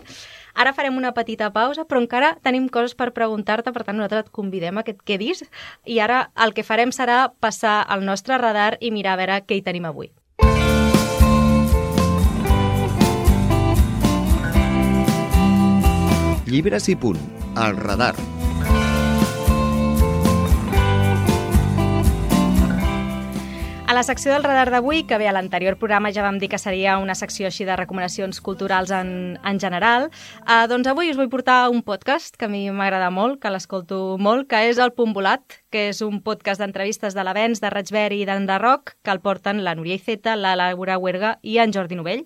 Ara 0.56 0.72
farem 0.72 0.96
una 0.96 1.12
petita 1.12 1.50
pausa, 1.52 1.84
però 1.84 2.00
encara 2.00 2.30
tenim 2.40 2.70
coses 2.72 2.96
per 2.96 3.10
preguntar-te, 3.12 3.74
per 3.76 3.84
tant 3.84 4.00
nosaltres 4.00 4.30
et 4.30 4.32
convidem 4.40 4.80
a 4.80 4.86
que 4.86 4.96
et 4.96 5.04
quedis 5.04 5.44
i 5.84 6.00
ara 6.00 6.30
el 6.40 6.56
que 6.56 6.64
farem 6.64 6.88
serà 6.96 7.26
passar 7.36 7.82
al 7.84 8.08
nostre 8.08 8.40
radar 8.40 8.78
i 8.80 8.90
mirar 8.90 9.18
a 9.18 9.20
veure 9.20 9.38
què 9.44 9.60
hi 9.60 9.66
tenim 9.68 9.92
avui. 9.92 10.08
Llibres 16.48 16.88
i 16.88 16.94
punt, 16.96 17.18
al 17.60 17.76
radar. 17.76 18.14
A 23.88 23.94
la 23.94 24.02
secció 24.02 24.32
del 24.32 24.44
radar 24.44 24.70
d'avui, 24.72 25.02
que 25.04 25.18
bé, 25.20 25.26
a 25.28 25.32
l'anterior 25.32 25.76
programa 25.80 26.08
ja 26.12 26.24
vam 26.24 26.38
dir 26.40 26.48
que 26.48 26.60
seria 26.60 26.98
una 27.00 27.14
secció 27.16 27.48
així 27.48 27.66
de 27.68 27.76
recomanacions 27.76 28.40
culturals 28.44 28.92
en, 28.92 29.38
en 29.44 29.60
general, 29.60 30.08
eh, 30.44 30.64
doncs 30.68 30.88
avui 30.88 31.12
us 31.12 31.16
vull 31.20 31.28
portar 31.32 31.70
un 31.72 31.82
podcast 31.84 32.36
que 32.36 32.48
a 32.48 32.52
mi 32.52 32.62
m'agrada 32.72 33.10
molt, 33.12 33.42
que 33.42 33.52
l'escolto 33.52 34.16
molt, 34.16 34.48
que 34.48 34.62
és 34.70 34.80
el 34.80 34.94
Punt 34.96 35.12
Volat, 35.16 35.58
que 35.68 35.90
és 35.90 36.00
un 36.04 36.22
podcast 36.24 36.64
d'entrevistes 36.64 37.16
de 37.16 37.24
l'Avens, 37.24 37.60
de 37.60 37.72
Raig 37.72 37.92
i 37.92 38.24
d'Enderroc, 38.24 38.96
que 39.04 39.12
el 39.12 39.20
porten 39.20 39.64
la 39.64 39.74
Núria 39.74 40.00
Iceta, 40.00 40.36
la 40.36 40.56
Laura 40.56 40.96
Huerga 40.96 41.38
i 41.42 41.58
en 41.58 41.72
Jordi 41.72 41.96
Novell. 41.96 42.24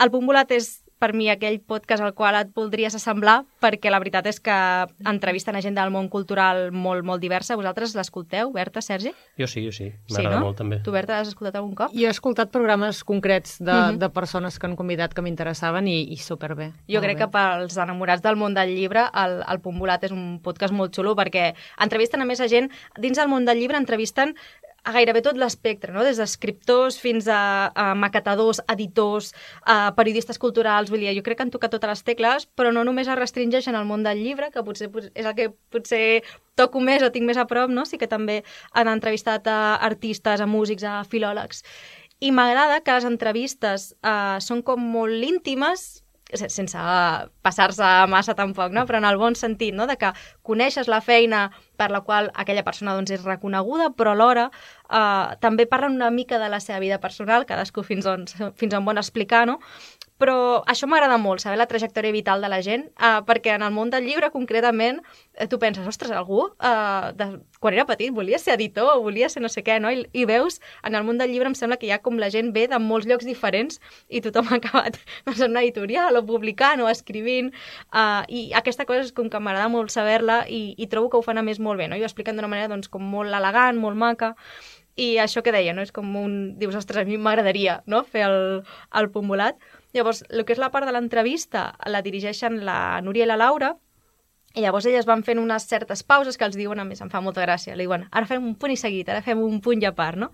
El 0.00 0.08
Punt 0.08 0.24
Volat 0.24 0.52
és 0.52 0.79
per 1.00 1.14
mi 1.16 1.30
aquell 1.32 1.56
podcast 1.64 2.04
al 2.04 2.12
qual 2.14 2.36
et 2.36 2.50
voldries 2.54 2.94
assemblar, 2.94 3.40
perquè 3.64 3.90
la 3.90 3.98
veritat 4.02 4.28
és 4.28 4.38
que 4.44 4.56
entrevisten 5.08 5.56
a 5.56 5.62
gent 5.64 5.78
del 5.78 5.92
món 5.94 6.10
cultural 6.12 6.68
molt, 6.76 7.06
molt 7.08 7.24
diversa. 7.24 7.56
Vosaltres 7.56 7.96
l'escolteu, 7.96 8.52
Berta, 8.52 8.82
Sergi? 8.84 9.14
Jo 9.40 9.48
sí, 9.48 9.64
jo 9.64 9.72
sí. 9.72 9.88
M'agrada 10.12 10.36
sí, 10.36 10.36
no? 10.36 10.44
molt, 10.44 10.58
també. 10.60 10.82
Tu, 10.84 10.92
Berta, 10.92 11.16
l'has 11.16 11.32
escoltat 11.32 11.56
algun 11.56 11.72
cop? 11.78 11.96
Jo 11.96 12.10
he 12.10 12.12
escoltat 12.12 12.52
programes 12.52 13.00
concrets 13.08 13.56
de, 13.58 13.72
uh 13.72 13.74
mhm. 13.74 13.94
-huh. 13.94 13.98
de 14.04 14.08
persones 14.10 14.58
que 14.58 14.66
han 14.66 14.76
convidat 14.76 15.14
que 15.14 15.22
m'interessaven 15.22 15.88
i, 15.88 16.12
i 16.12 16.16
superbé. 16.16 16.72
Jo 16.86 17.00
crec 17.00 17.16
bé. 17.16 17.24
que 17.24 17.30
pels 17.32 17.76
enamorats 17.76 18.22
del 18.22 18.36
món 18.36 18.54
del 18.54 18.74
llibre, 18.76 19.08
el, 19.14 19.42
el 19.48 19.60
Punt 19.60 19.78
Volat 19.78 20.04
és 20.04 20.12
un 20.12 20.40
podcast 20.42 20.74
molt 20.74 20.94
xulo 20.94 21.16
perquè 21.16 21.54
entrevisten 21.78 22.20
a 22.20 22.24
més 22.24 22.40
a 22.40 22.48
gent, 22.48 22.70
dins 22.98 23.16
del 23.16 23.28
món 23.28 23.44
del 23.44 23.58
llibre 23.58 23.78
entrevisten 23.78 24.34
a 24.84 24.92
gairebé 24.94 25.22
tot 25.24 25.38
l'espectre, 25.38 25.92
no? 25.92 26.04
des 26.06 26.20
d'escriptors 26.20 26.98
fins 27.00 27.28
a, 27.28 27.70
a 27.74 27.92
maquetadors, 27.98 28.62
editors, 28.72 29.32
a 29.66 29.92
periodistes 29.96 30.40
culturals, 30.40 30.90
vull 30.92 31.04
dir, 31.04 31.14
jo 31.16 31.24
crec 31.26 31.40
que 31.40 31.46
han 31.46 31.54
tocat 31.54 31.74
totes 31.76 31.92
les 31.92 32.04
tecles, 32.06 32.48
però 32.56 32.72
no 32.74 32.84
només 32.86 33.08
es 33.08 33.18
restringeixen 33.18 33.76
al 33.76 33.88
món 33.88 34.04
del 34.06 34.22
llibre, 34.24 34.50
que 34.54 34.64
potser 34.66 34.90
és 35.14 35.26
el 35.26 35.36
que 35.36 35.50
potser 35.72 36.22
toco 36.58 36.80
més 36.84 37.04
o 37.04 37.12
tinc 37.12 37.28
més 37.28 37.40
a 37.40 37.46
prop, 37.50 37.72
no? 37.72 37.86
sí 37.88 38.00
que 38.00 38.10
també 38.10 38.42
han 38.72 38.90
entrevistat 38.90 39.48
a 39.48 39.76
artistes, 39.76 40.40
a 40.40 40.48
músics, 40.48 40.84
a 40.84 41.00
filòlegs. 41.08 41.64
I 42.20 42.34
m'agrada 42.36 42.82
que 42.84 42.92
les 42.92 43.06
entrevistes 43.08 43.92
eh, 44.04 44.38
són 44.44 44.60
com 44.62 44.82
molt 44.92 45.24
íntimes, 45.24 46.02
sense 46.38 46.78
passar-se 47.42 47.88
massa 48.10 48.34
tampoc, 48.38 48.72
no? 48.72 48.86
però 48.88 49.00
en 49.00 49.08
el 49.08 49.18
bon 49.20 49.36
sentit, 49.38 49.74
no? 49.74 49.86
de 49.90 49.96
que 50.00 50.12
coneixes 50.46 50.88
la 50.88 51.00
feina 51.04 51.48
per 51.80 51.90
la 51.90 52.02
qual 52.04 52.30
aquella 52.34 52.64
persona 52.66 52.94
doncs, 52.96 53.12
és 53.16 53.24
reconeguda, 53.24 53.90
però 53.96 54.14
alhora 54.14 54.50
eh, 54.50 55.36
també 55.40 55.66
parlen 55.66 55.96
una 55.98 56.10
mica 56.14 56.38
de 56.38 56.50
la 56.52 56.60
seva 56.60 56.80
vida 56.82 57.00
personal, 57.00 57.46
cadascú 57.48 57.84
fins 57.86 58.06
on, 58.06 58.26
fins 58.60 58.76
on 58.76 58.84
vol 58.84 59.00
explicar, 59.00 59.46
no? 59.48 59.60
Però 60.20 60.60
això 60.68 60.84
m'agrada 60.90 61.16
molt, 61.16 61.40
saber 61.40 61.56
la 61.56 61.66
trajectòria 61.68 62.12
vital 62.12 62.42
de 62.44 62.50
la 62.52 62.60
gent, 62.60 62.82
uh, 63.00 63.22
perquè 63.24 63.54
en 63.54 63.62
el 63.64 63.72
món 63.72 63.88
del 63.92 64.04
llibre, 64.04 64.28
concretament, 64.34 64.98
eh, 65.32 65.46
tu 65.48 65.56
penses, 65.62 65.86
ostres, 65.88 66.12
algú 66.12 66.42
uh, 66.44 67.08
de, 67.16 67.28
quan 67.60 67.76
era 67.76 67.86
petit 67.88 68.12
volia 68.12 68.38
ser 68.38 68.58
editor 68.58 68.98
volia 69.00 69.30
ser 69.32 69.40
no 69.40 69.48
sé 69.48 69.64
què, 69.64 69.78
no? 69.80 69.88
I, 69.88 70.04
I 70.12 70.26
veus, 70.28 70.60
en 70.84 70.98
el 70.98 71.06
món 71.08 71.16
del 71.20 71.32
llibre 71.32 71.48
em 71.48 71.56
sembla 71.56 71.78
que 71.80 71.88
ja 71.88 72.02
com 72.04 72.20
la 72.20 72.28
gent 72.32 72.52
ve 72.52 72.66
de 72.68 72.80
molts 72.84 73.08
llocs 73.08 73.24
diferents 73.24 73.80
i 74.08 74.20
tothom 74.20 74.48
ha 74.52 74.58
acabat 74.60 74.98
doncs, 75.24 75.40
en 75.40 75.54
una 75.54 75.64
editorial 75.64 76.20
o 76.20 76.24
publicant 76.28 76.84
o 76.84 76.90
escrivint, 76.92 77.48
uh, 77.94 78.20
i 78.28 78.50
aquesta 78.60 78.84
cosa 78.84 79.06
és 79.08 79.14
com 79.16 79.32
que 79.32 79.40
m'agrada 79.40 79.72
molt 79.72 79.94
saber-la 79.94 80.42
i, 80.52 80.74
i 80.76 80.90
trobo 80.92 81.08
que 81.08 81.16
ho 81.20 81.24
fan 81.24 81.40
a 81.40 81.46
més 81.46 81.62
molt 81.64 81.80
bé, 81.80 81.88
no? 81.88 81.96
I 81.96 82.04
ho 82.04 82.10
expliquen 82.10 82.36
d'una 82.36 82.52
manera 82.52 82.68
doncs, 82.68 82.92
com 82.92 83.08
molt 83.08 83.32
elegant, 83.32 83.80
molt 83.80 83.96
maca, 83.96 84.34
i 85.00 85.16
això 85.22 85.40
que 85.40 85.52
deia, 85.54 85.72
no? 85.72 85.84
És 85.86 85.92
com 85.96 86.08
un... 86.18 86.32
Dius, 86.60 86.76
ostres, 86.76 87.02
a 87.02 87.08
mi 87.08 87.16
m'agradaria 87.16 87.80
no? 87.88 88.02
fer 88.04 88.26
el, 88.26 88.40
el 89.00 89.08
punt 89.14 89.30
volat. 89.30 89.56
Llavors, 89.96 90.24
el 90.30 90.44
que 90.46 90.54
és 90.54 90.62
la 90.62 90.70
part 90.74 90.86
de 90.86 90.94
l'entrevista 90.94 91.70
la 91.90 92.02
dirigeixen 92.06 92.60
la 92.66 93.00
Núria 93.04 93.26
i 93.26 93.30
la 93.30 93.38
Laura, 93.40 93.74
i 94.50 94.64
llavors 94.64 94.86
elles 94.90 95.06
van 95.06 95.20
fent 95.22 95.38
unes 95.38 95.62
certes 95.70 96.00
pauses 96.02 96.34
que 96.34 96.42
els 96.42 96.56
diuen, 96.58 96.80
a 96.82 96.84
més, 96.84 96.98
em 97.04 97.10
fa 97.10 97.20
molta 97.22 97.44
gràcia. 97.44 97.76
Li 97.78 97.84
diuen, 97.86 98.08
ara 98.10 98.26
fem 98.26 98.42
un 98.42 98.56
punt 98.58 98.72
i 98.74 98.78
seguit, 98.80 99.06
ara 99.06 99.22
fem 99.22 99.38
un 99.38 99.60
punt 99.62 99.78
i 99.78 99.86
a 99.86 99.92
part, 99.94 100.18
no? 100.18 100.32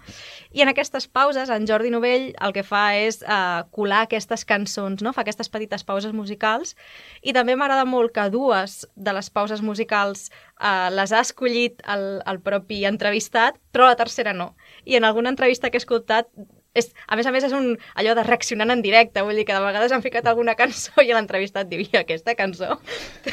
I 0.57 0.65
en 0.65 0.73
aquestes 0.73 1.05
pauses, 1.05 1.53
en 1.53 1.67
Jordi 1.69 1.93
Novell 1.93 2.31
el 2.33 2.55
que 2.57 2.65
fa 2.65 2.87
és 2.97 3.21
uh, 3.21 3.67
colar 3.77 4.07
aquestes 4.07 4.47
cançons, 4.49 5.05
no? 5.05 5.13
Fa 5.13 5.21
aquestes 5.27 5.53
petites 5.53 5.85
pauses 5.85 6.17
musicals 6.17 6.73
i 7.21 7.37
també 7.37 7.59
m'agrada 7.61 7.85
molt 7.85 8.15
que 8.17 8.25
dues 8.33 8.87
de 8.97 9.17
les 9.19 9.29
pauses 9.29 9.61
musicals 9.61 10.31
uh, 10.33 10.89
les 10.97 11.13
ha 11.13 11.21
escollit 11.21 11.85
el, 11.85 12.07
el 12.25 12.41
propi 12.41 12.87
entrevistat, 12.89 13.61
però 13.69 13.91
la 13.91 14.01
tercera 14.01 14.33
no. 14.33 14.55
I 14.89 14.97
en 14.97 15.05
alguna 15.05 15.29
entrevista 15.29 15.69
que 15.69 15.77
he 15.77 15.85
escoltat 15.85 16.33
és, 16.77 16.91
a 17.09 17.17
més 17.19 17.27
a 17.27 17.33
més, 17.35 17.47
és 17.49 17.55
un, 17.57 17.73
allò 17.99 18.15
de 18.19 18.25
reaccionant 18.27 18.73
en 18.75 18.83
directe, 18.85 19.23
vull 19.25 19.39
dir 19.39 19.47
que 19.49 19.57
de 19.57 19.63
vegades 19.65 19.95
han 19.95 20.05
ficat 20.05 20.29
alguna 20.29 20.57
cançó 20.59 21.03
i 21.03 21.11
a 21.11 21.19
l'entrevista 21.19 21.65
et 21.65 21.71
diu, 21.73 21.85
aquesta 21.99 22.37
cançó 22.39 22.77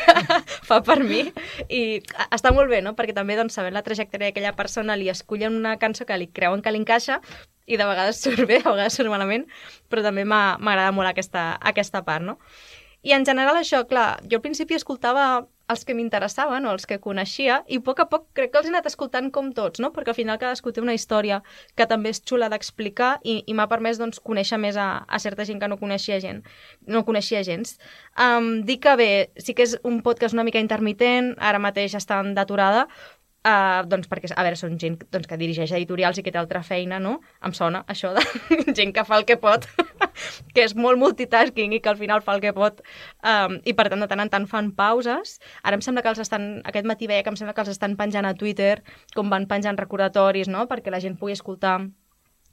fa 0.69 0.79
per 0.85 0.99
mi. 1.03 1.25
I 1.67 2.01
està 2.29 2.53
molt 2.55 2.71
bé, 2.71 2.81
no?, 2.85 2.95
perquè 2.97 3.15
també, 3.15 3.37
doncs, 3.39 3.57
sabent 3.59 3.75
la 3.75 3.83
trajectòria 3.85 4.31
d'aquella 4.31 4.55
persona, 4.57 4.97
li 4.99 5.11
escullen 5.11 5.57
una 5.59 5.77
cançó 5.81 6.07
que 6.07 6.17
li 6.19 6.29
creuen 6.31 6.63
que 6.63 6.73
li 6.73 6.81
encaixa 6.83 7.19
i 7.65 7.79
de 7.79 7.87
vegades 7.87 8.19
surt 8.23 8.45
bé, 8.47 8.61
de 8.61 8.69
vegades 8.69 8.95
surt 8.99 9.11
malament, 9.11 9.47
però 9.91 10.05
també 10.05 10.25
m'agrada 10.27 10.91
molt 10.95 11.11
aquesta, 11.11 11.53
aquesta 11.61 12.03
part, 12.07 12.25
no? 12.25 12.39
I 13.03 13.11
en 13.17 13.25
general 13.27 13.57
això, 13.59 13.83
clar, 13.87 14.21
jo 14.31 14.39
al 14.39 14.45
principi 14.45 14.77
escoltava 14.77 15.43
els 15.71 15.85
que 15.87 15.95
m'interessaven 15.95 16.65
o 16.67 16.73
els 16.75 16.85
que 16.89 16.99
coneixia 17.03 17.61
i 17.71 17.79
a 17.79 17.83
poc 17.85 18.01
a 18.03 18.07
poc 18.11 18.25
crec 18.35 18.51
que 18.51 18.59
els 18.59 18.67
he 18.67 18.71
anat 18.73 18.89
escoltant 18.89 19.29
com 19.31 19.51
tots, 19.55 19.79
no? 19.79 19.93
perquè 19.95 20.11
al 20.11 20.17
final 20.17 20.39
cadascú 20.41 20.73
té 20.73 20.83
una 20.83 20.95
història 20.97 21.39
que 21.79 21.87
també 21.87 22.11
és 22.11 22.21
xula 22.21 22.49
d'explicar 22.51 23.15
i, 23.23 23.39
i 23.47 23.55
m'ha 23.55 23.69
permès 23.71 24.01
doncs, 24.01 24.19
conèixer 24.19 24.59
més 24.59 24.77
a, 24.77 25.05
a 25.07 25.19
certa 25.23 25.47
gent 25.47 25.61
que 25.61 25.71
no 25.71 25.79
coneixia 25.79 26.19
gent, 26.23 26.43
no 26.87 27.05
coneixia 27.07 27.43
gens. 27.47 27.77
Um, 28.19 28.61
dic 28.67 28.83
que 28.83 28.95
bé, 28.99 29.11
sí 29.39 29.55
que 29.55 29.63
és 29.67 29.77
un 29.87 30.01
podcast 30.03 30.35
una 30.35 30.45
mica 30.47 30.61
intermitent, 30.63 31.33
ara 31.39 31.61
mateix 31.63 31.95
està 31.95 32.19
d'aturada, 32.35 32.87
Uh, 33.43 33.81
doncs 33.91 34.07
perquè, 34.07 34.29
a 34.31 34.43
veure, 34.45 34.55
són 34.55 34.77
gent 34.79 34.93
doncs, 35.11 35.27
que 35.27 35.35
dirigeix 35.35 35.73
editorials 35.75 36.15
i 36.15 36.23
que 36.23 36.31
té 36.31 36.39
altra 36.39 36.61
feina, 36.63 36.95
no? 37.03 37.17
Em 37.43 37.51
sona 37.51 37.81
això 37.91 38.13
de 38.15 38.23
gent 38.77 38.93
que 38.95 39.03
fa 39.03 39.17
el 39.19 39.25
que 39.27 39.35
pot, 39.41 39.67
que 40.55 40.63
és 40.63 40.75
molt 40.79 41.01
multitasking 41.01 41.75
i 41.75 41.81
que 41.83 41.91
al 41.91 41.99
final 41.99 42.23
fa 42.23 42.37
el 42.37 42.43
que 42.45 42.53
pot 42.55 42.79
um, 43.19 43.57
i 43.67 43.73
per 43.75 43.89
tant 43.91 44.05
de 44.05 44.07
tant 44.07 44.23
en 44.23 44.31
tant 44.31 44.47
fan 44.47 44.71
pauses. 44.77 45.35
Ara 45.63 45.75
em 45.75 45.83
sembla 45.83 46.05
que 46.05 46.13
els 46.13 46.23
estan, 46.23 46.47
aquest 46.71 46.87
matí 46.87 47.11
veia 47.11 47.25
que 47.25 47.33
em 47.33 47.39
sembla 47.41 47.57
que 47.57 47.65
els 47.65 47.73
estan 47.75 47.97
penjant 47.99 48.29
a 48.29 48.35
Twitter 48.39 48.77
com 49.11 49.27
van 49.33 49.49
penjant 49.51 49.81
recordatoris, 49.81 50.47
no? 50.47 50.63
Perquè 50.71 50.95
la 50.95 51.03
gent 51.03 51.19
pugui 51.19 51.35
escoltar 51.35 51.81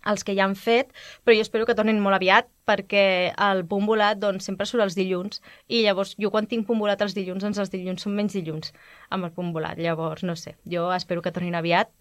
els 0.06 0.24
que 0.24 0.34
ja 0.36 0.46
han 0.46 0.56
fet, 0.56 0.94
però 1.24 1.36
jo 1.36 1.44
espero 1.44 1.66
que 1.68 1.76
tornin 1.76 2.00
molt 2.00 2.16
aviat 2.16 2.48
perquè 2.68 3.04
el 3.50 3.64
punt 3.68 3.86
volat 3.88 4.20
doncs, 4.22 4.46
sempre 4.48 4.66
surt 4.68 4.84
els 4.86 4.96
dilluns 4.96 5.42
i 5.68 5.82
llavors 5.84 6.14
jo 6.20 6.30
quan 6.32 6.48
tinc 6.48 6.66
punt 6.68 6.80
volat 6.80 7.02
els 7.04 7.16
dilluns, 7.16 7.44
doncs 7.44 7.60
els 7.60 7.72
dilluns 7.72 8.06
són 8.06 8.16
menys 8.16 8.36
dilluns 8.38 8.74
amb 9.10 9.28
el 9.28 9.34
punt 9.36 9.52
volat, 9.56 9.78
llavors 9.78 10.24
no 10.24 10.36
sé, 10.38 10.56
jo 10.64 10.88
espero 10.96 11.22
que 11.22 11.34
tornin 11.34 11.58
aviat 11.58 11.92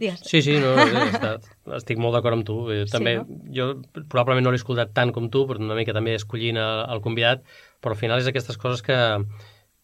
Digues. 0.00 0.22
Sí, 0.24 0.40
sí, 0.40 0.54
no, 0.62 0.70
està, 0.80 1.34
estic 1.76 1.98
molt 2.00 2.14
d'acord 2.16 2.38
amb 2.38 2.44
tu. 2.48 2.54
Eh, 2.72 2.86
també, 2.88 3.18
sí, 3.18 3.24
no? 3.26 3.40
jo 3.52 3.66
probablement 4.08 4.46
no 4.46 4.52
l'he 4.54 4.60
escoltat 4.60 4.94
tant 4.96 5.10
com 5.12 5.26
tu, 5.34 5.42
però 5.48 5.60
una 5.60 5.76
mica 5.76 5.92
també 5.92 6.14
escollint 6.16 6.56
el 6.56 7.02
convidat, 7.04 7.42
però 7.84 7.92
al 7.92 8.00
final 8.00 8.22
és 8.22 8.30
aquestes 8.30 8.56
coses 8.62 8.80
que, 8.86 8.96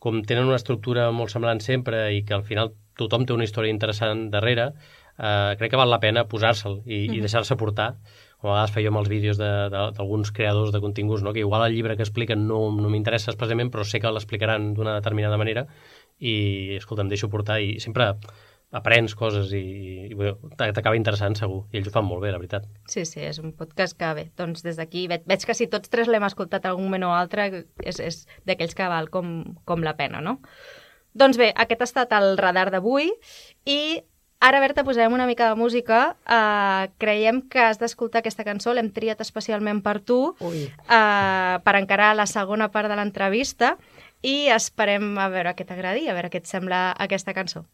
com 0.07 0.23
tenen 0.25 0.49
una 0.49 0.57
estructura 0.61 1.11
molt 1.13 1.33
semblant 1.35 1.61
sempre 1.65 2.07
i 2.15 2.23
que 2.25 2.37
al 2.37 2.47
final 2.49 2.73
tothom 2.97 3.27
té 3.27 3.35
una 3.35 3.45
història 3.45 3.75
interessant 3.75 4.29
darrere, 4.33 4.71
eh, 5.19 5.57
crec 5.59 5.71
que 5.73 5.81
val 5.81 5.91
la 5.91 6.01
pena 6.01 6.27
posar-se'l 6.29 6.83
i, 6.85 7.09
mm 7.09 7.11
-hmm. 7.11 7.17
i 7.17 7.21
deixar-se 7.21 7.57
portar 7.57 7.97
com 8.39 8.51
a 8.51 8.55
vegades 8.55 8.75
feia 8.75 8.89
amb 8.93 9.01
els 9.01 9.09
vídeos 9.09 9.39
d'alguns 9.39 10.31
creadors 10.31 10.73
de 10.73 10.81
continguts, 10.81 11.23
no? 11.23 11.33
que 11.33 11.41
igual 11.41 11.65
el 11.67 11.75
llibre 11.75 11.97
que 11.97 12.05
expliquen 12.05 12.47
no, 12.47 12.71
no 12.71 12.91
m'interessa 12.93 13.33
especialment, 13.33 13.71
però 13.73 13.85
sé 13.85 14.01
que 14.01 14.13
l'explicaran 14.13 14.75
d'una 14.75 14.95
determinada 14.95 15.39
manera 15.41 15.67
i, 16.19 16.77
escolta, 16.77 17.03
em 17.03 17.09
deixo 17.09 17.31
portar 17.33 17.61
i 17.61 17.81
sempre 17.81 18.13
aprens 18.77 19.15
coses 19.15 19.53
i, 19.55 20.11
i 20.11 20.17
t'acaba 20.59 20.97
interessant 20.99 21.37
segur. 21.39 21.63
I 21.73 21.79
ells 21.79 21.89
ho 21.89 21.93
fan 21.95 22.07
molt 22.07 22.25
bé, 22.25 22.33
la 22.35 22.41
veritat. 22.41 22.67
Sí, 22.91 23.07
sí, 23.09 23.23
és 23.25 23.39
un 23.41 23.55
podcast 23.57 23.97
que 23.99 24.11
bé, 24.19 24.27
doncs 24.37 24.65
des 24.67 24.77
d'aquí 24.77 25.07
veig, 25.09 25.25
veig 25.29 25.47
que 25.47 25.55
si 25.57 25.69
tots 25.73 25.93
tres 25.93 26.11
l'hem 26.11 26.27
escoltat 26.27 26.67
algun 26.67 26.89
moment 26.89 27.07
o 27.09 27.15
altre 27.15 27.47
és, 27.83 28.01
és 28.01 28.25
d'aquells 28.49 28.77
que 28.77 28.91
val 28.91 29.09
com, 29.13 29.39
com 29.65 29.87
la 29.87 29.97
pena, 29.97 30.21
no? 30.21 30.41
Doncs 31.17 31.39
bé, 31.41 31.53
aquest 31.57 31.81
ha 31.81 31.89
estat 31.89 32.13
el 32.19 32.37
radar 32.37 32.69
d'avui 32.75 33.09
i 33.65 33.81
Ara, 34.47 34.61
Berta, 34.63 34.85
posarem 34.87 35.11
una 35.11 35.27
mica 35.27 35.49
de 35.49 35.57
música. 35.59 36.15
Uh, 36.23 36.87
creiem 37.03 37.41
que 37.51 37.59
has 37.59 37.81
d'escoltar 37.81 38.21
aquesta 38.21 38.45
cançó, 38.47 38.71
l'hem 38.77 38.93
triat 38.95 39.19
especialment 39.25 39.81
per 39.83 39.97
tu, 39.99 40.19
uh, 40.39 41.55
per 41.67 41.75
encarar 41.75 42.13
la 42.15 42.29
segona 42.31 42.69
part 42.71 42.87
de 42.87 42.95
l'entrevista, 42.95 43.73
i 44.23 44.47
esperem 44.55 45.17
a 45.19 45.27
veure 45.35 45.51
què 45.59 45.67
t'agradi, 45.67 46.07
a 46.07 46.15
veure 46.15 46.31
què 46.31 46.39
et 46.39 46.47
sembla 46.47 46.93
aquesta 46.95 47.35
cançó. 47.35 47.65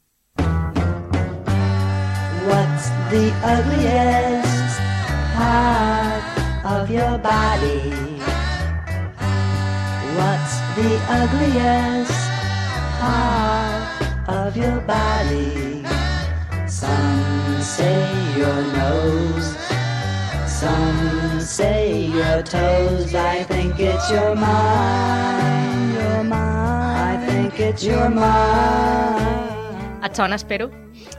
What's 2.48 2.88
the 3.12 3.28
ugliest 3.52 4.80
part 5.36 6.24
of 6.72 6.88
your 6.88 7.20
body? 7.20 7.92
What's 10.16 10.56
the 10.80 10.88
ugliest 11.20 12.16
part 13.04 14.40
of 14.40 14.56
your 14.56 14.80
body? 14.88 15.71
Some 16.72 17.60
say 17.60 18.00
your 18.34 18.62
nose, 18.72 19.52
some 20.48 21.38
say 21.38 22.06
your 22.06 22.42
toes. 22.42 23.14
I 23.14 23.44
think 23.44 23.78
it's 23.78 24.10
your 24.10 24.34
mind, 24.34 25.92
your 25.92 26.24
mind. 26.24 27.20
I 27.20 27.26
think 27.28 27.60
it's 27.60 27.84
your 27.84 28.08
mind. 28.08 30.00
Et 30.02 30.16
sona, 30.16 30.40
espero? 30.40 30.70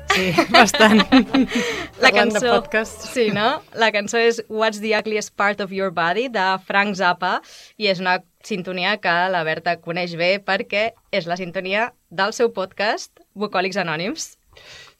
Sí, 0.10 0.34
bastant. 0.50 1.06
la 2.02 2.12
cançó, 2.12 2.50
podcast. 2.58 3.06
Sí, 3.14 3.30
no? 3.30 3.62
La 3.78 3.94
cançó 3.94 4.18
és 4.18 4.42
What's 4.50 4.82
the 4.82 4.98
Ugliest 4.98 5.36
Part 5.38 5.62
of 5.62 5.72
Your 5.72 5.94
Body, 5.94 6.32
de 6.34 6.50
Frank 6.66 6.98
Zappa, 6.98 7.44
i 7.78 7.94
és 7.94 8.02
una 8.02 8.24
sintonia 8.44 8.98
que 8.98 9.14
la 9.30 9.46
Berta 9.46 9.78
coneix 9.78 10.18
bé 10.18 10.40
perquè 10.42 10.96
és 11.14 11.30
la 11.30 11.38
sintonia 11.38 11.92
del 12.10 12.34
seu 12.34 12.50
podcast, 12.58 13.14
Bucòlics 13.38 13.78
Anònims. 13.78 14.34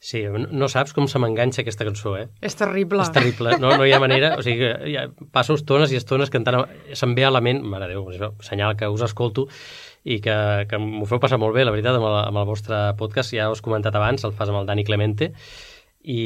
Sí, 0.04 0.20
no 0.28 0.66
saps 0.68 0.92
com 0.92 1.06
se 1.08 1.16
m'enganxa 1.16 1.62
aquesta 1.62 1.86
cançó, 1.88 2.10
eh? 2.20 2.26
És 2.44 2.58
terrible. 2.60 3.00
És 3.06 3.12
terrible, 3.14 3.54
no, 3.62 3.70
no 3.80 3.86
hi 3.88 3.94
ha 3.96 4.00
manera, 4.02 4.34
o 4.36 4.42
sigui, 4.44 4.68
ja 4.92 5.06
passo 5.32 5.56
estones 5.56 5.94
i 5.94 5.96
estones 5.96 6.28
cantant, 6.32 6.66
se'm 6.92 7.14
ve 7.16 7.24
a 7.24 7.30
la 7.32 7.40
ment, 7.40 7.62
mare 7.72 7.88
Déu, 7.88 8.04
senyal 8.44 8.76
que 8.76 8.90
us 8.92 9.04
escolto 9.06 9.46
i 10.04 10.18
que, 10.20 10.36
que 10.68 10.80
m'ho 10.82 11.08
feu 11.08 11.22
passar 11.22 11.38
molt 11.40 11.56
bé, 11.56 11.64
la 11.64 11.72
veritat, 11.72 11.96
amb 11.96 12.10
el, 12.10 12.18
amb 12.20 12.42
el 12.42 12.50
vostre 12.50 12.82
podcast, 13.00 13.32
ja 13.32 13.48
us 13.48 13.64
he 13.64 13.64
comentat 13.64 13.96
abans, 13.96 14.26
el 14.28 14.36
fas 14.36 14.52
amb 14.52 14.60
el 14.60 14.68
Dani 14.68 14.84
Clemente, 14.84 15.30
i 16.04 16.20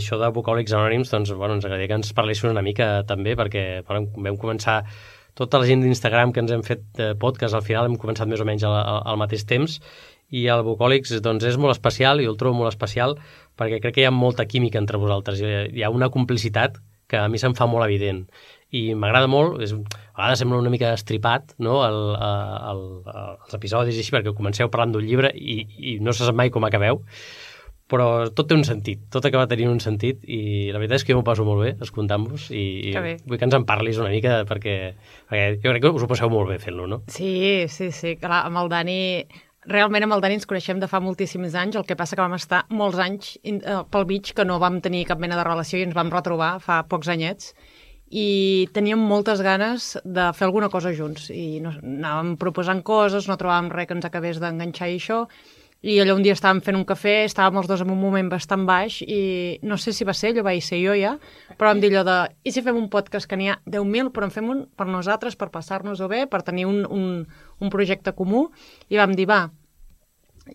això 0.00 0.18
de 0.18 0.32
Bucòlics 0.34 0.74
Anònims, 0.74 1.14
doncs, 1.14 1.30
bueno, 1.38 1.54
ens 1.54 1.68
agradaria 1.68 1.92
que 1.92 2.00
ens 2.02 2.10
parlessin 2.18 2.50
una 2.50 2.66
mica 2.66 3.04
també, 3.06 3.38
perquè 3.38 3.84
bueno, 3.86 4.10
vam 4.26 4.42
començar 4.42 4.80
tota 5.38 5.60
la 5.62 5.70
gent 5.70 5.86
d'Instagram 5.86 6.34
que 6.34 6.42
ens 6.42 6.50
hem 6.50 6.66
fet 6.66 7.04
podcast, 7.22 7.54
al 7.54 7.62
final 7.62 7.86
hem 7.86 7.94
començat 7.94 8.26
més 8.26 8.42
o 8.42 8.48
menys 8.48 8.66
al, 8.66 8.74
al 9.06 9.22
mateix 9.22 9.46
temps, 9.46 9.78
i 10.30 10.46
el 10.52 10.62
Bucòlics 10.66 11.16
doncs, 11.24 11.46
és 11.48 11.58
molt 11.60 11.74
especial 11.74 12.22
i 12.22 12.28
el 12.30 12.38
trobo 12.40 12.62
molt 12.62 12.72
especial 12.72 13.16
perquè 13.58 13.80
crec 13.82 13.96
que 13.96 14.04
hi 14.04 14.08
ha 14.08 14.14
molta 14.14 14.46
química 14.46 14.78
entre 14.78 15.00
vosaltres. 15.00 15.42
Hi 15.42 15.82
ha 15.82 15.90
una 15.90 16.10
complicitat 16.10 16.78
que 17.10 17.18
a 17.18 17.28
mi 17.28 17.40
se'm 17.42 17.56
fa 17.58 17.66
molt 17.66 17.84
evident 17.88 18.24
i 18.70 18.94
m'agrada 18.94 19.26
molt, 19.26 19.58
és, 19.64 19.74
a 19.74 20.20
vegades 20.22 20.42
sembla 20.44 20.60
una 20.62 20.70
mica 20.70 20.92
estripat 20.94 21.56
no? 21.58 21.80
el, 21.82 22.00
el, 22.14 22.42
el, 22.70 22.82
els 23.46 23.56
episodis 23.58 23.98
i 23.98 24.04
així 24.04 24.14
perquè 24.14 24.34
comenceu 24.36 24.70
parlant 24.70 24.94
d'un 24.94 25.06
llibre 25.06 25.32
i, 25.34 25.64
i 25.90 25.96
no 25.98 26.14
se 26.14 26.22
sap 26.22 26.38
mai 26.38 26.54
com 26.54 26.68
acabeu 26.68 27.02
però 27.90 28.06
tot 28.30 28.46
té 28.46 28.54
un 28.54 28.62
sentit, 28.62 29.02
tot 29.10 29.24
acaba 29.26 29.48
tenint 29.50 29.72
un 29.72 29.80
sentit 29.82 30.22
i 30.22 30.70
la 30.70 30.78
veritat 30.78 31.00
és 31.00 31.04
que 31.06 31.10
jo 31.10 31.18
m'ho 31.18 31.26
passo 31.26 31.42
molt 31.46 31.64
bé 31.64 31.72
escoltant-vos 31.82 32.46
i, 32.54 32.64
i 32.92 32.94
vull 32.94 33.40
que 33.40 33.48
ens 33.48 33.56
en 33.58 33.66
parlis 33.66 33.98
una 33.98 34.12
mica 34.14 34.44
perquè, 34.46 34.76
perquè 35.26 35.48
jo 35.58 35.72
crec 35.72 35.82
que 35.82 35.94
us 35.98 36.06
ho 36.06 36.10
passeu 36.10 36.30
molt 36.30 36.52
bé 36.52 36.60
fent-lo, 36.62 36.86
no? 36.86 37.02
Sí, 37.10 37.66
sí, 37.66 37.90
sí, 37.90 38.14
clar, 38.22 38.44
amb 38.46 38.62
el 38.62 38.70
Dani 38.70 39.00
Realment 39.68 40.06
amb 40.06 40.14
el 40.16 40.22
Dani 40.24 40.38
ens 40.38 40.48
coneixem 40.48 40.78
de 40.80 40.88
fa 40.88 41.02
moltíssims 41.04 41.52
anys, 41.52 41.76
el 41.76 41.84
que 41.84 41.96
passa 41.96 42.16
que 42.16 42.24
vam 42.24 42.32
estar 42.32 42.62
molts 42.72 43.00
anys 43.04 43.34
eh, 43.44 43.82
pel 43.92 44.06
mig 44.08 44.32
que 44.32 44.46
no 44.48 44.56
vam 44.62 44.78
tenir 44.80 45.04
cap 45.10 45.20
mena 45.20 45.36
de 45.36 45.44
relació 45.44 45.78
i 45.78 45.84
ens 45.84 45.96
vam 45.96 46.08
retrobar 46.14 46.54
fa 46.64 46.80
pocs 46.88 47.10
anyets. 47.12 47.52
I 48.10 48.66
teníem 48.74 48.98
moltes 48.98 49.42
ganes 49.44 49.92
de 50.02 50.30
fer 50.34 50.48
alguna 50.48 50.70
cosa 50.72 50.94
junts 50.96 51.28
i 51.30 51.60
no, 51.62 51.74
anàvem 51.76 52.32
proposant 52.40 52.80
coses, 52.82 53.28
no 53.28 53.36
trobàvem 53.36 53.68
res 53.74 53.86
que 53.86 53.98
ens 53.98 54.08
acabés 54.08 54.40
d'enganxar 54.40 54.88
i 54.88 54.96
això 54.96 55.20
i 55.80 55.96
allò 56.00 56.14
un 56.18 56.24
dia 56.24 56.34
estàvem 56.36 56.60
fent 56.64 56.76
un 56.76 56.84
cafè, 56.84 57.22
estàvem 57.24 57.56
els 57.60 57.68
dos 57.70 57.80
en 57.80 57.92
un 57.92 58.00
moment 58.00 58.28
bastant 58.28 58.66
baix 58.68 58.98
i 59.00 59.58
no 59.64 59.78
sé 59.80 59.94
si 59.96 60.04
va 60.04 60.12
ser, 60.16 60.34
allò 60.34 60.44
vaig 60.50 60.60
ser 60.64 60.80
jo 60.82 60.96
ja, 60.98 61.14
però 61.56 61.70
vam 61.70 61.80
dir 61.80 61.88
allò 61.94 62.02
de, 62.04 62.16
i 62.44 62.52
si 62.52 62.60
fem 62.66 62.76
un 62.76 62.90
podcast 62.92 63.28
que 63.30 63.38
n'hi 63.40 63.48
ha 63.48 63.56
10.000, 63.64 64.12
però 64.12 64.28
en 64.28 64.34
fem 64.34 64.50
un 64.52 64.66
per 64.76 64.90
nosaltres, 64.90 65.38
per 65.40 65.48
passar-nos-ho 65.54 66.10
bé, 66.12 66.26
per 66.28 66.42
tenir 66.44 66.66
un, 66.68 66.84
un, 66.84 67.24
un 67.60 67.72
projecte 67.72 68.12
comú, 68.12 68.50
i 68.92 69.00
vam 69.00 69.16
dir, 69.16 69.24
va, 69.30 69.46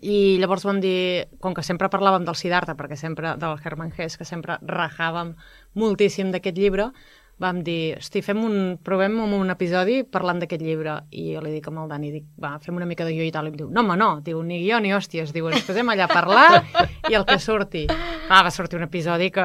i 0.02 0.36
llavors 0.38 0.66
vam 0.66 0.78
dir, 0.82 1.26
com 1.42 1.54
que 1.56 1.64
sempre 1.66 1.90
parlàvem 1.90 2.26
del 2.26 2.38
Siddhartha, 2.38 2.76
perquè 2.78 2.98
sempre, 2.98 3.34
del 3.40 3.58
Hermann 3.62 3.94
Hesse, 3.96 4.18
que 4.20 4.28
sempre 4.28 4.60
rajàvem 4.62 5.34
moltíssim 5.74 6.30
d'aquest 6.34 6.58
llibre, 6.58 6.90
vam 7.38 7.60
dir, 7.64 7.98
hosti, 7.98 8.22
fem 8.24 8.38
un, 8.40 8.54
provem 8.82 9.18
un 9.20 9.52
episodi 9.52 9.98
parlant 10.08 10.38
d'aquest 10.40 10.62
llibre. 10.64 10.94
I 11.12 11.34
jo 11.34 11.42
li 11.44 11.52
dic 11.52 11.66
amb 11.68 11.82
el 11.82 11.90
Dani, 11.90 12.12
dic, 12.14 12.28
va, 12.40 12.54
fem 12.62 12.76
una 12.78 12.88
mica 12.88 13.04
de 13.04 13.12
guió 13.12 13.26
i 13.26 13.32
tal. 13.34 13.48
I 13.48 13.52
em 13.52 13.58
diu, 13.58 13.68
no, 13.68 13.82
home, 13.82 13.96
no, 14.00 14.08
diu, 14.24 14.40
ni 14.46 14.62
guió 14.62 14.80
ni 14.80 14.94
hòsties. 14.96 15.34
Diu, 15.36 15.50
ens 15.52 15.66
posem 15.66 15.92
allà 15.92 16.06
a 16.08 16.12
parlar 16.12 16.62
i 17.10 17.16
el 17.18 17.26
que 17.28 17.38
surti. 17.42 17.84
Ah, 18.26 18.40
va 18.42 18.50
sortir 18.50 18.80
un 18.80 18.86
episodi 18.88 19.28
que... 19.34 19.44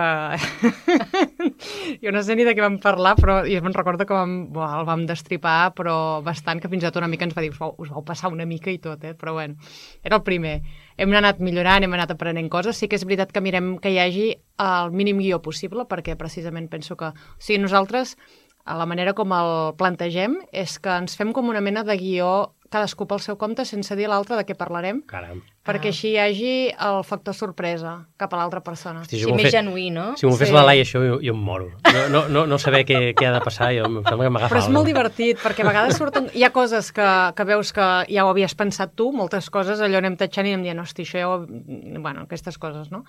jo 2.03 2.13
no 2.15 2.23
sé 2.23 2.37
ni 2.39 2.47
de 2.47 2.55
què 2.55 2.63
vam 2.63 2.79
parlar, 2.81 3.17
però 3.19 3.41
jo 3.45 3.59
me'n 3.61 3.75
recordo 3.75 4.07
que 4.07 4.15
vam, 4.15 4.37
bo, 4.55 4.63
el 4.65 4.87
vam 4.87 5.03
destripar, 5.09 5.73
però 5.77 5.95
bastant, 6.23 6.63
que 6.63 6.71
fins 6.71 6.85
i 6.85 6.87
tot 6.87 7.01
una 7.01 7.11
mica 7.11 7.27
ens 7.27 7.35
va 7.37 7.43
dir, 7.43 7.51
us 7.51 7.59
vau, 7.59 7.75
us 7.81 7.91
vau 7.91 8.05
passar 8.07 8.31
una 8.31 8.47
mica 8.47 8.71
i 8.71 8.79
tot, 8.81 9.03
eh? 9.03 9.13
Però 9.19 9.35
bueno, 9.35 9.59
era 10.01 10.17
el 10.21 10.23
primer 10.23 10.61
hem 10.97 11.13
anat 11.17 11.41
millorant, 11.43 11.83
hem 11.83 11.93
anat 11.97 12.13
aprenent 12.15 12.49
coses. 12.51 12.77
Sí 12.77 12.87
que 12.87 12.97
és 12.99 13.05
veritat 13.07 13.31
que 13.31 13.43
mirem 13.43 13.75
que 13.81 13.91
hi 13.93 13.99
hagi 14.01 14.27
el 14.61 14.95
mínim 14.95 15.21
guió 15.23 15.41
possible, 15.41 15.87
perquè 15.89 16.17
precisament 16.19 16.69
penso 16.71 16.97
que... 16.97 17.11
O 17.11 17.41
sigui, 17.41 17.61
nosaltres, 17.63 18.17
a 18.65 18.77
la 18.77 18.85
manera 18.85 19.13
com 19.17 19.33
el 19.35 19.53
plantegem, 19.79 20.37
és 20.51 20.77
que 20.79 20.93
ens 21.03 21.17
fem 21.17 21.33
com 21.33 21.49
una 21.49 21.63
mena 21.63 21.83
de 21.87 21.97
guió 21.97 22.31
cadascú 22.71 23.07
pel 23.07 23.23
seu 23.23 23.37
compte 23.37 23.65
sense 23.67 23.95
dir 23.99 24.07
a 24.07 24.13
l'altre 24.15 24.39
de 24.39 24.47
què 24.47 24.57
parlarem. 24.57 25.03
Caram 25.11 25.43
perquè 25.61 25.91
així 25.91 26.15
hi 26.15 26.17
hagi 26.17 26.53
el 26.73 27.03
factor 27.05 27.35
sorpresa 27.37 27.93
cap 28.17 28.31
a 28.33 28.39
l'altra 28.39 28.63
persona. 28.65 29.03
Hosti, 29.03 29.19
si 29.21 29.33
més 29.37 29.51
genuí, 29.53 29.89
no? 29.93 30.07
Si 30.17 30.25
m'ho 30.25 30.33
fes 30.37 30.49
sí. 30.49 30.55
la 30.55 30.63
Laia 30.65 30.81
això, 30.81 31.01
jo, 31.05 31.19
jo 31.21 31.35
em 31.35 31.41
moro. 31.41 31.67
No, 31.85 32.05
no, 32.09 32.21
no, 32.33 32.45
no 32.49 32.57
saber 32.61 32.81
què, 32.87 32.99
què 33.17 33.27
ha 33.29 33.33
de 33.35 33.41
passar, 33.45 33.69
jo 33.75 33.85
em 33.85 33.99
sembla 33.99 34.25
que 34.25 34.31
m'agafa 34.33 34.55
Però 34.55 34.63
és 34.63 34.71
molt 34.73 34.89
divertit, 34.89 35.37
perquè 35.41 35.61
a 35.61 35.67
vegades 35.69 35.99
surten... 36.01 36.31
Hi 36.33 36.45
ha 36.47 36.51
coses 36.55 36.89
que, 36.95 37.09
que 37.37 37.45
veus 37.45 37.73
que 37.77 37.87
ja 38.09 38.25
ho 38.25 38.31
havies 38.31 38.55
pensat 38.57 38.95
tu, 38.97 39.11
moltes 39.13 39.51
coses, 39.53 39.83
allò 39.85 40.01
anem 40.01 40.17
tatxant 40.17 40.49
i 40.49 40.55
anem 40.55 40.65
dient, 40.65 40.81
hosti, 40.81 41.05
això 41.05 41.21
ja 41.21 41.29
ho... 41.29 41.37
Bueno, 41.45 42.25
aquestes 42.25 42.57
coses, 42.61 42.89
no? 42.93 43.03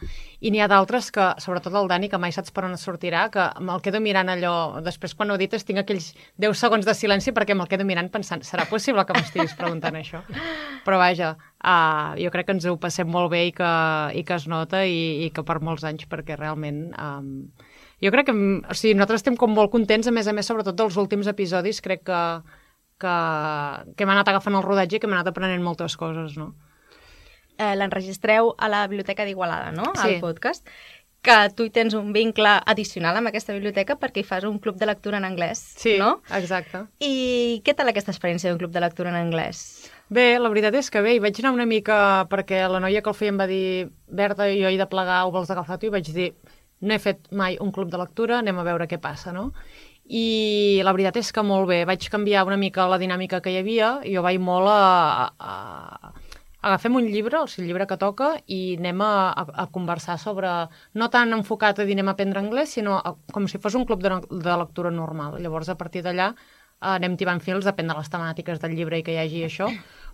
I 0.45 0.53
n'hi 0.53 0.61
ha 0.61 0.69
d'altres 0.69 1.09
que, 1.15 1.31
sobretot 1.41 1.73
el 1.81 1.89
Dani, 1.89 2.13
que 2.13 2.21
mai 2.21 2.37
saps 2.37 2.53
per 2.53 2.67
on 2.69 2.77
sortirà, 2.77 3.25
que 3.33 3.49
me'l 3.65 3.81
quedo 3.85 4.03
mirant 4.05 4.29
allò... 4.35 4.83
Després, 4.85 5.17
quan 5.17 5.33
ho 5.33 5.41
dites, 5.41 5.65
tinc 5.65 5.81
aquells 5.81 6.13
10 6.43 6.67
segons 6.67 6.85
de 6.85 6.97
silenci 6.99 7.33
perquè 7.33 7.57
me'l 7.57 7.71
quedo 7.71 7.89
mirant 7.89 8.13
pensant, 8.13 8.45
serà 8.45 8.69
possible 8.69 9.07
que 9.09 9.17
m'estiguis 9.17 9.52
preguntant 9.59 9.97
això? 9.99 10.23
Però 10.87 10.99
vaja, 11.01 11.35
uh, 11.63 12.15
jo 12.21 12.33
crec 12.35 12.49
que 12.49 12.57
ens 12.57 12.67
ho 12.69 12.75
passem 12.81 13.09
molt 13.09 13.33
bé 13.33 13.47
i 13.49 13.53
que, 13.57 13.73
i 14.19 14.25
que 14.27 14.39
es 14.39 14.49
nota 14.51 14.83
i, 14.87 15.27
i 15.27 15.31
que 15.35 15.45
per 15.47 15.61
molts 15.65 15.87
anys, 15.89 16.09
perquè 16.11 16.39
realment... 16.39 16.89
Um, 16.99 17.53
jo 18.03 18.11
crec 18.11 18.27
que 18.31 18.35
o 18.35 18.75
sigui, 18.75 18.97
nosaltres 18.99 19.23
estem 19.23 19.39
com 19.39 19.53
molt 19.55 19.71
contents, 19.71 20.09
a 20.11 20.15
més 20.15 20.27
a 20.27 20.35
més, 20.35 20.49
sobretot 20.49 20.75
dels 20.79 20.99
últims 20.99 21.29
episodis, 21.31 21.79
crec 21.85 22.03
que, 22.09 22.23
que, 22.99 23.15
que 23.95 24.07
hem 24.07 24.15
anat 24.15 24.33
agafant 24.33 24.59
el 24.59 24.67
rodatge 24.67 24.99
i 24.99 25.03
que 25.03 25.07
hem 25.07 25.15
anat 25.15 25.31
aprenent 25.31 25.63
moltes 25.63 25.95
coses, 26.01 26.35
no? 26.41 26.51
Eh, 27.61 27.77
L'enregistreu 27.77 28.55
a 28.59 28.69
la 28.73 28.83
Biblioteca 28.89 29.27
d'Igualada, 29.29 29.71
no?, 29.77 29.93
sí. 29.95 30.09
al 30.09 30.19
podcast 30.25 30.67
que 31.23 31.37
tu 31.55 31.65
hi 31.65 31.71
tens 31.71 31.95
un 31.95 32.11
vincle 32.13 32.51
addicional 32.67 33.17
amb 33.17 33.31
aquesta 33.31 33.55
biblioteca 33.55 33.95
perquè 33.99 34.21
hi 34.21 34.27
fas 34.27 34.45
un 34.49 34.59
club 34.63 34.77
de 34.81 34.89
lectura 34.91 35.21
en 35.23 35.27
anglès, 35.29 35.63
sí, 35.79 35.95
no? 36.01 36.17
exacte. 36.35 36.83
I 36.99 37.63
què 37.65 37.77
tal 37.79 37.93
aquesta 37.93 38.11
experiència 38.11 38.51
d'un 38.51 38.59
club 38.59 38.75
de 38.75 38.83
lectura 38.83 39.13
en 39.15 39.21
anglès? 39.21 39.63
Bé, 40.13 40.35
la 40.43 40.51
veritat 40.51 40.75
és 40.81 40.91
que 40.91 41.01
bé, 41.01 41.15
hi 41.15 41.23
vaig 41.23 41.39
anar 41.41 41.55
una 41.55 41.69
mica 41.69 42.27
perquè 42.33 42.65
la 42.69 42.83
noia 42.83 43.01
que 43.01 43.13
el 43.13 43.17
feia 43.17 43.33
em 43.33 43.39
va 43.41 43.47
dir 43.49 43.89
Berta, 44.11 44.51
jo 44.51 44.69
he 44.69 44.81
de 44.81 44.89
plegar, 44.91 45.23
ho 45.25 45.31
vols 45.33 45.55
agafar 45.55 45.79
tu? 45.79 45.89
I 45.89 45.95
vaig 45.95 46.11
dir, 46.13 46.33
no 46.83 46.93
he 46.93 47.01
fet 47.01 47.31
mai 47.31 47.57
un 47.63 47.71
club 47.73 47.89
de 47.93 48.03
lectura, 48.03 48.43
anem 48.43 48.59
a 48.59 48.67
veure 48.67 48.91
què 48.91 48.99
passa, 49.01 49.33
no? 49.33 49.53
I 50.11 50.83
la 50.83 50.93
veritat 50.93 51.23
és 51.23 51.31
que 51.33 51.47
molt 51.47 51.71
bé, 51.71 51.85
vaig 51.87 52.11
canviar 52.11 52.43
una 52.45 52.59
mica 52.59 52.89
la 52.91 52.99
dinàmica 52.99 53.41
que 53.41 53.55
hi 53.55 53.63
havia, 53.63 53.95
i 54.03 54.17
jo 54.17 54.27
vaig 54.27 54.43
molt 54.43 54.69
a, 54.69 55.31
a, 55.39 55.55
a 56.11 56.13
agafem 56.63 56.97
un 56.97 57.11
llibre, 57.11 57.43
o 57.43 57.51
sigui, 57.51 57.67
el 57.67 57.73
llibre 57.73 57.89
que 57.91 57.99
toca, 58.01 58.33
i 58.47 58.77
anem 58.79 59.03
a, 59.05 59.13
a, 59.35 59.45
a 59.65 59.69
conversar 59.75 60.17
sobre, 60.23 60.51
no 60.95 61.11
tan 61.11 61.35
enfocat 61.35 61.83
a 61.83 61.87
dir 61.87 61.99
anem 61.99 62.13
a 62.13 62.17
aprendre 62.17 62.41
anglès, 62.41 62.77
sinó 62.79 63.01
a, 63.03 63.17
com 63.35 63.49
si 63.51 63.61
fos 63.63 63.77
un 63.79 63.87
club 63.89 64.03
de, 64.03 64.15
de 64.31 64.59
lectura 64.63 64.95
normal. 64.95 65.41
Llavors, 65.43 65.73
a 65.73 65.79
partir 65.79 66.05
d'allà, 66.07 66.31
anem 66.83 67.17
tibant 67.19 67.43
fils, 67.43 67.67
depèn 67.67 67.91
de 67.91 67.97
les 67.99 68.11
temàtiques 68.11 68.63
del 68.63 68.75
llibre 68.79 68.99
i 68.99 69.05
que 69.07 69.15
hi 69.15 69.21
hagi 69.23 69.45
això, 69.47 69.69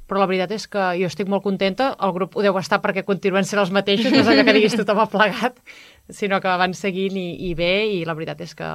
però 0.09 0.23
la 0.23 0.29
veritat 0.29 0.53
és 0.57 0.67
que 0.73 0.85
jo 1.01 1.09
estic 1.09 1.29
molt 1.29 1.45
contenta, 1.45 1.91
el 2.05 2.13
grup 2.17 2.37
ho 2.37 2.45
deu 2.45 2.57
estar 2.61 2.81
perquè 2.85 3.05
continuen 3.05 3.45
sent 3.49 3.61
els 3.61 3.73
mateixos, 3.75 4.13
no 4.13 4.23
és 4.23 4.29
allò 4.33 4.45
que 4.45 4.57
diguis 4.57 4.77
tothom 4.77 5.01
ha 5.05 5.09
plegat, 5.13 5.61
sinó 6.09 6.41
que 6.41 6.49
van 6.61 6.75
seguint 6.75 7.17
i, 7.17 7.27
i 7.51 7.55
bé, 7.55 7.87
i 7.93 8.05
la 8.09 8.15
veritat 8.17 8.41
és 8.41 8.55
que 8.57 8.69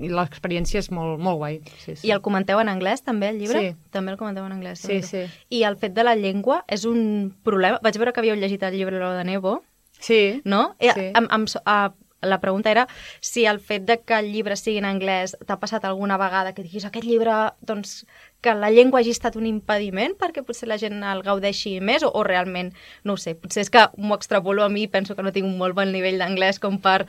l'experiència 0.00 0.80
és 0.82 0.90
molt, 0.94 1.20
molt 1.22 1.38
guai. 1.38 1.60
Sí, 1.78 1.94
sí. 1.96 2.08
I 2.08 2.14
el 2.16 2.22
comenteu 2.24 2.60
en 2.62 2.70
anglès, 2.72 3.04
també, 3.06 3.30
el 3.30 3.38
llibre? 3.42 3.60
Sí. 3.60 3.76
També 3.94 4.12
el 4.14 4.18
comenteu 4.18 4.46
en 4.46 4.56
anglès. 4.56 4.82
Sí, 4.82 5.00
sí. 5.06 5.24
I 5.54 5.62
el 5.68 5.76
fet 5.80 5.94
de 5.94 6.04
la 6.06 6.16
llengua 6.18 6.62
és 6.68 6.84
un 6.88 7.34
problema? 7.46 7.78
Vaig 7.84 7.98
veure 8.00 8.12
que 8.12 8.20
havíeu 8.24 8.36
llegit 8.36 8.62
el 8.66 8.74
llibre 8.78 8.98
de 8.98 9.24
Nebo, 9.24 9.62
Sí. 10.00 10.42
no? 10.44 10.74
Sí. 10.80 11.10
Amb, 11.14 11.28
amb, 11.30 11.48
a, 11.64 11.94
la 12.24 12.40
pregunta 12.40 12.70
era 12.70 12.86
si 13.20 13.46
el 13.46 13.60
fet 13.60 13.84
de 13.88 13.98
que 14.00 14.18
el 14.18 14.32
llibre 14.32 14.56
sigui 14.56 14.78
en 14.82 14.88
anglès 14.88 15.36
t'ha 15.46 15.58
passat 15.60 15.84
alguna 15.84 16.18
vegada 16.20 16.54
que 16.54 16.64
diguis 16.66 16.86
aquest 16.88 17.06
llibre, 17.06 17.34
doncs, 17.60 18.04
que 18.44 18.52
la 18.54 18.70
llengua 18.70 19.00
hagi 19.00 19.14
estat 19.14 19.38
un 19.40 19.46
impediment 19.48 20.12
perquè 20.20 20.42
potser 20.44 20.68
la 20.68 20.76
gent 20.80 21.00
el 21.00 21.22
gaudeixi 21.24 21.78
més? 21.80 22.04
O, 22.04 22.10
o 22.12 22.24
realment, 22.26 22.74
no 23.04 23.16
ho 23.16 23.20
sé, 23.20 23.32
potser 23.40 23.64
és 23.64 23.72
que 23.72 23.86
m'ho 23.96 24.18
extrapolo 24.18 24.64
a 24.64 24.68
mi 24.68 24.84
i 24.84 24.90
penso 24.92 25.16
que 25.16 25.24
no 25.24 25.32
tinc 25.32 25.48
un 25.48 25.56
molt 25.60 25.76
bon 25.78 25.94
nivell 25.94 26.20
d'anglès 26.20 26.60
com 26.60 26.76
per 26.76 27.06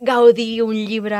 gaudir 0.00 0.62
un 0.64 0.72
llibre 0.74 1.18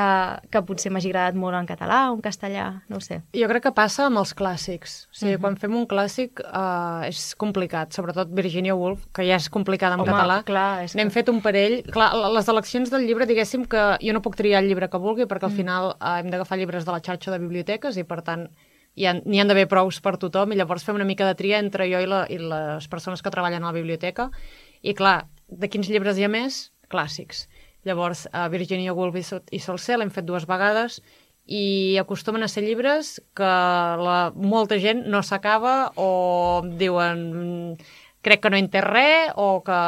que 0.50 0.62
potser 0.64 0.88
m'hagi 0.90 1.10
agradat 1.10 1.36
molt 1.36 1.54
en 1.58 1.66
català 1.68 1.98
o 2.10 2.14
en 2.16 2.22
castellà, 2.24 2.82
no 2.88 2.96
ho 2.96 3.00
sé. 3.04 3.18
Jo 3.36 3.46
crec 3.50 3.62
que 3.66 3.72
passa 3.76 4.06
amb 4.08 4.16
els 4.22 4.32
clàssics. 4.34 5.04
O 5.10 5.14
sigui, 5.14 5.34
uh 5.34 5.36
Mhm. 5.36 5.36
-huh. 5.36 5.40
quan 5.42 5.56
fem 5.58 5.74
un 5.76 5.86
clàssic 5.86 6.40
uh, 6.40 7.06
és 7.06 7.34
complicat, 7.36 7.92
sobretot 7.92 8.28
Virginia 8.32 8.74
Woolf, 8.74 9.06
que 9.12 9.22
ja 9.26 9.36
és 9.36 9.50
complicada 9.50 9.94
en 9.94 10.00
Home, 10.00 10.10
català. 10.12 10.42
clar, 10.44 10.84
és 10.84 10.94
N'hem 10.96 11.08
que- 11.08 11.12
fet 11.14 11.28
un 11.28 11.40
parell. 11.42 11.82
Clar, 11.90 12.14
les 12.32 12.48
eleccions 12.48 12.90
del 12.90 13.06
llibre, 13.06 13.26
diguéssim 13.26 13.66
que 13.66 13.98
jo 14.00 14.12
no 14.14 14.22
puc 14.22 14.34
triar 14.36 14.62
el 14.62 14.68
llibre 14.68 14.88
que 14.88 14.96
vulgui, 14.98 15.24
perquè 15.26 15.44
al 15.44 15.52
final 15.52 15.96
uh, 16.00 16.16
hem 16.18 16.30
d'agafar 16.30 16.56
llibres 16.58 16.84
de 16.86 16.92
la 16.92 17.00
xarxa 17.00 17.30
de 17.30 17.38
biblioteques 17.38 17.96
i, 17.98 18.04
per 18.04 18.22
tant, 18.22 18.48
hi 18.96 19.04
ha, 19.06 19.12
n'hi 19.12 19.40
han 19.40 19.46
d'haver 19.48 19.68
prous 19.68 20.00
per 20.00 20.16
tothom 20.16 20.52
i 20.52 20.56
llavors 20.56 20.82
fem 20.84 20.94
una 20.96 21.04
mica 21.04 21.26
de 21.26 21.34
tria 21.34 21.58
entre 21.58 21.84
jo 21.92 22.00
i, 22.00 22.06
la, 22.06 22.26
i 22.28 22.38
les 22.38 22.88
persones 22.88 23.20
que 23.22 23.30
treballen 23.30 23.62
a 23.62 23.66
la 23.66 23.72
biblioteca. 23.72 24.30
I 24.82 24.94
clar, 24.94 25.26
de 25.48 25.68
quins 25.68 25.88
llibres 25.88 26.16
hi 26.18 26.24
ha 26.24 26.28
més? 26.28 26.72
Clàssics. 26.90 27.46
Llavors, 27.84 28.28
a 28.32 28.48
Virginia 28.52 28.92
Woolf 28.92 29.16
i 29.16 29.22
Sol- 29.24 29.46
i 29.50 29.58
Solcer 29.58 29.96
l'hem 29.98 30.10
fet 30.10 30.24
dues 30.28 30.46
vegades 30.48 31.00
i 31.50 31.96
acostumen 31.98 32.42
a 32.44 32.48
ser 32.48 32.62
llibres 32.62 33.16
que 33.34 33.48
la, 34.06 34.18
molta 34.36 34.78
gent 34.78 35.06
no 35.10 35.22
s'acaba 35.22 35.92
o 35.96 36.62
diuen 36.78 37.24
"Mm, 37.32 37.76
crec 38.22 38.42
que 38.42 38.50
no 38.50 38.56
he 38.56 38.60
entès 38.60 38.84
res 38.84 39.32
o 39.36 39.62
que, 39.64 39.80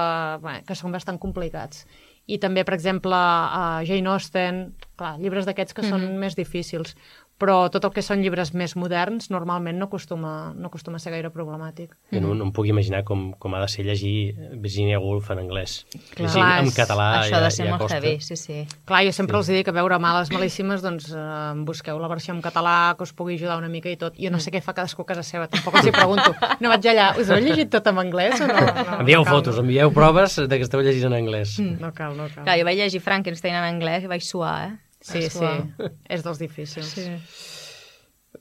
bé, 0.42 0.62
que 0.66 0.74
són 0.74 0.92
bastant 0.92 1.18
complicats. 1.20 1.86
I 2.26 2.38
també, 2.38 2.64
per 2.64 2.74
exemple, 2.74 3.14
a 3.14 3.82
Jane 3.84 4.08
Austen, 4.08 4.74
clar, 4.96 5.18
llibres 5.18 5.44
d'aquests 5.44 5.74
que 5.74 5.82
mm 5.82 5.90
-hmm. 5.90 6.06
són 6.06 6.18
més 6.18 6.36
difícils, 6.36 6.96
però 7.42 7.66
tot 7.74 7.82
el 7.88 7.90
que 7.90 8.04
són 8.06 8.22
llibres 8.22 8.52
més 8.54 8.76
moderns 8.78 9.26
normalment 9.34 9.80
no 9.80 9.88
acostuma, 9.88 10.52
no 10.54 10.70
acostuma 10.70 11.00
a 11.00 11.02
ser 11.02 11.10
gaire 11.14 11.32
problemàtic. 11.34 11.96
Jo 12.14 12.20
no, 12.22 12.36
no 12.38 12.46
em 12.46 12.52
puc 12.54 12.68
imaginar 12.70 13.02
com, 13.08 13.32
com 13.42 13.56
ha 13.56 13.62
de 13.64 13.68
ser 13.72 13.82
llegir 13.88 14.36
Virginia 14.62 15.00
Woolf 15.02 15.32
en 15.34 15.40
anglès. 15.42 15.80
Clar. 15.90 16.20
Llegir 16.20 16.38
Clar, 16.38 16.52
en 16.62 16.70
català 16.76 17.08
Això 17.18 17.34
ha 17.34 17.40
ja, 17.40 17.42
de 17.42 17.50
ser 17.56 17.66
ja 17.66 17.72
molt 17.72 17.82
costa. 17.82 17.98
heavy, 17.98 18.14
sí, 18.22 18.38
sí. 18.38 18.60
Clar, 18.86 19.02
jo 19.08 19.14
sempre 19.16 19.40
els 19.40 19.50
dic 19.50 19.66
que 19.66 19.74
veure 19.74 19.98
males 20.02 20.30
malíssimes, 20.30 20.84
doncs 20.84 21.08
eh, 21.10 21.24
busqueu 21.66 21.98
la 21.98 22.10
versió 22.12 22.34
en 22.36 22.44
català 22.44 22.76
que 22.98 23.08
us 23.08 23.14
pugui 23.16 23.40
ajudar 23.40 23.58
una 23.58 23.72
mica 23.72 23.90
i 23.90 23.98
tot. 23.98 24.14
Jo 24.22 24.30
no 24.30 24.38
sé 24.42 24.54
què 24.54 24.62
fa 24.62 24.76
cadascú 24.76 25.02
a 25.02 25.10
casa 25.10 25.26
seva, 25.26 25.48
tampoc 25.50 25.80
els 25.80 25.90
hi 25.90 25.94
pregunto. 25.96 26.36
No 26.62 26.70
vaig 26.70 26.86
allà, 26.92 27.10
us 27.18 27.26
ho 27.26 27.40
he 27.40 27.42
llegit 27.42 27.72
tot 27.74 27.90
en 27.90 27.98
anglès 28.04 28.38
o 28.38 28.46
no? 28.46 28.54
no 28.54 29.00
Envieu 29.00 29.24
no 29.24 29.26
cal, 29.26 29.34
fotos, 29.34 29.58
envieu 29.58 29.90
proves 29.94 30.38
de 30.46 30.60
que 30.60 30.68
esteu 30.68 30.84
llegint 30.84 31.10
en 31.10 31.18
anglès. 31.18 31.58
No, 31.58 31.88
no 31.88 31.92
cal, 31.96 32.14
no 32.14 32.30
cal. 32.30 32.46
Clar, 32.46 32.58
jo 32.60 32.70
vaig 32.70 32.78
llegir 32.84 33.02
Frankenstein 33.02 33.58
en 33.58 33.66
anglès 33.66 34.06
i 34.06 34.10
vaig 34.14 34.22
suar, 34.22 34.54
eh? 34.68 34.91
Sí, 35.02 35.18
Vaig 35.26 35.32
sí, 35.34 35.88
és 36.14 36.22
dels 36.24 36.38
difícils. 36.40 36.92
sí. 36.94 37.08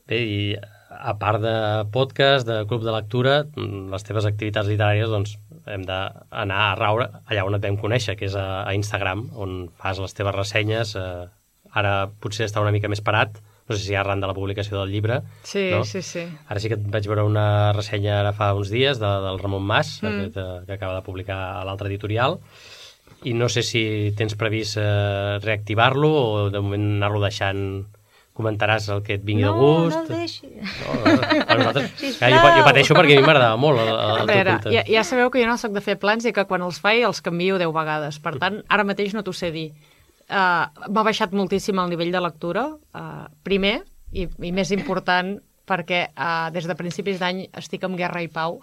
Bé, 0.08 0.18
i 0.24 0.40
a 0.92 1.14
part 1.20 1.42
de 1.44 1.52
podcast, 1.92 2.48
de 2.48 2.62
club 2.68 2.84
de 2.86 2.94
lectura, 2.96 3.34
les 3.92 4.04
teves 4.08 4.26
activitats 4.28 4.68
literàries, 4.70 5.10
doncs, 5.12 5.38
hem 5.72 5.84
d'anar 5.88 6.60
a 6.72 6.76
raure 6.80 7.08
allà 7.30 7.44
on 7.48 7.56
et 7.58 7.64
vam 7.64 7.78
conèixer, 7.80 8.16
que 8.20 8.28
és 8.30 8.36
a, 8.40 8.64
a 8.68 8.74
Instagram, 8.76 9.26
on 9.40 9.70
fas 9.80 10.00
les 10.04 10.16
teves 10.18 10.36
ressenyes. 10.36 10.96
Eh, 11.00 11.28
ara 11.80 11.94
potser 12.24 12.48
està 12.48 12.64
una 12.64 12.74
mica 12.76 12.90
més 12.92 13.04
parat, 13.04 13.38
no 13.70 13.76
sé 13.78 13.84
si 13.86 13.96
arran 13.96 14.20
de 14.20 14.28
la 14.28 14.36
publicació 14.36 14.80
del 14.82 14.92
llibre. 14.92 15.22
Sí, 15.48 15.70
no? 15.72 15.84
sí, 15.88 16.02
sí. 16.04 16.26
Ara 16.52 16.60
sí 16.60 16.72
que 16.72 16.76
et 16.80 16.88
vaig 16.92 17.08
veure 17.08 17.24
una 17.28 17.46
ressenya 17.76 18.18
ara 18.20 18.34
fa 18.36 18.50
uns 18.58 18.72
dies 18.74 19.00
de, 19.00 19.12
del 19.28 19.40
Ramon 19.44 19.64
Mas, 19.64 19.98
Mm. 20.04 20.08
aquest, 20.12 20.38
eh, 20.44 20.66
que 20.68 20.76
acaba 20.80 20.98
de 21.00 21.06
publicar 21.08 21.38
a 21.62 21.64
l'altre 21.68 21.88
editorial, 21.92 22.40
i 23.24 23.34
no 23.38 23.50
sé 23.50 23.62
si 23.66 23.84
tens 24.18 24.36
previst 24.40 24.80
eh, 24.82 25.40
reactivar-lo 25.44 26.12
o 26.12 26.46
de 26.54 26.62
moment 26.64 26.88
anar-lo 26.98 27.22
deixant 27.24 27.66
comentaràs 28.38 28.88
el 28.94 29.02
que 29.06 29.18
et 29.20 29.24
vingui 29.28 29.44
no, 29.44 29.52
de 29.52 29.60
gust. 29.60 29.98
No, 29.98 30.02
el 30.02 30.24
deixi. 30.24 30.50
No, 30.56 30.96
a 31.44 31.58
nosaltres, 31.60 31.92
clar, 32.18 32.32
jo, 32.34 32.42
jo 32.58 32.66
pateixo 32.66 32.98
perquè 32.98 33.18
a 33.18 33.22
mi 33.22 33.28
m'agradava 33.28 33.60
molt 33.60 33.82
el, 33.84 33.92
el, 33.92 34.00
A 34.02 34.24
el 34.24 34.32
veure, 34.32 34.58
ja, 34.72 34.84
ja 34.88 35.04
sabeu 35.08 35.32
que 35.34 35.44
jo 35.44 35.50
no 35.50 35.58
sóc 35.62 35.76
de 35.76 35.84
fer 35.84 35.98
plans 36.02 36.26
i 36.26 36.34
que 36.36 36.48
quan 36.50 36.64
els 36.66 36.80
faig 36.82 37.04
els 37.08 37.22
canvio 37.26 37.60
10 37.62 37.74
vegades. 37.76 38.22
Per 38.24 38.38
tant, 38.42 38.62
ara 38.72 38.88
mateix 38.88 39.16
no 39.18 39.26
t'ho 39.28 39.36
sé 39.36 39.52
dir. 39.54 39.70
Uh, 40.32 40.66
M'ha 40.88 41.04
baixat 41.04 41.36
moltíssim 41.36 41.80
el 41.84 41.92
nivell 41.92 42.14
de 42.16 42.24
lectura. 42.24 42.70
Uh, 42.96 43.28
primer, 43.44 43.82
i, 44.16 44.30
i 44.40 44.52
més 44.56 44.72
important, 44.72 45.36
perquè 45.68 46.02
uh, 46.12 46.50
des 46.52 46.66
de 46.68 46.76
principis 46.76 47.20
d'any 47.22 47.44
estic 47.58 47.84
amb 47.88 47.98
Guerra 48.00 48.22
i 48.24 48.28
Pau. 48.32 48.60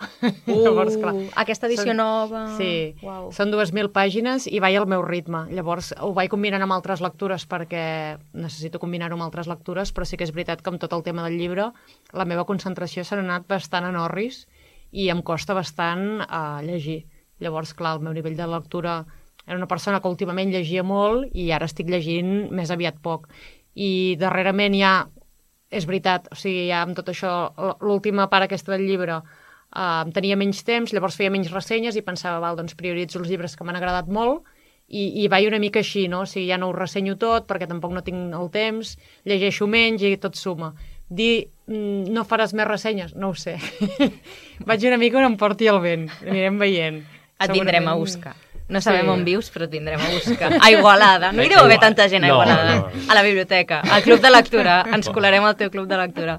Uh, 0.46 1.28
aquesta 1.42 1.68
edició 1.68 1.92
són- 1.92 2.00
nova. 2.00 2.42
Sí, 2.58 2.94
Uau. 3.04 3.30
són 3.32 3.52
2.000 3.54 3.92
pàgines 3.94 4.48
i 4.50 4.60
vaig 4.60 4.76
al 4.80 4.88
meu 4.90 5.04
ritme. 5.06 5.46
Llavors 5.54 5.92
ho 6.00 6.12
vaig 6.16 6.30
combinant 6.32 6.64
amb 6.66 6.76
altres 6.76 7.02
lectures 7.04 7.46
perquè 7.48 8.18
necessito 8.34 8.80
combinar-ho 8.82 9.16
amb 9.16 9.28
altres 9.28 9.48
lectures, 9.50 9.92
però 9.94 10.04
sí 10.08 10.18
que 10.18 10.26
és 10.26 10.34
veritat 10.34 10.62
que 10.62 10.72
amb 10.72 10.80
tot 10.82 10.92
el 10.92 11.04
tema 11.06 11.24
del 11.26 11.38
llibre 11.38 11.70
la 12.12 12.26
meva 12.28 12.44
concentració 12.48 13.04
s'ha 13.04 13.20
anat 13.22 13.46
bastant 13.48 13.86
en 13.88 13.96
orris 13.96 14.46
i 14.90 15.08
em 15.12 15.22
costa 15.22 15.54
bastant 15.56 16.22
uh, 16.24 16.60
llegir. 16.64 17.04
Llavors, 17.38 17.74
clar, 17.78 17.96
el 17.96 18.02
meu 18.02 18.12
nivell 18.16 18.36
de 18.36 18.46
lectura 18.50 19.04
era 19.46 19.56
una 19.56 19.68
persona 19.68 20.00
que 20.00 20.10
últimament 20.10 20.50
llegia 20.52 20.82
molt 20.84 21.30
i 21.32 21.50
ara 21.54 21.68
estic 21.70 21.88
llegint 21.88 22.50
més 22.52 22.72
aviat 22.74 22.98
poc. 23.00 23.28
I 23.78 24.16
darrerament 24.20 24.74
ja, 24.76 25.06
és 25.70 25.86
veritat, 25.88 26.28
o 26.32 26.36
sigui, 26.38 26.68
ja 26.70 26.82
amb 26.84 26.96
tot 26.96 27.10
això, 27.12 27.32
l'última 27.84 28.28
part 28.32 28.46
aquesta 28.46 28.72
del 28.74 28.86
llibre 28.88 29.18
uh, 29.20 30.04
tenia 30.14 30.38
menys 30.40 30.62
temps, 30.64 30.94
llavors 30.96 31.18
feia 31.18 31.32
menys 31.32 31.52
ressenyes 31.52 31.98
i 31.98 32.04
pensava, 32.04 32.40
val, 32.40 32.56
doncs 32.56 32.76
prioritzo 32.78 33.20
els 33.20 33.28
llibres 33.28 33.56
que 33.56 33.66
m'han 33.68 33.76
agradat 33.76 34.08
molt 34.08 34.46
i, 34.88 35.24
i 35.24 35.28
vaig 35.28 35.48
una 35.50 35.60
mica 35.60 35.82
així, 35.82 36.06
no? 36.08 36.22
O 36.24 36.28
sigui, 36.28 36.46
ja 36.48 36.56
no 36.60 36.70
ho 36.70 36.76
ressenyo 36.76 37.18
tot 37.20 37.48
perquè 37.48 37.68
tampoc 37.68 37.92
no 37.92 38.04
tinc 38.04 38.32
el 38.38 38.48
temps, 38.54 38.96
llegeixo 39.28 39.68
menys 39.68 40.04
i 40.04 40.16
tot 40.20 40.40
suma. 40.40 40.72
Dir, 41.08 41.48
mm, 41.68 42.08
no 42.12 42.24
faràs 42.28 42.54
més 42.56 42.68
ressenyes? 42.68 43.14
No 43.16 43.32
ho 43.32 43.36
sé. 43.36 43.58
vaig 44.68 44.88
una 44.88 45.00
mica 45.00 45.20
on 45.20 45.28
em 45.28 45.38
porti 45.40 45.68
el 45.68 45.80
vent, 45.84 46.08
anirem 46.24 46.60
veient. 46.60 47.02
Et 47.38 47.52
vindrem 47.54 47.86
a 47.86 47.94
buscar. 47.94 48.34
No 48.68 48.80
sabem 48.80 49.06
Sí. 49.06 49.08
on 49.08 49.24
vius, 49.24 49.50
però 49.52 49.64
et 49.64 49.70
vindrem 49.72 50.00
a 50.00 50.10
buscar. 50.12 50.52
A 50.62 50.70
Igualada. 50.70 51.32
No 51.32 51.42
hi 51.42 51.48
deu 51.48 51.58
haver 51.60 51.78
tanta 51.80 52.08
gent 52.08 52.24
a 52.24 52.28
No, 52.28 52.34
Igualada. 52.34 52.74
no. 52.76 52.90
A 53.10 53.14
la 53.14 53.22
biblioteca, 53.22 53.80
al 53.80 54.02
club 54.02 54.20
de 54.20 54.30
lectura. 54.30 54.84
Ens 54.92 55.08
colarem 55.08 55.44
al 55.44 55.56
teu 55.56 55.70
club 55.70 55.88
de 55.88 55.96
lectura. 55.96 56.38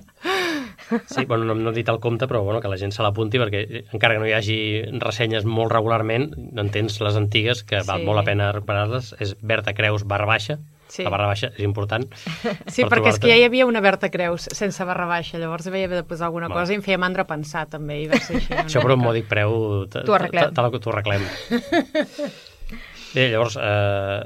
Sí, 1.06 1.26
bueno, 1.26 1.46
no, 1.46 1.54
no 1.56 1.70
he 1.70 1.74
dit 1.74 1.90
el 1.90 2.00
compte, 2.00 2.26
però 2.28 2.42
bueno, 2.44 2.62
que 2.62 2.68
la 2.68 2.78
gent 2.78 2.92
se 2.96 3.04
l'apunti 3.04 3.38
perquè 3.38 3.60
eh, 3.62 3.84
encara 3.94 4.16
que 4.16 4.20
no 4.24 4.28
hi 4.30 4.34
hagi 4.34 4.58
ressenyes 5.00 5.46
molt 5.46 5.72
regularment, 5.72 6.32
en 6.58 6.70
tens 6.74 7.00
les 7.02 7.16
antigues, 7.16 7.64
que 7.64 7.82
val 7.86 8.00
Sí. 8.02 8.06
molt 8.08 8.18
la 8.18 8.24
pena 8.26 8.52
recuperar-les, 8.52 9.12
és 9.22 9.36
Berta 9.42 9.74
Creus 9.78 10.04
barra 10.08 10.26
baixa, 10.26 10.58
Sí. 10.90 11.04
la 11.06 11.12
barra 11.14 11.28
baixa 11.30 11.52
és 11.54 11.60
important. 11.64 12.08
Sí, 12.74 12.82
per 12.84 12.96
perquè 12.98 13.12
és 13.14 13.20
que 13.22 13.30
ja 13.30 13.36
hi 13.38 13.44
havia 13.46 13.68
una 13.70 13.80
Berta 13.86 14.10
Creus 14.10 14.48
sense 14.58 14.84
barra 14.90 15.06
baixa, 15.06 15.38
llavors 15.38 15.68
hi 15.70 15.84
haver 15.86 16.00
de 16.00 16.04
posar 16.04 16.26
alguna 16.32 16.48
Va. 16.50 16.56
cosa 16.60 16.74
i 16.74 16.80
em 16.80 16.84
feia 16.86 16.98
mandra 16.98 17.28
pensar 17.30 17.68
també, 17.70 18.02
i 18.04 18.08
va 18.10 18.18
ser 18.20 18.40
així. 18.42 18.54
Això 18.66 18.82
per 18.82 18.96
un 18.98 19.04
mòdic 19.06 19.28
preu 19.30 19.86
T'ho 19.94 20.16
arreglem. 20.18 20.52
t'ho 20.54 20.92
arreglem. 20.92 21.24
Bé, 23.14 23.30
llavors, 23.32 23.56
eh, 23.58 24.20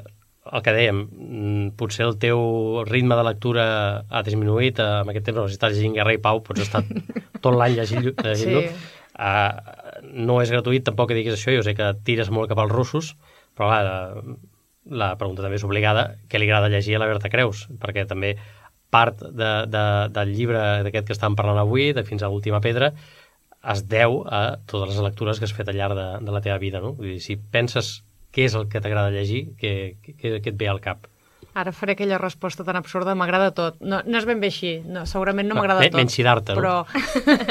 el 0.52 0.62
que 0.64 0.72
dèiem, 0.76 0.98
mm, 1.08 1.68
potser 1.80 2.04
el 2.04 2.18
teu 2.20 2.82
ritme 2.88 3.16
de 3.16 3.22
lectura 3.24 3.64
ha 4.10 4.22
disminuït 4.26 4.78
eh, 4.82 4.88
amb 5.02 5.12
aquest 5.12 5.24
temps, 5.30 5.38
però 5.38 5.48
si 5.48 5.56
estàs 5.56 5.72
llegint 5.76 5.94
Guerra 5.96 6.12
i 6.16 6.20
Pau 6.20 6.42
pots 6.44 6.60
estar 6.66 6.82
tot 7.40 7.54
l'any 7.56 7.78
llegint- 7.78 8.12
llegint-lo. 8.26 8.60
Sí. 8.60 8.90
Eh, 9.14 9.52
no 10.26 10.40
és 10.42 10.50
gratuït 10.52 10.84
tampoc 10.84 11.08
que 11.12 11.16
diguis 11.20 11.36
això, 11.38 11.54
jo 11.54 11.62
sé 11.64 11.72
que 11.78 11.92
tires 12.04 12.28
molt 12.34 12.50
cap 12.52 12.60
als 12.60 12.72
russos, 12.74 13.14
però 13.56 13.70
clar, 13.70 13.84
la, 13.88 14.36
la 14.90 15.14
pregunta 15.20 15.44
també 15.44 15.58
és 15.58 15.64
obligada, 15.66 16.14
què 16.28 16.40
li 16.40 16.48
agrada 16.48 16.70
llegir 16.72 16.96
a 16.96 17.02
la 17.02 17.08
Berta 17.10 17.30
Creus? 17.32 17.66
Perquè 17.80 18.06
també 18.08 18.34
part 18.94 19.20
de, 19.20 19.52
de, 19.70 19.84
del 20.14 20.34
llibre 20.36 20.62
d'aquest 20.86 21.08
que 21.08 21.16
estàvem 21.16 21.36
parlant 21.38 21.60
avui, 21.62 21.92
de 21.96 22.04
Fins 22.06 22.22
a 22.22 22.30
l'última 22.30 22.60
pedra, 22.64 22.92
es 23.72 23.86
deu 23.88 24.20
a 24.28 24.58
totes 24.68 24.92
les 24.92 25.04
lectures 25.06 25.40
que 25.40 25.48
has 25.48 25.56
fet 25.56 25.70
al 25.72 25.78
llarg 25.80 25.96
de, 25.98 26.08
de 26.26 26.34
la 26.34 26.42
teva 26.44 26.60
vida, 26.62 26.82
no? 26.84 26.92
Vull 26.98 27.14
dir, 27.14 27.22
si 27.24 27.38
penses 27.38 27.96
què 28.34 28.46
és 28.48 28.54
el 28.58 28.68
que 28.68 28.82
t'agrada 28.84 29.14
llegir, 29.14 29.46
què, 29.60 29.96
què, 30.04 30.38
què 30.38 30.52
et 30.52 30.58
ve 30.60 30.68
al 30.70 30.82
cap? 30.84 31.08
Ara 31.54 31.70
faré 31.70 31.94
aquella 31.94 32.18
resposta 32.18 32.64
tan 32.66 32.74
absurda, 32.74 33.14
m'agrada 33.14 33.52
tot. 33.54 33.76
No, 33.78 34.00
no 34.02 34.18
és 34.18 34.26
ben 34.26 34.40
bé 34.42 34.50
així, 34.50 34.72
no, 34.90 35.04
segurament 35.06 35.46
no 35.46 35.54
m'agrada 35.54 35.86
tot. 35.86 36.00
menys 36.00 36.16
Siddhartha, 36.18 36.56
no? 36.56 36.60
Però... 36.60 36.72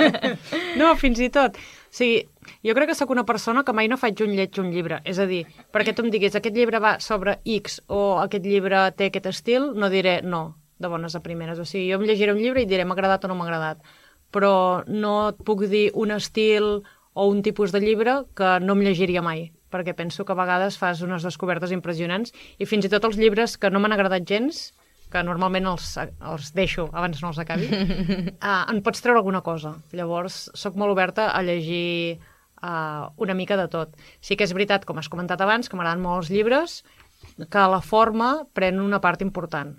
no, 0.82 0.92
fins 1.00 1.22
i 1.24 1.30
tot. 1.32 1.56
O 1.56 1.96
sigui, 1.96 2.26
jo 2.66 2.76
crec 2.78 2.92
que 2.92 2.98
sóc 2.98 3.14
una 3.14 3.26
persona 3.26 3.64
que 3.64 3.76
mai 3.76 3.90
no 3.92 4.00
faig 4.02 4.22
un 4.26 4.36
lleig 4.38 4.60
un 4.62 4.72
llibre. 4.74 5.02
És 5.06 5.20
a 5.20 5.28
dir, 5.30 5.44
perquè 5.74 5.96
tu 5.96 6.06
em 6.06 6.12
diguis 6.14 6.36
aquest 6.36 6.56
llibre 6.56 6.82
va 6.84 6.98
sobre 7.04 7.40
X 7.46 7.82
o 7.88 8.20
aquest 8.24 8.46
llibre 8.46 8.86
té 8.98 9.10
aquest 9.12 9.32
estil, 9.32 9.72
no 9.76 9.90
diré 9.94 10.22
no, 10.22 10.44
de 10.80 10.92
bones 10.92 11.16
a 11.16 11.24
primeres. 11.26 11.60
O 11.60 11.66
sigui, 11.66 11.90
jo 11.92 12.00
em 12.00 12.08
llegiré 12.08 12.36
un 12.36 12.42
llibre 12.42 12.64
i 12.64 12.70
diré 12.70 12.86
m'ha 12.86 12.98
agradat 12.98 13.26
o 13.26 13.32
no 13.32 13.40
m'ha 13.40 13.50
agradat. 13.50 13.84
Però 14.34 14.84
no 14.88 15.16
et 15.32 15.42
puc 15.46 15.68
dir 15.70 15.90
un 15.94 16.12
estil 16.16 16.80
o 17.14 17.28
un 17.30 17.44
tipus 17.46 17.72
de 17.72 17.82
llibre 17.84 18.24
que 18.36 18.58
no 18.62 18.78
em 18.78 18.88
llegiria 18.88 19.22
mai 19.22 19.52
perquè 19.74 19.96
penso 19.98 20.22
que 20.22 20.36
a 20.36 20.38
vegades 20.38 20.78
fas 20.78 21.02
unes 21.02 21.26
descobertes 21.26 21.74
impressionants 21.74 22.34
i 22.62 22.68
fins 22.70 22.86
i 22.86 22.92
tot 22.94 23.08
els 23.10 23.18
llibres 23.18 23.58
que 23.58 23.72
no 23.74 23.82
m'han 23.82 23.96
agradat 23.96 24.28
gens, 24.30 24.68
que 25.14 25.24
normalment 25.26 25.70
els, 25.70 25.94
els 26.02 26.52
deixo 26.58 26.88
abans 26.92 27.22
no 27.22 27.32
els 27.32 27.42
acabi, 27.42 27.70
uh, 27.70 28.64
en 28.72 28.82
pots 28.86 29.04
treure 29.06 29.22
alguna 29.22 29.44
cosa. 29.46 29.76
Llavors, 29.94 30.48
sóc 30.58 30.78
molt 30.80 30.96
oberta 30.96 31.30
a 31.34 31.42
llegir 31.46 32.20
uh, 32.64 33.12
una 33.18 33.36
mica 33.38 33.58
de 33.60 33.68
tot. 33.68 33.94
Sí 34.24 34.38
que 34.40 34.48
és 34.48 34.56
veritat, 34.56 34.88
com 34.88 35.00
has 35.00 35.12
comentat 35.12 35.42
abans, 35.44 35.70
que 35.70 35.78
m'agraden 35.78 36.04
molt 36.04 36.24
els 36.24 36.34
llibres, 36.34 36.82
que 37.50 37.72
la 37.72 37.82
forma 37.82 38.36
pren 38.56 38.82
una 38.82 39.02
part 39.04 39.22
important. 39.26 39.76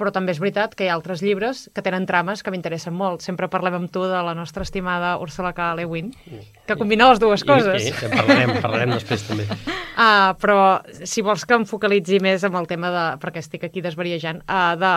Però 0.00 0.08
també 0.10 0.32
és 0.32 0.40
veritat 0.40 0.72
que 0.74 0.86
hi 0.86 0.88
ha 0.88 0.94
altres 0.96 1.20
llibres 1.22 1.66
que 1.76 1.82
tenen 1.84 2.06
trames 2.08 2.40
que 2.42 2.50
m'interessen 2.50 2.94
molt. 2.96 3.20
Sempre 3.22 3.46
parlem 3.52 3.76
amb 3.76 3.90
tu 3.92 4.06
de 4.08 4.22
la 4.24 4.32
nostra 4.34 4.64
estimada 4.64 5.12
Ursula 5.20 5.52
K. 5.54 5.66
Le 5.78 5.84
Guin, 5.86 6.08
que 6.66 6.76
combina 6.80 7.10
les 7.10 7.20
dues 7.20 7.44
coses. 7.46 7.84
I, 7.84 7.92
i, 7.92 8.08
en 8.08 8.16
parlarem, 8.16 8.54
parlarem 8.64 8.94
després 8.96 9.26
també. 9.28 9.46
Uh, 9.52 10.32
però 10.42 10.58
si 11.04 11.22
vols 11.22 11.44
que 11.44 11.60
em 11.60 11.68
focalitzi 11.68 12.22
més 12.24 12.42
amb 12.48 12.56
el 12.58 12.66
tema 12.70 12.90
de, 12.90 13.04
perquè 13.22 13.44
estic 13.44 13.68
aquí 13.68 13.84
desvariejant, 13.84 14.40
uh, 14.48 14.72
de, 14.80 14.94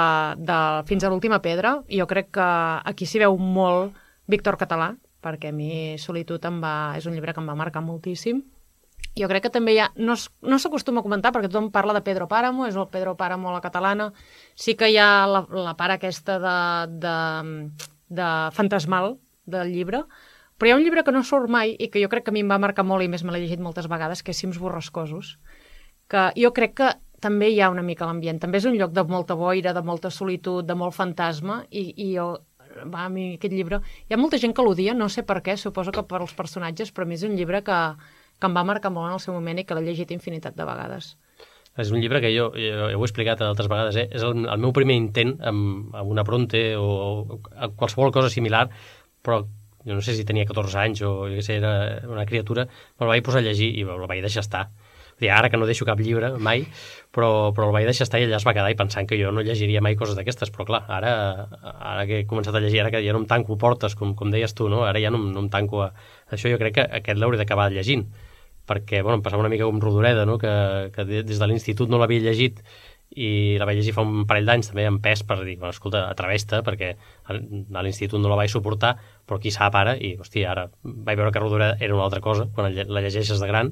de 0.48 0.60
Fins 0.88 1.04
a 1.04 1.12
l'última 1.12 1.42
pedra, 1.44 1.76
jo 1.92 2.08
crec 2.08 2.32
que 2.40 2.50
aquí 2.88 3.06
s'hi 3.06 3.22
veu 3.28 3.36
molt 3.38 4.00
Víctor 4.32 4.58
Català, 4.58 4.94
perquè 5.26 5.50
a 5.50 5.56
mi 5.56 5.98
Solitud 6.02 6.46
em 6.46 6.62
va, 6.62 6.76
és 7.00 7.08
un 7.10 7.18
llibre 7.18 7.34
que 7.34 7.42
em 7.42 7.50
va 7.50 7.58
marcar 7.58 7.82
moltíssim. 7.82 8.44
Jo 9.16 9.30
crec 9.32 9.46
que 9.48 9.54
també 9.54 9.76
hi 9.76 9.80
ha... 9.80 9.90
No, 9.96 10.16
no 10.44 10.60
s'acostuma 10.60 11.02
a 11.02 11.06
comentar 11.06 11.32
perquè 11.34 11.50
tothom 11.50 11.72
parla 11.72 11.96
de 11.96 12.04
Pedro 12.06 12.28
Páramo, 12.32 12.66
és 12.68 12.76
el 12.76 12.90
Pedro 12.92 13.16
Páramo 13.18 13.50
a 13.50 13.56
la 13.56 13.64
catalana. 13.64 14.10
Sí 14.56 14.76
que 14.76 14.90
hi 14.92 14.98
ha 15.00 15.26
la, 15.32 15.46
la 15.56 15.76
part 15.80 15.96
aquesta 15.96 16.38
de, 16.44 16.56
de, 17.06 17.18
de 18.22 18.32
fantasmal 18.56 19.16
del 19.46 19.72
llibre, 19.72 20.04
però 20.58 20.70
hi 20.70 20.74
ha 20.74 20.80
un 20.80 20.84
llibre 20.84 21.04
que 21.04 21.14
no 21.16 21.24
surt 21.24 21.52
mai 21.52 21.76
i 21.80 21.90
que 21.92 22.02
jo 22.04 22.10
crec 22.12 22.28
que 22.28 22.34
a 22.34 22.36
mi 22.36 22.44
em 22.44 22.52
va 22.52 22.60
marcar 22.62 22.86
molt 22.88 23.04
i 23.04 23.10
més 23.12 23.24
me 23.24 23.34
l'he 23.34 23.44
llegit 23.44 23.64
moltes 23.64 23.88
vegades, 23.92 24.24
que 24.24 24.32
és 24.36 24.42
Cims 24.42 24.60
borrascosos, 24.60 25.36
que 26.12 26.30
jo 26.40 26.52
crec 26.56 26.76
que 26.80 26.92
també 27.24 27.50
hi 27.52 27.62
ha 27.62 27.72
una 27.74 27.84
mica 27.86 28.08
l'ambient. 28.08 28.40
També 28.42 28.60
és 28.60 28.68
un 28.70 28.76
lloc 28.78 28.94
de 28.96 29.04
molta 29.10 29.36
boira, 29.40 29.74
de 29.74 29.84
molta 29.84 30.12
solitud, 30.12 30.66
de 30.68 30.76
molt 30.78 30.96
fantasma, 30.96 31.64
i, 31.72 31.88
i 31.96 32.12
jo, 32.16 32.28
va, 32.84 33.06
a 33.06 33.10
mi 33.10 33.36
aquest 33.36 33.54
llibre... 33.54 33.82
Hi 34.08 34.16
ha 34.16 34.20
molta 34.22 34.40
gent 34.42 34.54
que 34.56 34.66
l'odia, 34.66 34.96
no 34.98 35.08
sé 35.10 35.24
per 35.28 35.42
què, 35.46 35.58
suposo 35.58 35.94
que 35.96 36.04
per 36.08 36.22
als 36.22 36.36
personatges, 36.38 36.92
però 36.92 37.08
a 37.08 37.10
mi 37.10 37.18
és 37.18 37.26
un 37.28 37.36
llibre 37.40 37.62
que, 37.66 37.80
que 38.40 38.50
em 38.50 38.58
va 38.58 38.66
marcar 38.68 38.92
molt 38.94 39.10
en 39.10 39.18
el 39.18 39.24
seu 39.24 39.36
moment 39.38 39.62
i 39.62 39.66
que 39.68 39.78
l'he 39.78 39.86
llegit 39.88 40.12
infinitat 40.16 40.58
de 40.58 40.68
vegades. 40.68 41.16
És 41.76 41.92
un 41.92 42.00
llibre 42.00 42.22
que 42.24 42.32
jo, 42.32 42.50
jo, 42.56 42.72
jo 42.72 42.88
ho 42.88 43.04
he 43.04 43.08
explicat 43.08 43.42
altres 43.44 43.68
vegades, 43.72 43.98
eh? 44.00 44.08
és 44.16 44.24
el, 44.24 44.46
el 44.48 44.62
meu 44.64 44.72
primer 44.76 44.96
intent 44.96 45.36
amb, 45.44 45.92
amb 45.96 46.12
una 46.12 46.24
Bronte 46.28 46.62
o, 46.80 46.88
o 47.36 47.40
qualsevol 47.76 48.14
cosa 48.16 48.32
similar, 48.32 48.70
però 49.26 49.42
jo 49.86 49.94
no 49.94 50.02
sé 50.02 50.16
si 50.16 50.24
tenia 50.26 50.48
14 50.48 50.80
anys 50.82 51.04
o 51.06 51.28
jo 51.30 51.44
sé, 51.44 51.60
era 51.60 52.02
una 52.10 52.26
criatura, 52.26 52.66
me'l 53.00 53.12
vaig 53.12 53.26
posar 53.28 53.44
a 53.44 53.48
llegir 53.50 53.74
i 53.76 53.84
el 53.84 54.08
vaig 54.08 54.24
deixar 54.24 54.46
estar. 54.46 54.70
Dir, 55.20 55.30
ara 55.32 55.50
que 55.50 55.56
no 55.58 55.66
deixo 55.70 55.86
cap 55.88 56.00
llibre, 56.04 56.34
mai, 56.44 56.66
però, 57.16 57.54
però 57.56 57.70
el 57.70 57.74
vaig 57.76 57.86
deixar 57.88 58.04
estar 58.04 58.20
i 58.20 58.26
allà 58.28 58.36
es 58.42 58.46
va 58.48 58.52
quedar 58.58 58.72
i 58.74 58.76
pensant 58.76 59.08
que 59.08 59.16
jo 59.20 59.30
no 59.32 59.44
llegiria 59.48 59.80
mai 59.82 59.96
coses 59.96 60.18
d'aquestes, 60.18 60.52
però 60.52 60.66
clar, 60.68 60.82
ara, 60.92 61.14
ara 61.94 62.04
que 62.10 62.20
he 62.20 62.26
començat 62.28 62.56
a 62.56 62.60
llegir, 62.60 62.82
ara 62.84 62.92
que 62.92 63.00
ja 63.06 63.14
no 63.16 63.22
em 63.24 63.28
tanco 63.30 63.56
portes, 63.58 63.96
com, 63.96 64.12
com 64.20 64.34
deies 64.34 64.52
tu, 64.54 64.68
no? 64.68 64.84
ara 64.84 65.00
ja 65.00 65.12
no, 65.16 65.22
no 65.32 65.46
em 65.46 65.50
tanco 65.54 65.86
a... 65.86 65.94
Això 66.36 66.52
jo 66.52 66.60
crec 66.60 66.76
que 66.82 66.88
aquest 67.00 67.22
l'hauré 67.22 67.40
d'acabar 67.40 67.70
llegint, 67.72 68.04
perquè 68.68 69.00
bueno, 69.06 69.20
em 69.20 69.24
passava 69.24 69.46
una 69.46 69.52
mica 69.54 69.64
com 69.70 69.80
Rodoreda, 69.80 70.26
no? 70.28 70.36
que, 70.42 70.52
que 70.96 71.06
de- 71.08 71.24
des 71.24 71.40
de 71.40 71.48
l'institut 71.48 71.88
no 71.90 72.00
l'havia 72.02 72.20
llegit 72.26 72.60
i 73.16 73.56
la 73.62 73.68
vaig 73.70 73.78
llegir 73.78 73.94
fa 73.96 74.04
un 74.04 74.26
parell 74.28 74.48
d'anys 74.50 74.72
també 74.74 74.84
en 74.90 74.98
pes 75.00 75.22
per 75.24 75.38
dir, 75.46 75.54
bueno, 75.62 75.72
escolta, 75.72 76.02
atreveix-te 76.12 76.60
perquè 76.66 76.90
a 77.30 77.84
l'institut 77.86 78.20
no 78.20 78.32
la 78.32 78.36
vaig 78.42 78.50
suportar 78.52 78.96
però 79.30 79.38
qui 79.40 79.54
sap 79.54 79.78
ara, 79.80 79.94
i 79.96 80.16
hòstia, 80.20 80.50
ara 80.52 80.66
vaig 80.84 81.22
veure 81.22 81.32
que 81.32 81.40
Rodoreda 81.44 81.78
era 81.80 81.96
una 81.96 82.04
altra 82.10 82.20
cosa 82.26 82.50
quan 82.56 82.74
la 82.74 83.04
llegeixes 83.06 83.40
de 83.40 83.48
gran 83.48 83.72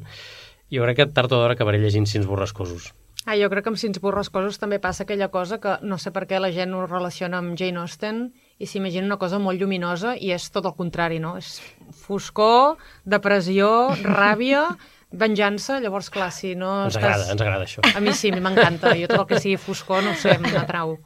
jo 0.73 0.83
crec 0.87 0.99
que 0.99 1.09
tard 1.13 1.31
o 1.31 1.39
d'hora 1.39 1.55
acabaré 1.57 1.79
llegint 1.81 2.09
Cins 2.09 2.27
borrascosos 2.29 2.91
Ah, 3.25 3.37
jo 3.39 3.47
crec 3.47 3.63
que 3.63 3.71
amb 3.71 3.79
Cins 3.79 4.01
borrascosos 4.03 4.57
també 4.59 4.81
passa 4.83 5.05
aquella 5.05 5.29
cosa 5.31 5.55
que 5.63 5.77
no 5.87 5.95
sé 5.95 6.11
per 6.11 6.25
què 6.27 6.41
la 6.43 6.49
gent 6.51 6.73
ho 6.75 6.81
relaciona 6.83 7.39
amb 7.39 7.53
Jane 7.59 7.79
Austen 7.79 8.25
i 8.59 8.67
s'imagina 8.67 9.07
una 9.07 9.17
cosa 9.21 9.39
molt 9.39 9.61
lluminosa 9.61 10.17
i 10.19 10.33
és 10.35 10.49
tot 10.51 10.65
el 10.67 10.75
contrari, 10.75 11.21
no? 11.23 11.37
És 11.39 11.61
foscor, 12.03 12.75
depressió, 13.07 13.69
ràbia, 14.03 14.65
venjança, 15.23 15.77
llavors, 15.79 16.09
clar, 16.11 16.33
si 16.35 16.51
no 16.59 16.73
Ens 16.89 16.97
estàs... 16.97 17.05
agrada, 17.05 17.29
ens 17.31 17.43
agrada 17.45 17.67
això. 17.69 17.85
A 17.95 18.01
mi 18.03 18.11
sí, 18.17 18.33
m'encanta. 18.35 18.91
Jo 18.99 19.07
tot 19.07 19.21
el 19.21 19.27
que 19.29 19.39
sigui 19.39 19.55
foscor, 19.61 20.03
no 20.03 20.11
ho 20.11 20.19
sé, 20.19 20.35
m'atrau. 20.43 20.97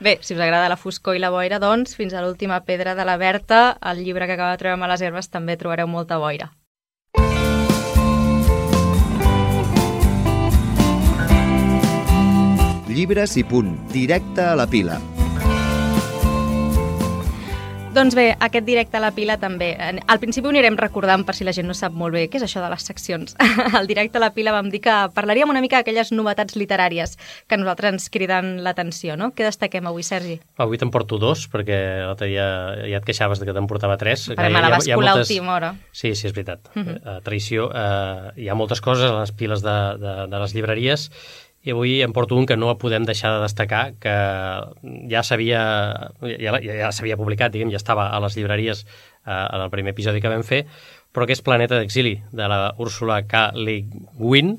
Bé, 0.00 0.16
si 0.22 0.38
us 0.38 0.40
agrada 0.40 0.70
la 0.72 0.78
foscor 0.80 1.18
i 1.18 1.20
la 1.20 1.32
boira, 1.34 1.60
doncs, 1.60 1.98
fins 1.98 2.16
a 2.16 2.24
l'última 2.24 2.62
pedra 2.64 2.96
de 2.96 3.04
la 3.04 3.18
Berta, 3.20 3.76
el 3.92 4.00
llibre 4.06 4.30
que 4.30 4.38
acaba 4.38 4.56
de 4.56 4.62
treure 4.64 4.80
a 4.80 4.90
les 4.94 5.04
herbes, 5.04 5.28
també 5.28 5.58
trobareu 5.60 5.90
molta 5.90 6.16
boira. 6.22 6.48
Llibres 12.98 13.36
i 13.38 13.44
punt, 13.46 13.76
directe 13.92 14.42
a 14.42 14.56
la 14.58 14.64
pila. 14.66 14.96
Doncs 17.94 18.14
bé, 18.14 18.32
aquest 18.42 18.66
directe 18.66 18.98
a 18.98 19.00
la 19.02 19.12
pila 19.14 19.36
també. 19.38 19.68
Al 19.78 20.18
principi 20.18 20.46
ho 20.46 20.50
anirem 20.50 20.74
recordant 20.78 21.22
per 21.26 21.36
si 21.38 21.46
la 21.46 21.54
gent 21.54 21.68
no 21.70 21.76
sap 21.78 21.94
molt 21.94 22.16
bé 22.16 22.24
què 22.30 22.40
és 22.40 22.44
això 22.48 22.58
de 22.62 22.72
les 22.72 22.82
seccions. 22.90 23.36
Al 23.78 23.86
directe 23.86 24.18
a 24.18 24.22
la 24.24 24.32
pila 24.34 24.50
vam 24.54 24.66
dir 24.74 24.80
que 24.82 24.96
parlaríem 25.14 25.50
una 25.54 25.62
mica 25.62 25.78
d'aquelles 25.78 26.10
novetats 26.10 26.58
literàries 26.58 27.14
que 27.46 27.54
a 27.54 27.62
nosaltres 27.62 27.94
ens 27.94 28.10
criden 28.10 28.50
l'atenció, 28.66 29.14
no? 29.18 29.30
Què 29.30 29.46
destaquem 29.46 29.86
avui, 29.86 30.02
Sergi? 30.02 30.40
Avui 30.58 30.82
te'n 30.82 30.90
porto 30.90 31.22
dos, 31.22 31.46
perquè 31.54 31.80
l'altre 32.02 32.32
dia 32.34 32.50
ja 32.82 32.98
et 32.98 33.06
queixaves 33.06 33.38
de 33.38 33.46
que 33.46 33.54
te'n 33.54 33.70
portava 33.70 33.98
tres. 33.98 34.26
Per 34.32 34.42
que 34.42 34.50
me 34.50 34.62
la 34.62 34.74
vas 34.74 34.90
colar 34.90 35.14
a 35.14 35.20
moltes- 35.22 35.30
última 35.30 35.54
hora. 35.54 35.74
Sí, 35.92 36.16
sí, 36.18 36.26
és 36.26 36.34
veritat. 36.34 36.66
Uh 36.74 36.82
-huh. 36.82 36.98
uh, 36.98 37.20
traïció. 37.22 37.70
Uh, 37.70 38.34
hi 38.34 38.48
ha 38.50 38.58
moltes 38.58 38.82
coses 38.82 39.06
a 39.06 39.20
les 39.20 39.30
piles 39.30 39.62
de, 39.62 39.78
de, 40.02 40.26
de 40.26 40.38
les 40.38 40.54
llibreries 40.54 41.10
i 41.68 41.72
avui 41.74 41.98
em 42.00 42.14
porto 42.16 42.36
un 42.38 42.46
que 42.48 42.56
no 42.56 42.72
podem 42.80 43.04
deixar 43.04 43.34
de 43.34 43.42
destacar, 43.44 43.92
que 44.00 44.14
ja 45.10 45.20
s'havia 45.20 45.60
ja, 46.40 46.54
ja, 46.64 46.88
s'havia 46.96 47.18
publicat, 47.20 47.52
diguem, 47.52 47.68
ja 47.74 47.80
estava 47.80 48.08
a 48.08 48.20
les 48.24 48.38
llibreries 48.38 48.86
uh, 48.86 49.44
en 49.52 49.66
el 49.66 49.68
primer 49.74 49.92
episodi 49.92 50.22
que 50.24 50.32
vam 50.32 50.46
fer, 50.48 50.62
però 51.12 51.28
que 51.28 51.36
és 51.36 51.44
Planeta 51.44 51.76
d'Exili, 51.76 52.14
de 52.32 52.48
la 52.48 52.72
Úrsula 52.80 53.20
K. 53.28 53.50
Le 53.58 53.82
Guin, 54.16 54.54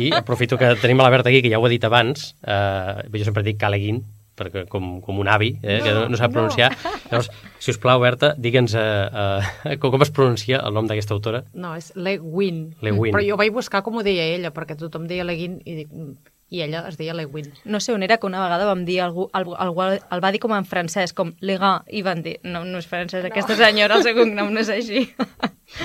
i 0.00 0.12
aprofito 0.16 0.56
que 0.56 0.72
tenim 0.80 1.00
a 1.00 1.08
la 1.08 1.12
Berta 1.12 1.28
aquí, 1.28 1.42
que 1.44 1.52
ja 1.52 1.60
ho 1.60 1.68
he 1.68 1.74
dit 1.74 1.84
abans, 1.84 2.32
uh, 2.48 3.04
jo 3.12 3.28
sempre 3.28 3.44
dic 3.44 3.60
K. 3.60 3.72
Le 3.72 3.82
Guin, 3.82 4.00
perquè 4.36 4.64
com, 4.68 5.00
com 5.04 5.18
un 5.20 5.28
avi, 5.28 5.52
eh, 5.62 5.78
no, 5.78 5.84
que 5.84 5.92
no, 5.96 6.08
no 6.08 6.16
sap 6.16 6.32
pronunciar. 6.32 6.70
Llavors, 7.10 7.30
si 7.60 7.70
us 7.74 7.78
plau, 7.78 8.00
Berta, 8.00 8.34
digue'ns 8.38 8.74
uh, 8.74 8.82
uh, 9.12 9.76
com, 9.78 9.90
com 9.92 10.02
es 10.02 10.10
pronuncia 10.10 10.60
el 10.64 10.74
nom 10.74 10.86
d'aquesta 10.88 11.14
autora. 11.14 11.44
No, 11.54 11.74
és 11.76 11.92
Le 11.96 12.16
Guin. 12.18 12.74
Le 12.80 12.92
Guin. 12.96 13.12
Però 13.14 13.22
jo 13.26 13.36
vaig 13.40 13.52
buscar 13.52 13.82
com 13.84 13.96
ho 14.00 14.02
deia 14.06 14.24
ella, 14.34 14.52
perquè 14.54 14.76
tothom 14.80 15.06
deia 15.06 15.24
Le 15.28 15.36
Guin 15.36 15.60
i, 15.64 15.74
dic, 15.82 15.90
"Mm", 15.92 16.16
i 16.52 16.60
ella 16.60 16.82
es 16.88 16.98
deia 17.00 17.14
Le 17.16 17.24
Guin. 17.24 17.46
No 17.64 17.80
sé 17.80 17.94
on 17.94 18.02
era 18.02 18.18
que 18.18 18.26
una 18.26 18.42
vegada 18.42 18.66
vam 18.68 18.84
dir 18.84 19.00
algú, 19.00 19.28
algú, 19.32 19.54
algú 19.56 19.82
el 19.88 20.20
va 20.24 20.32
dir 20.32 20.40
com 20.40 20.52
en 20.52 20.64
francès, 20.68 21.12
com 21.16 21.32
Legan, 21.40 21.82
i 21.88 22.02
van 22.02 22.22
dir, 22.22 22.38
no, 22.44 22.64
no 22.64 22.78
és 22.78 22.86
francès, 22.86 23.24
aquesta 23.24 23.56
senyora, 23.56 23.96
el 23.96 24.02
seu 24.04 24.14
cognom 24.16 24.52
no 24.52 24.60
és 24.60 24.68
així. 24.68 25.06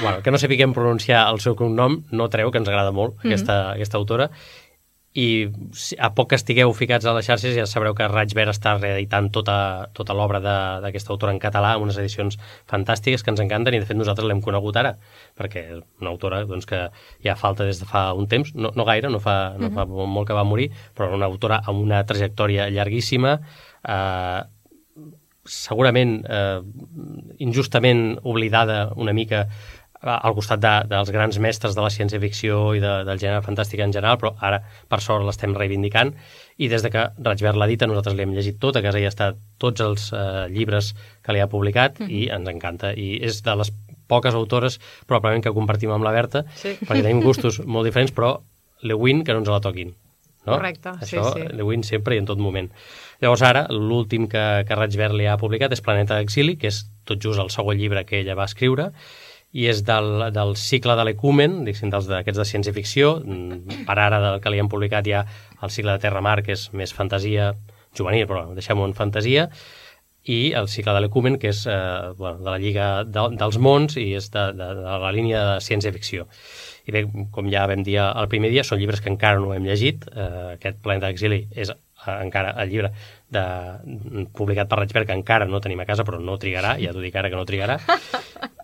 Bueno, 0.01 0.21
que 0.21 0.31
no 0.31 0.37
sapiguem 0.37 0.73
pronunciar 0.75 1.29
el 1.31 1.39
seu 1.39 1.55
cognom 1.55 2.01
no 2.11 2.27
treu 2.27 2.51
que 2.51 2.57
ens 2.59 2.67
agrada 2.67 2.91
molt 2.91 3.15
Mhm. 3.23 3.27
aquesta, 3.31 3.71
aquesta 3.71 3.97
autora 3.97 4.29
i 5.17 5.47
a 5.97 6.11
poc 6.13 6.29
que 6.29 6.37
estigueu 6.37 6.69
ficats 6.77 7.07
a 7.09 7.13
les 7.15 7.25
xarxes 7.25 7.55
ja 7.57 7.65
sabreu 7.65 7.95
que 7.97 8.05
Raig 8.11 8.35
Ver 8.37 8.45
està 8.51 8.75
reeditant 8.77 9.31
tota, 9.33 9.57
tota 9.97 10.13
l'obra 10.13 10.41
d'aquesta 10.83 11.09
autora 11.15 11.33
en 11.33 11.39
català 11.41 11.71
amb 11.73 11.87
unes 11.87 11.97
edicions 11.97 12.37
fantàstiques 12.69 13.25
que 13.25 13.33
ens 13.33 13.41
encanten 13.41 13.73
i 13.73 13.79
de 13.81 13.87
fet 13.89 13.97
nosaltres 13.97 14.29
l'hem 14.29 14.43
conegut 14.45 14.77
ara 14.77 14.93
perquè 15.39 15.63
és 15.73 15.79
una 16.03 16.11
autora 16.13 16.43
doncs, 16.45 16.69
que 16.69 16.83
ja 17.25 17.37
falta 17.39 17.65
des 17.65 17.81
de 17.81 17.89
fa 17.89 18.11
un 18.13 18.29
temps, 18.29 18.53
no, 18.53 18.69
no 18.77 18.85
gaire, 18.85 19.09
no 19.09 19.21
fa, 19.23 19.55
no 19.57 19.71
fa 19.73 19.87
molt 19.89 20.29
que 20.29 20.37
va 20.37 20.45
morir, 20.45 20.69
però 20.93 21.09
una 21.17 21.25
autora 21.25 21.63
amb 21.65 21.81
una 21.81 22.03
trajectòria 22.05 22.69
llarguíssima 22.69 23.39
eh, 23.41 24.41
segurament 25.47 26.19
eh, 26.29 26.59
injustament 27.41 28.19
oblidada 28.23 28.91
una 28.95 29.13
mica 29.17 29.47
al 30.01 30.33
costat 30.37 30.59
de, 30.61 30.73
dels 30.91 31.09
grans 31.11 31.39
mestres 31.41 31.75
de 31.75 31.81
la 31.81 31.89
ciència-ficció 31.89 32.75
i 32.77 32.79
de, 32.83 32.91
del 33.07 33.17
gènere 33.19 33.41
fantàstic 33.45 33.81
en 33.83 33.93
general, 33.95 34.17
però 34.21 34.35
ara, 34.45 34.61
per 34.87 34.99
sort, 35.01 35.25
l'estem 35.25 35.55
reivindicant, 35.57 36.13
i 36.57 36.67
des 36.69 36.83
de 36.85 36.91
que 36.93 37.07
Rajbert 37.17 37.57
l'ha 37.57 37.67
dita, 37.67 37.87
nosaltres 37.89 38.15
l'hem 38.15 38.33
llegit 38.35 38.59
tot, 38.61 38.77
a 38.77 38.81
casa 38.85 38.99
hi 39.01 39.05
ha 39.05 39.13
estat 39.13 39.37
tots 39.57 39.81
els 39.81 40.11
eh, 40.13 40.47
llibres 40.53 40.93
que 41.25 41.33
li 41.33 41.41
ha 41.41 41.47
publicat, 41.49 41.99
Mhm. 41.99 42.09
i 42.09 42.27
ens 42.29 42.49
encanta, 42.49 42.93
i 42.93 43.17
és 43.23 43.41
de 43.43 43.55
les 43.55 43.71
poques 44.07 44.33
autores, 44.33 44.79
probablement, 45.05 45.43
que 45.43 45.51
compartim 45.51 45.91
amb 45.91 46.03
la 46.05 46.11
Berta, 46.15 46.45
Sí. 46.55 46.77
perquè 46.85 47.01
tenim 47.01 47.21
gustos 47.21 47.59
molt 47.65 47.85
diferents, 47.85 48.13
però 48.13 48.41
Lewin, 48.81 49.23
que 49.25 49.33
no 49.33 49.39
ens 49.39 49.49
la 49.49 49.59
toquin. 49.59 49.95
No? 50.45 50.53
Correcte, 50.55 50.93
sí, 51.03 51.17
Això, 51.17 51.33
sí. 51.33 51.41
Lewin 51.57 51.83
sempre 51.83 52.15
i 52.15 52.19
en 52.19 52.25
tot 52.25 52.37
moment. 52.39 52.69
Llavors 53.19 53.41
ara, 53.43 53.65
l'últim 53.69 54.29
que, 54.31 54.63
que 54.65 54.75
Rajbert 54.75 55.13
li 55.17 55.25
ha 55.27 55.35
publicat 55.37 55.73
és 55.73 55.81
Planeta 55.81 56.15
d'Exili, 56.15 56.55
que 56.55 56.67
és 56.69 56.85
tot 57.03 57.19
just 57.19 57.39
el 57.41 57.49
segon 57.49 57.75
llibre 57.75 58.05
que 58.05 58.21
ella 58.21 58.35
va 58.37 58.45
escriure, 58.45 58.91
i 59.55 59.67
és 59.71 59.81
del, 59.87 60.27
del 60.35 60.55
cicle 60.59 60.95
de 60.99 61.05
l'Ecumen, 61.07 61.61
diguéssim, 61.65 61.91
d'aquests 61.93 62.39
de 62.41 62.45
ciència-ficció. 62.51 63.15
Mm, 63.23 63.83
Per 63.87 63.97
ara, 63.97 64.19
del 64.23 64.39
que 64.43 64.51
li 64.51 64.59
han 64.61 64.69
publicat 64.71 65.07
ja 65.07 65.23
el 65.63 65.73
cicle 65.73 65.95
de 65.95 66.03
Terra-Mar, 66.03 66.41
que 66.43 66.55
és 66.57 66.67
més 66.73 66.93
fantasia 66.93 67.53
juvenil, 67.97 68.27
però 68.29 68.45
deixem-ho 68.53 68.85
en 68.85 68.93
fantasia, 68.97 69.47
i 70.27 70.51
el 70.59 70.67
cicle 70.67 70.93
de 70.93 71.01
l'Ecumen, 71.05 71.37
que 71.39 71.53
és 71.53 71.63
eh, 71.71 72.13
bueno, 72.19 72.41
de 72.43 72.49
la 72.51 72.59
Lliga 72.59 72.87
de, 73.07 73.23
dels 73.39 73.57
Mons 73.63 73.95
i 73.97 74.09
és 74.19 74.27
de, 74.33 74.49
de, 74.57 74.69
de 74.81 74.97
la 75.03 75.11
línia 75.15 75.43
de 75.53 75.57
ciència-ficció. 75.63 76.27
I 76.87 76.95
bé, 76.95 77.05
com 77.31 77.47
ja 77.51 77.65
vam 77.67 77.83
dir 77.87 77.97
el 78.03 78.27
primer 78.31 78.51
dia, 78.51 78.65
són 78.67 78.81
llibres 78.81 79.01
que 79.03 79.11
encara 79.11 79.39
no 79.39 79.53
hem 79.55 79.67
llegit. 79.67 80.03
Eh, 80.11 80.57
aquest 80.57 80.83
Planeta 80.83 81.07
d'Exili 81.07 81.45
és 81.55 81.71
encara 82.23 82.53
el 82.63 82.71
llibre 82.71 82.91
de, 83.33 83.43
publicat 84.37 84.69
per 84.69 84.81
Rajberg, 84.81 85.09
que 85.09 85.17
encara 85.17 85.47
no 85.49 85.61
tenim 85.63 85.81
a 85.83 85.87
casa, 85.89 86.05
però 86.07 86.19
no 86.21 86.37
trigarà, 86.41 86.75
ja 86.81 86.93
t'ho 86.95 87.03
dic 87.03 87.15
ara 87.15 87.31
que 87.31 87.39
no 87.39 87.47
trigarà. 87.49 87.79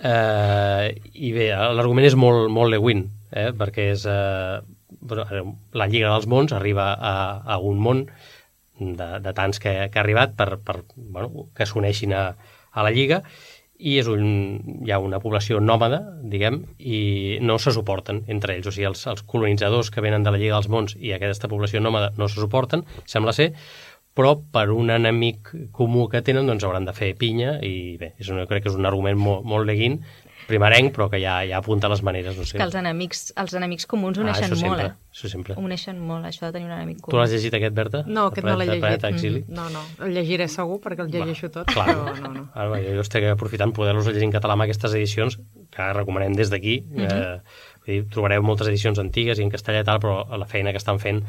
Eh, 0.03 0.87
I 1.15 1.29
bé, 1.31 1.45
l'argument 1.77 2.03
és 2.03 2.15
molt, 2.19 2.49
molt 2.51 2.73
Lewin, 2.73 3.05
eh, 3.31 3.53
perquè 3.55 3.85
és... 3.93 4.03
Eh, 4.03 4.59
la 5.79 5.87
Lliga 5.87 6.11
dels 6.11 6.27
Mons 6.27 6.51
arriba 6.55 6.89
a, 6.93 7.13
a 7.55 7.57
un 7.63 7.79
món 7.79 8.03
de, 8.79 9.07
de 9.23 9.33
tants 9.35 9.59
que, 9.59 9.73
que 9.91 9.99
ha 9.99 10.03
arribat 10.03 10.35
per, 10.35 10.57
per 10.63 10.81
bueno, 10.95 11.47
que 11.55 11.67
s'uneixin 11.67 12.13
a, 12.15 12.23
a 12.71 12.85
la 12.85 12.91
Lliga 12.91 13.21
i 13.23 13.27
és 13.79 14.07
un, 14.07 14.25
hi 14.85 14.91
ha 14.93 14.99
una 15.01 15.19
població 15.23 15.59
nòmada, 15.59 15.99
diguem, 16.29 16.61
i 16.79 17.39
no 17.41 17.57
se 17.59 17.73
suporten 17.75 18.23
entre 18.31 18.55
ells. 18.55 18.69
O 18.69 18.73
sigui, 18.75 18.87
els, 18.89 19.05
els 19.09 19.25
colonitzadors 19.27 19.89
que 19.91 20.03
venen 20.03 20.23
de 20.23 20.33
la 20.33 20.39
Lliga 20.39 20.59
dels 20.59 20.69
Mons 20.71 20.97
i 20.99 21.13
aquesta 21.15 21.49
població 21.51 21.81
nòmada 21.81 22.13
no 22.17 22.29
se 22.29 22.39
suporten, 22.39 22.85
sembla 23.09 23.33
ser, 23.35 23.51
però 24.13 24.35
per 24.53 24.67
un 24.69 24.91
enemic 24.93 25.49
comú 25.73 26.05
que 26.09 26.21
tenen 26.25 26.47
doncs 26.49 26.63
hauran 26.63 26.85
de 26.85 26.93
fer 26.93 27.13
pinya 27.17 27.57
i 27.65 27.97
bé, 27.97 28.13
és 28.21 28.29
una, 28.29 28.45
crec 28.49 28.65
que 28.65 28.71
és 28.71 28.77
un 28.77 28.85
argument 28.85 29.17
molt, 29.17 29.47
molt 29.49 29.65
leguin, 29.65 29.97
primerenc, 30.53 30.93
però 30.95 31.09
que 31.11 31.19
ja, 31.21 31.39
ja 31.49 31.59
apunta 31.59 31.89
les 31.91 32.03
maneres, 32.05 32.37
no 32.37 32.45
sé. 32.47 32.57
Que 32.59 32.65
els 32.65 32.77
enemics, 32.79 33.31
els 33.41 33.55
enemics 33.59 33.87
comuns 33.89 34.19
ah, 34.19 34.23
uneixen 34.27 34.47
això 34.47 34.69
molt, 34.69 34.83
sempre, 34.83 34.85
eh? 34.93 35.17
Això 35.17 35.31
sempre. 35.31 35.57
Uneixen 35.59 35.99
molt, 35.99 36.29
això 36.29 36.45
de 36.47 36.53
tenir 36.55 36.69
un 36.69 36.75
enemic 36.77 37.01
Tu 37.01 37.07
comú. 37.07 37.19
l'has 37.19 37.33
llegit 37.33 37.57
aquest, 37.59 37.75
Berta? 37.77 38.03
No, 38.07 38.27
aquest 38.31 38.47
no 38.47 38.55
l'he 38.59 38.69
llegit. 38.69 39.07
Exili? 39.09 39.43
Mm, 39.47 39.57
No, 39.57 39.67
no, 39.73 39.83
el 40.05 40.15
llegiré 40.15 40.47
segur 40.47 40.79
perquè 40.83 41.05
el 41.05 41.11
llegeixo 41.13 41.49
tot, 41.53 41.67
Clar. 41.73 41.87
però 41.89 42.15
no, 42.21 42.33
no. 42.37 42.45
Ara, 42.53 42.79
jo 42.85 43.03
estic 43.03 43.27
aprofitant 43.31 43.73
poder-los 43.75 44.07
llegir 44.07 44.29
en 44.29 44.35
català 44.37 44.57
amb 44.57 44.67
aquestes 44.67 44.93
edicions, 44.93 45.39
que 45.73 45.93
recomanem 45.97 46.35
des 46.37 46.49
d'aquí. 46.53 46.83
Mm. 46.85 46.97
-hmm. 46.97 47.11
eh, 47.11 47.41
vull 47.85 47.95
dir, 47.95 48.05
trobareu 48.09 48.43
moltes 48.43 48.67
edicions 48.67 48.99
antigues 48.99 49.39
i 49.39 49.43
en 49.43 49.51
castellà 49.51 49.81
i 49.81 49.87
tal, 49.87 49.99
però 49.99 50.37
la 50.37 50.45
feina 50.45 50.71
que 50.71 50.77
estan 50.77 50.99
fent 50.99 51.23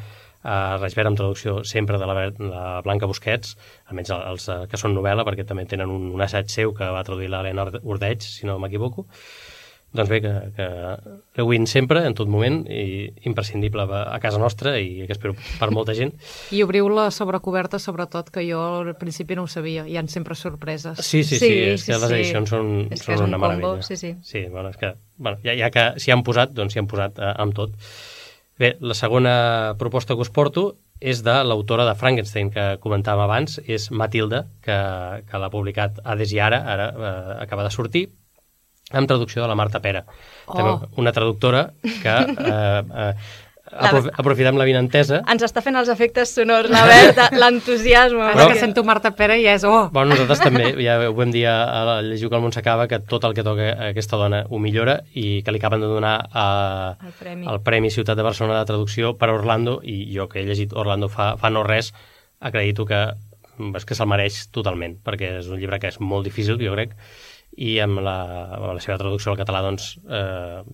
a 0.45 0.77
Raisbert 0.77 1.11
amb 1.11 1.19
traducció 1.19 1.63
sempre 1.65 1.99
de 1.99 2.07
la, 2.07 2.29
la 2.53 2.65
Blanca 2.85 3.09
Busquets, 3.11 3.57
almenys 3.89 4.13
els 4.15 4.49
eh, 4.53 4.61
que 4.71 4.81
són 4.81 4.95
novel·la, 4.97 5.25
perquè 5.27 5.49
també 5.49 5.65
tenen 5.71 5.91
un, 5.91 6.11
un 6.15 6.25
assaig 6.25 6.53
seu 6.53 6.77
que 6.77 6.93
va 6.93 7.05
traduir 7.07 7.33
l'Helena 7.33 7.67
Ordeig, 7.83 8.23
si 8.23 8.47
no 8.47 8.61
m'equivoco. 8.63 9.09
Doncs 9.95 10.11
bé, 10.11 10.19
que, 10.19 10.31
que 10.57 10.65
Lewin 11.39 11.69
sempre, 11.71 12.01
en 12.03 12.17
tot 12.19 12.27
moment, 12.27 12.65
i 12.67 13.13
imprescindible 13.31 13.85
a 13.87 14.17
casa 14.19 14.41
nostra 14.43 14.73
i 14.83 15.05
que 15.07 15.15
espero 15.15 15.37
per 15.61 15.69
molta 15.71 15.95
gent. 15.95 16.11
I 16.51 16.65
obriu 16.67 16.89
la 16.91 17.05
sobrecoberta, 17.15 17.79
sobretot, 17.79 18.33
que 18.35 18.43
jo 18.43 18.59
al 18.59 18.91
principi 18.99 19.37
no 19.39 19.45
ho 19.47 19.51
sabia. 19.53 19.85
Hi 19.87 19.95
han 20.01 20.11
sempre 20.11 20.35
sorpreses. 20.35 20.99
Sí, 20.99 21.23
sí, 21.23 21.39
sí, 21.39 21.47
Sí, 21.47 21.53
és 21.77 21.85
sí, 21.87 21.93
que 21.93 22.01
les 22.03 22.11
sí. 22.11 22.17
edicions 22.19 22.51
són, 22.57 22.73
És 22.91 23.05
que 23.07 23.13
són 23.13 23.15
és 23.15 23.23
un 23.23 23.37
una 23.39 23.43
combo, 23.47 23.71
sí, 23.87 23.97
sí. 23.97 24.17
Sí, 24.27 24.43
bueno, 24.51 24.75
és 24.75 24.83
que, 24.83 24.97
bueno, 25.15 25.39
ja, 25.47 25.55
ja 25.63 25.71
que 25.71 25.87
s'hi 26.03 26.11
han 26.11 26.27
posat, 26.27 26.51
doncs 26.59 26.75
s'hi 26.75 26.83
han 26.83 26.91
posat 26.91 27.23
eh, 27.23 27.31
amb 27.47 27.55
tot. 27.55 27.79
Bé, 28.59 28.77
la 28.81 28.95
segona 28.95 29.75
proposta 29.79 30.15
que 30.15 30.23
us 30.23 30.31
porto 30.31 30.77
és 31.03 31.25
de 31.27 31.35
l'autora 31.43 31.87
de 31.89 31.95
Frankenstein 31.99 32.53
que 32.55 32.67
comentàvem 32.83 33.25
abans, 33.27 33.59
és 33.67 33.89
Matilda, 33.91 34.45
que, 34.63 34.77
que 35.27 35.41
l'ha 35.41 35.51
publicat 35.51 35.99
Hades 36.05 36.33
i 36.33 36.39
ara, 36.41 36.61
ara 36.75 36.91
eh, 36.95 37.33
acaba 37.43 37.67
de 37.67 37.73
sortir, 37.75 38.05
amb 38.93 39.11
traducció 39.11 39.43
de 39.43 39.49
la 39.51 39.57
Marta 39.59 39.81
Pera. 39.83 40.05
Oh. 40.47 40.55
També 40.55 41.01
una 41.03 41.13
traductora 41.17 41.67
que 41.83 42.15
eh, 42.15 42.83
eh, 43.05 43.11
aprof 43.75 44.07
aprofitem 44.17 44.57
la 44.61 44.65
vinentesa 44.69 45.21
Ens 45.31 45.43
està 45.47 45.63
fent 45.65 45.77
els 45.77 45.89
efectes 45.93 46.31
sonors, 46.37 46.71
la 46.71 46.85
Berta, 46.89 47.29
l'entusiasme. 47.37 48.23
Ara 48.23 48.35
Però- 48.37 48.53
que 48.53 48.61
sento 48.61 48.85
Marta 48.85 49.11
Pere 49.17 49.41
ja 49.43 49.55
és... 49.59 49.65
Oh! 49.69 49.89
Bueno, 49.93 50.15
nosaltres 50.15 50.41
també, 50.45 50.71
ja 50.85 50.97
ho 51.09 51.15
vam 51.17 51.33
dir 51.35 51.47
a, 51.51 51.57
a 51.99 51.99
Llegiu 52.07 52.31
que 52.31 52.39
el 52.39 52.43
món 52.45 52.55
s'acaba, 52.55 52.87
que 52.89 53.01
tot 53.01 53.25
el 53.29 53.35
que 53.35 53.45
toca 53.47 53.71
a 53.75 53.91
aquesta 53.91 54.17
dona 54.21 54.45
ho 54.49 54.59
millora 54.63 55.01
i 55.15 55.43
que 55.43 55.53
li 55.55 55.59
acaben 55.63 55.81
de 55.85 55.91
donar 55.91 56.17
a, 56.31 56.47
El 57.05 57.13
premi. 57.19 57.47
el 57.51 57.61
Premi 57.67 57.91
Ciutat 57.91 58.17
de 58.17 58.27
Barcelona 58.27 58.61
de 58.61 58.71
Traducció 58.71 59.15
per 59.19 59.31
Orlando 59.35 59.81
i 59.83 60.03
jo 60.15 60.29
que 60.29 60.41
he 60.43 60.49
llegit 60.49 60.73
Orlando 60.73 61.09
fa, 61.09 61.35
fa 61.41 61.51
no 61.51 61.63
res 61.67 61.93
acredito 62.41 62.85
que 62.87 63.07
és 63.79 63.85
que 63.87 63.95
se'l 63.95 64.09
mereix 64.11 64.49
totalment, 64.51 64.97
perquè 65.07 65.29
és 65.39 65.47
un 65.47 65.61
llibre 65.63 65.79
que 65.79 65.87
és 65.93 66.01
molt 66.03 66.27
difícil, 66.27 66.59
jo 66.59 66.73
crec, 66.75 66.97
i 67.57 67.77
amb 67.83 68.01
la, 68.03 68.17
amb 68.57 68.67
la 68.75 68.83
seva 68.83 68.99
traducció 68.99 69.33
al 69.33 69.39
català 69.39 69.63
doncs 69.65 69.95
eh, 70.03 70.65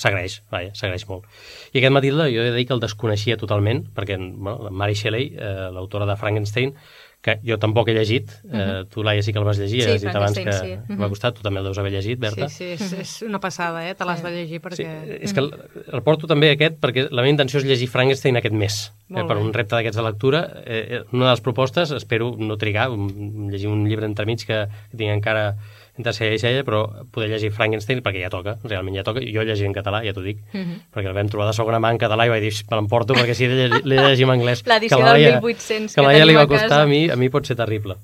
s'agraeix, 0.00 0.40
s'agraeix 0.48 1.06
molt. 1.10 1.28
I 1.74 1.80
aquest 1.80 1.94
Matilda 1.96 2.30
jo 2.32 2.40
he 2.44 2.50
de 2.50 2.56
dir 2.56 2.66
que 2.68 2.76
el 2.76 2.82
desconeixia 2.82 3.36
totalment, 3.40 3.84
perquè 3.96 4.16
bueno, 4.16 4.72
Mary 4.72 4.96
Shelley, 4.96 5.32
eh, 5.36 5.68
l'autora 5.74 6.08
de 6.08 6.16
Frankenstein, 6.20 6.74
que 7.20 7.34
jo 7.44 7.58
tampoc 7.60 7.90
he 7.90 7.92
llegit, 7.92 8.30
uh 8.44 8.50
-huh. 8.50 8.80
eh, 8.80 8.84
tu 8.88 9.02
Laia 9.02 9.22
sí 9.22 9.32
que 9.32 9.38
el 9.38 9.44
vas 9.44 9.58
llegir, 9.58 9.82
sí, 9.82 9.90
has 9.90 10.00
dit 10.00 10.14
abans 10.14 10.38
que 10.38 10.52
sí. 10.52 10.78
m'ha 10.88 11.08
costat, 11.08 11.34
tu 11.34 11.42
també 11.42 11.60
el 11.60 11.64
deus 11.64 11.78
haver 11.78 11.92
llegit, 11.92 12.18
Berta. 12.18 12.48
Sí, 12.48 12.76
sí, 12.76 12.84
és, 12.84 12.92
és 12.92 13.22
una 13.22 13.38
passada, 13.38 13.86
eh? 13.86 13.94
te 13.94 14.04
l'has 14.06 14.22
de 14.22 14.30
llegir 14.30 14.60
perquè... 14.62 14.76
Sí, 14.76 15.18
és 15.20 15.32
que 15.34 15.40
el, 15.40 15.52
el 15.92 16.02
porto 16.02 16.26
també 16.26 16.50
aquest 16.50 16.80
perquè 16.80 17.10
la 17.10 17.20
meva 17.20 17.28
intenció 17.28 17.60
és 17.60 17.66
llegir 17.66 17.88
Frankenstein 17.88 18.36
aquest 18.36 18.54
mes, 18.54 18.92
eh, 19.10 19.24
per 19.28 19.36
un 19.36 19.52
repte 19.52 19.76
d'aquests 19.76 19.96
de 19.96 20.02
lectura. 20.02 20.62
Eh, 20.64 21.02
una 21.12 21.24
de 21.26 21.30
les 21.30 21.40
propostes, 21.42 21.90
espero 21.90 22.34
no 22.38 22.56
trigar, 22.56 22.88
llegir 22.88 23.68
un 23.68 23.86
llibre 23.86 24.06
entremig 24.06 24.46
que, 24.46 24.66
que 24.90 24.96
tinc 24.96 25.10
encara 25.10 25.58
i 26.00 26.38
ella, 26.48 26.64
però 26.64 26.82
poder 27.12 27.28
llegir 27.30 27.52
Frankenstein 27.52 28.02
perquè 28.02 28.24
ja 28.24 28.30
toca, 28.32 28.56
realment 28.64 28.96
ja 28.96 29.04
toca. 29.04 29.20
Jo 29.20 29.44
llegir 29.44 29.66
en 29.66 29.74
català, 29.76 30.02
ja 30.04 30.12
t'ho 30.12 30.22
dic, 30.22 30.38
uh 30.52 30.58
-huh. 30.58 30.80
perquè 30.94 31.08
el 31.08 31.14
vam 31.14 31.28
trobar 31.28 31.46
de 31.48 31.54
segona 31.54 31.78
mà 31.78 31.90
en 31.90 31.98
català 31.98 32.26
i 32.26 32.28
vaig 32.28 32.42
dir, 32.42 32.54
me 32.70 32.76
l'emporto 32.76 33.14
perquè 33.14 33.34
si 33.34 33.46
l'he 33.46 33.68
de 33.68 34.08
llegir 34.08 34.24
en 34.24 34.30
anglès... 34.30 34.66
L'edició 34.66 34.98
del 34.98 35.40
1800 35.42 35.94
que, 35.94 36.02
que 36.02 36.18
la 36.18 36.24
li 36.24 36.34
va 36.34 36.46
costar 36.46 36.80
a, 36.80 36.82
a 36.82 36.86
mi, 36.86 37.08
a 37.10 37.16
mi 37.16 37.28
pot 37.28 37.46
ser 37.46 37.56
terrible. 37.56 37.96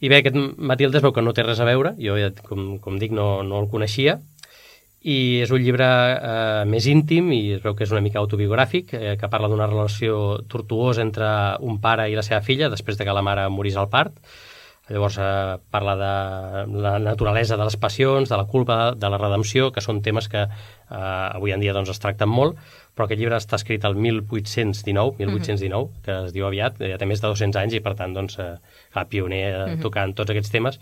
I 0.00 0.08
bé, 0.08 0.18
aquest 0.18 0.36
Matilde 0.58 0.98
es 0.98 1.02
veu 1.02 1.12
que 1.12 1.22
no 1.22 1.32
té 1.32 1.42
res 1.42 1.58
a 1.60 1.64
veure, 1.64 1.94
jo, 1.98 2.16
ja, 2.16 2.30
com, 2.46 2.78
com 2.78 2.98
dic, 2.98 3.10
no, 3.10 3.42
no 3.42 3.60
el 3.60 3.68
coneixia, 3.68 4.20
i 5.00 5.40
és 5.44 5.50
un 5.54 5.62
llibre 5.62 5.86
eh, 5.86 6.64
més 6.66 6.86
íntim 6.90 7.30
i 7.32 7.54
es 7.54 7.62
veu 7.62 7.76
que 7.78 7.84
és 7.86 7.92
una 7.94 8.02
mica 8.02 8.18
autobiogràfic, 8.18 8.94
eh, 8.94 9.14
que 9.18 9.30
parla 9.30 9.48
d'una 9.50 9.68
relació 9.70 10.40
tortuosa 10.50 11.02
entre 11.02 11.28
un 11.62 11.78
pare 11.80 12.08
i 12.10 12.16
la 12.18 12.24
seva 12.26 12.40
filla 12.42 12.70
després 12.72 12.98
de 12.98 13.06
que 13.06 13.14
la 13.14 13.22
mare 13.22 13.46
morís 13.48 13.78
al 13.78 13.88
part, 13.92 14.16
Llavors 14.88 15.18
eh, 15.20 15.58
parla 15.70 15.94
de 16.00 16.80
la 16.80 16.98
naturalesa 16.98 17.56
de 17.56 17.64
les 17.68 17.76
passions, 17.76 18.28
de 18.28 18.36
la 18.36 18.46
culpa, 18.48 18.94
de 18.96 19.10
la 19.12 19.20
redempció, 19.20 19.70
que 19.72 19.84
són 19.84 20.00
temes 20.04 20.30
que 20.32 20.46
eh, 20.46 20.98
avui 20.98 21.52
en 21.52 21.60
dia 21.60 21.74
doncs, 21.76 21.92
es 21.92 22.00
tracten 22.00 22.30
molt, 22.32 22.56
però 22.96 23.06
aquest 23.06 23.20
llibre 23.20 23.36
està 23.38 23.58
escrit 23.60 23.84
el 23.84 23.94
1819, 23.94 25.18
1819, 25.20 25.76
uh 25.76 25.88
-huh. 25.88 26.02
que 26.04 26.18
es 26.26 26.32
diu 26.32 26.46
aviat, 26.46 26.80
ja 26.80 26.98
té 26.98 27.06
més 27.06 27.20
de 27.20 27.28
200 27.28 27.60
anys 27.62 27.74
i 27.74 27.80
per 27.80 27.94
tant 27.94 28.14
doncs, 28.14 28.38
eh, 28.38 28.56
clar, 28.92 29.08
pioner 29.08 29.44
eh, 29.54 29.64
uh 29.64 29.68
-huh. 29.68 29.82
tocant 29.82 30.14
tots 30.14 30.30
aquests 30.30 30.50
temes. 30.50 30.80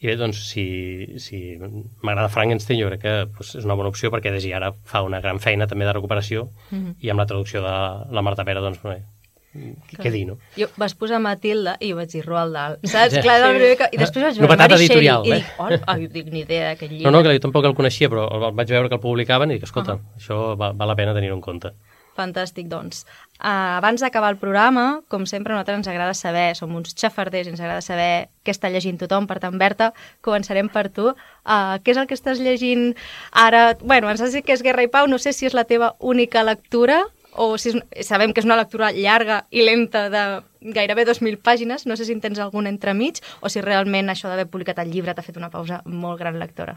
I 0.00 0.06
bé, 0.06 0.16
doncs, 0.16 0.48
si, 0.48 1.18
si 1.18 1.58
m'agrada 2.02 2.28
Frankenstein, 2.28 2.80
jo 2.80 2.88
crec 2.88 3.00
que 3.02 3.26
doncs, 3.26 3.54
és 3.56 3.64
una 3.64 3.74
bona 3.74 3.88
opció 3.88 4.10
perquè 4.10 4.32
des 4.32 4.46
ara 4.52 4.72
fa 4.84 5.02
una 5.02 5.20
gran 5.20 5.38
feina 5.38 5.66
també 5.66 5.84
de 5.84 5.92
recuperació 5.92 6.42
uh 6.44 6.78
-huh. 6.78 6.94
i 7.00 7.10
amb 7.10 7.20
la 7.20 7.26
traducció 7.26 7.60
de 7.60 8.14
la 8.14 8.22
Marta 8.22 8.44
Pera, 8.44 8.60
doncs, 8.60 8.82
bé, 8.82 9.02
què 9.50 10.12
dir, 10.14 10.22
no? 10.28 10.36
Jo 10.54 10.68
vas 10.78 10.92
posar 10.94 11.18
Matilda 11.22 11.74
i 11.82 11.90
jo 11.90 11.96
vaig 11.98 12.12
dir 12.12 12.22
Roald 12.22 12.54
Dahl, 12.54 12.76
saps? 12.84 13.16
Ja, 13.16 13.22
Clar, 13.24 13.38
sí. 13.50 13.70
que... 13.80 13.88
I 13.96 13.98
després 13.98 14.26
vaig 14.28 14.36
veure 14.38 14.46
Novetat 14.46 14.70
Mary 14.70 14.86
editorial, 14.86 15.24
Shelley 15.24 15.34
eh? 15.34 15.40
i 15.40 15.42
dic, 15.42 15.56
oh, 15.58 15.94
oh, 15.94 16.12
dic, 16.14 16.28
ni 16.30 16.42
idea 16.44 16.68
d'aquest 16.68 16.92
llibre. 16.92 17.06
No, 17.08 17.14
no, 17.16 17.22
que 17.26 17.34
jo 17.34 17.42
tampoc 17.42 17.66
el 17.66 17.74
coneixia, 17.78 18.10
però 18.12 18.28
el 18.30 18.44
vaig 18.54 18.70
veure 18.70 18.92
que 18.92 19.00
el 19.00 19.02
publicaven 19.02 19.50
i 19.50 19.58
dic, 19.58 19.66
escolta, 19.66 19.98
uh 19.98 20.04
-huh. 20.04 20.20
això 20.22 20.38
val, 20.60 20.76
val 20.78 20.94
la 20.94 20.96
pena 21.00 21.16
tenir-ho 21.16 21.34
en 21.34 21.42
compte. 21.42 21.74
Fantàstic, 22.14 22.68
doncs. 22.68 23.04
Uh, 23.40 23.80
abans 23.80 24.00
d'acabar 24.00 24.30
el 24.30 24.38
programa, 24.38 25.02
com 25.08 25.26
sempre, 25.26 25.52
a 25.52 25.56
nosaltres 25.56 25.78
ens 25.78 25.88
agrada 25.88 26.14
saber, 26.14 26.54
som 26.54 26.74
uns 26.76 26.94
xafarders 26.94 27.46
i 27.48 27.50
ens 27.50 27.60
agrada 27.60 27.80
saber 27.80 28.28
què 28.44 28.52
està 28.52 28.70
llegint 28.70 28.98
tothom. 28.98 29.26
Per 29.26 29.40
tant, 29.40 29.56
Berta, 29.58 29.92
començarem 30.22 30.68
per 30.68 30.90
tu. 30.90 31.08
Uh, 31.08 31.78
què 31.82 31.90
és 31.90 31.96
el 31.96 32.06
que 32.06 32.14
estàs 32.14 32.38
llegint 32.38 32.94
ara? 33.32 33.74
Bueno, 33.80 34.10
ens 34.10 34.20
has 34.20 34.32
dit 34.32 34.44
que 34.44 34.52
és 34.52 34.62
Guerra 34.62 34.82
i 34.82 34.88
Pau, 34.88 35.06
no 35.06 35.18
sé 35.18 35.32
si 35.32 35.46
és 35.46 35.54
la 35.54 35.64
teva 35.64 35.96
única 35.98 36.44
lectura 36.44 37.06
o 37.40 37.56
si 37.58 37.72
és, 37.72 38.06
sabem 38.06 38.34
que 38.34 38.42
és 38.42 38.48
una 38.48 38.58
lectura 38.60 38.92
llarga 38.92 39.44
i 39.50 39.64
lenta 39.64 40.08
de 40.12 40.24
gairebé 40.60 41.06
2.000 41.08 41.40
pàgines, 41.40 41.86
no 41.88 41.96
sé 41.96 42.04
si 42.04 42.12
en 42.12 42.20
tens 42.20 42.40
algun 42.42 42.68
entremig 42.68 43.22
o 43.40 43.48
si 43.48 43.64
realment 43.64 44.12
això 44.12 44.28
d'haver 44.28 44.50
publicat 44.52 44.82
el 44.84 44.92
llibre 44.92 45.16
t'ha 45.16 45.24
fet 45.24 45.40
una 45.40 45.52
pausa 45.52 45.80
molt 45.86 46.20
gran 46.20 46.38
lectora. 46.40 46.76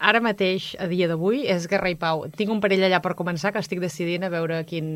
Ara 0.00 0.22
mateix, 0.24 0.72
a 0.80 0.86
dia 0.88 1.06
d'avui, 1.10 1.42
és 1.52 1.66
Guerra 1.68 1.90
i 1.92 1.96
Pau. 2.00 2.24
Tinc 2.32 2.50
un 2.50 2.62
parell 2.64 2.86
allà 2.86 3.02
per 3.04 3.12
començar 3.18 3.52
que 3.52 3.60
estic 3.60 3.82
decidint 3.82 4.24
a 4.24 4.30
veure 4.32 4.62
quin, 4.64 4.86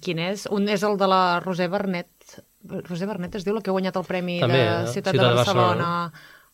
quin 0.00 0.22
és. 0.24 0.46
Un 0.48 0.70
és 0.72 0.82
el 0.88 0.96
de 0.96 1.08
la 1.10 1.38
Roser 1.44 1.68
Bernet. 1.68 2.38
Roser 2.88 3.06
Bernet 3.10 3.36
es 3.36 3.44
diu 3.44 3.52
la 3.52 3.60
que 3.60 3.68
ha 3.68 3.76
guanyat 3.76 3.98
el 4.00 4.06
Premi 4.08 4.38
També, 4.40 4.62
de 4.62 4.70
eh? 4.70 4.86
Ciutat, 4.94 5.12
Ciutat 5.12 5.20
de 5.20 5.26
de 5.28 5.42
Barcelona. 5.42 5.90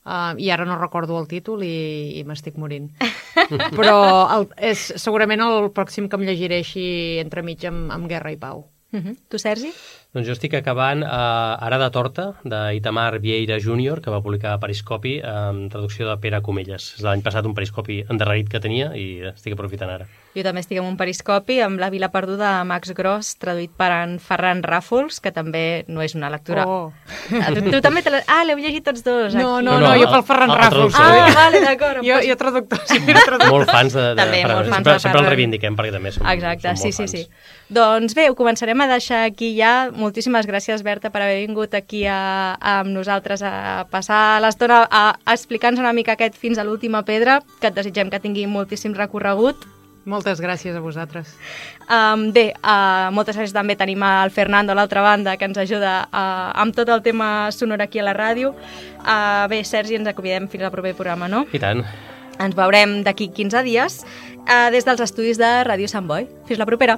Uh, 0.01 0.33
I 0.41 0.49
ara 0.51 0.65
no 0.65 0.79
recordo 0.81 1.19
el 1.21 1.29
títol 1.29 1.63
i, 1.67 2.17
i 2.17 2.25
m'estic 2.25 2.57
morint. 2.57 2.89
Però 3.79 3.97
el, 4.33 4.47
és 4.57 4.87
segurament 4.97 5.45
el 5.45 5.69
pròxim 5.77 6.09
que 6.09 6.17
em 6.17 6.25
llegiré 6.25 6.63
així 6.65 6.85
entremig 7.21 7.67
amb, 7.69 7.91
amb 7.93 8.09
Guerra 8.09 8.33
i 8.33 8.39
Pau. 8.41 8.65
Uh 8.93 9.01
-huh. 9.01 9.17
Tu, 9.29 9.39
Sergi? 9.39 9.71
Doncs 10.11 10.27
jo 10.27 10.35
estic 10.35 10.57
acabant 10.59 11.05
uh, 11.07 11.55
Ara 11.63 11.77
de 11.79 11.87
Torta, 11.95 12.25
d'Itamar 12.43 13.21
Vieira 13.23 13.61
Júnior, 13.63 14.01
que 14.03 14.11
va 14.11 14.19
publicar 14.25 14.57
Periscopi 14.59 15.21
amb 15.23 15.69
traducció 15.71 16.09
de 16.09 16.17
Pere 16.19 16.41
Comelles. 16.43 16.89
És 16.99 17.05
l'any 17.07 17.23
passat 17.23 17.47
un 17.47 17.55
periscopi 17.55 18.01
endarrerit 18.11 18.49
que 18.51 18.59
tenia 18.59 18.89
i 18.99 19.21
estic 19.31 19.55
aprofitant 19.55 19.93
ara. 19.95 20.09
Jo 20.35 20.43
també 20.47 20.65
estic 20.65 20.81
amb 20.83 20.91
un 20.91 20.97
periscopi 20.99 21.61
amb 21.63 21.79
La 21.79 21.93
Vila 21.95 22.09
Perduda 22.11 22.57
de 22.59 22.65
Max 22.67 22.91
Gross, 22.99 23.37
traduït 23.39 23.71
per 23.79 23.93
en 24.01 24.17
Ferran 24.23 24.65
Ràfols, 24.67 25.21
que 25.23 25.31
també 25.35 25.85
no 25.87 26.03
és 26.03 26.17
una 26.19 26.31
lectura... 26.35 26.67
Oh. 26.67 26.91
Ah, 27.39 27.55
tu, 27.55 27.63
tu 27.71 27.79
també 27.83 28.03
te 28.03 28.11
la... 28.11 28.25
Ah, 28.27 28.41
l'heu 28.47 28.59
llegit 28.59 28.83
tots 28.91 29.05
dos, 29.07 29.31
No, 29.39 29.61
aquí. 29.61 29.65
no, 29.69 29.77
No, 29.77 29.79
no, 29.79 29.93
no, 29.93 29.95
jo 30.03 30.11
pel 30.11 30.27
Ferran 30.27 30.51
Ràfols. 30.59 30.99
Ah, 30.99 31.31
vale, 31.39 31.63
d'acord. 31.69 32.03
Jo, 32.07 32.19
jo 32.27 32.39
traductor, 32.43 32.83
sí, 32.91 32.99
traductor. 33.07 33.47
Molt 33.55 33.71
fans 33.71 33.95
de, 33.95 34.09
de 34.11 34.19
També, 34.25 34.43
Ferran. 34.43 34.57
molt 34.59 34.75
fans 34.75 34.77
sempre, 34.83 34.99
de 34.99 35.07
sempre 35.07 35.23
el 35.23 35.31
reivindiquem 35.31 35.79
perquè 35.79 35.95
també 35.95 36.15
som, 36.19 36.27
Exacte, 36.35 36.75
som 36.75 36.83
sí, 36.83 36.91
molt 36.91 36.99
sí, 36.99 37.07
fans. 37.07 37.15
sí. 37.15 37.57
Doncs 37.71 38.19
bé, 38.19 38.27
ho 38.31 38.35
començarem 38.39 38.83
a 38.83 38.91
deixar 38.91 39.23
aquí 39.31 39.53
ja. 39.55 39.75
Moltíssimes 40.01 40.47
gràcies, 40.49 40.81
Berta, 40.83 41.11
per 41.13 41.21
haver 41.21 41.43
vingut 41.43 41.75
aquí 41.77 42.07
a, 42.09 42.57
a, 42.57 42.79
amb 42.81 42.95
nosaltres 42.95 43.43
a 43.45 43.85
passar 43.93 44.41
l'estona 44.41 44.87
a, 44.89 45.03
a 45.13 45.35
explicar-nos 45.37 45.83
una 45.83 45.93
mica 45.93 46.15
aquest 46.17 46.39
fins 46.41 46.59
a 46.59 46.65
l'última 46.65 47.03
pedra, 47.05 47.41
que 47.61 47.69
et 47.69 47.77
desitgem 47.77 48.09
que 48.09 48.23
tingui 48.23 48.47
moltíssim 48.49 48.97
recorregut. 48.97 49.67
Moltes 50.09 50.41
gràcies 50.41 50.73
a 50.73 50.81
vosaltres. 50.81 51.35
Um, 51.85 52.31
bé, 52.33 52.47
uh, 52.65 53.13
moltes 53.13 53.37
gràcies 53.37 53.53
també 53.53 53.77
tenim 53.77 54.01
al 54.03 54.33
Fernando 54.33 54.73
a 54.73 54.79
l'altra 54.79 55.05
banda 55.05 55.37
que 55.37 55.45
ens 55.45 55.61
ajuda 55.61 56.07
uh, 56.09 56.49
amb 56.63 56.75
tot 56.75 56.89
el 56.89 57.05
tema 57.05 57.51
sonor 57.53 57.85
aquí 57.85 58.01
a 58.01 58.07
la 58.09 58.17
ràdio. 58.17 58.55
Uh, 59.05 59.45
bé, 59.53 59.61
Sergi, 59.69 60.01
ens 60.01 60.09
acomiadem 60.09 60.49
fins 60.49 60.65
al 60.65 60.73
proper 60.73 60.95
programa, 60.97 61.29
no? 61.29 61.45
I 61.53 61.61
tant. 61.61 61.85
Ens 62.41 62.57
veurem 62.57 63.03
d'aquí 63.05 63.29
15 63.37 63.67
dies 63.69 64.01
uh, 64.47 64.71
des 64.73 64.89
dels 64.89 65.05
estudis 65.05 65.39
de 65.39 65.53
Ràdio 65.69 65.93
Sant 65.93 66.09
Boi. 66.09 66.25
Fins 66.49 66.63
la 66.63 66.69
propera! 66.71 66.97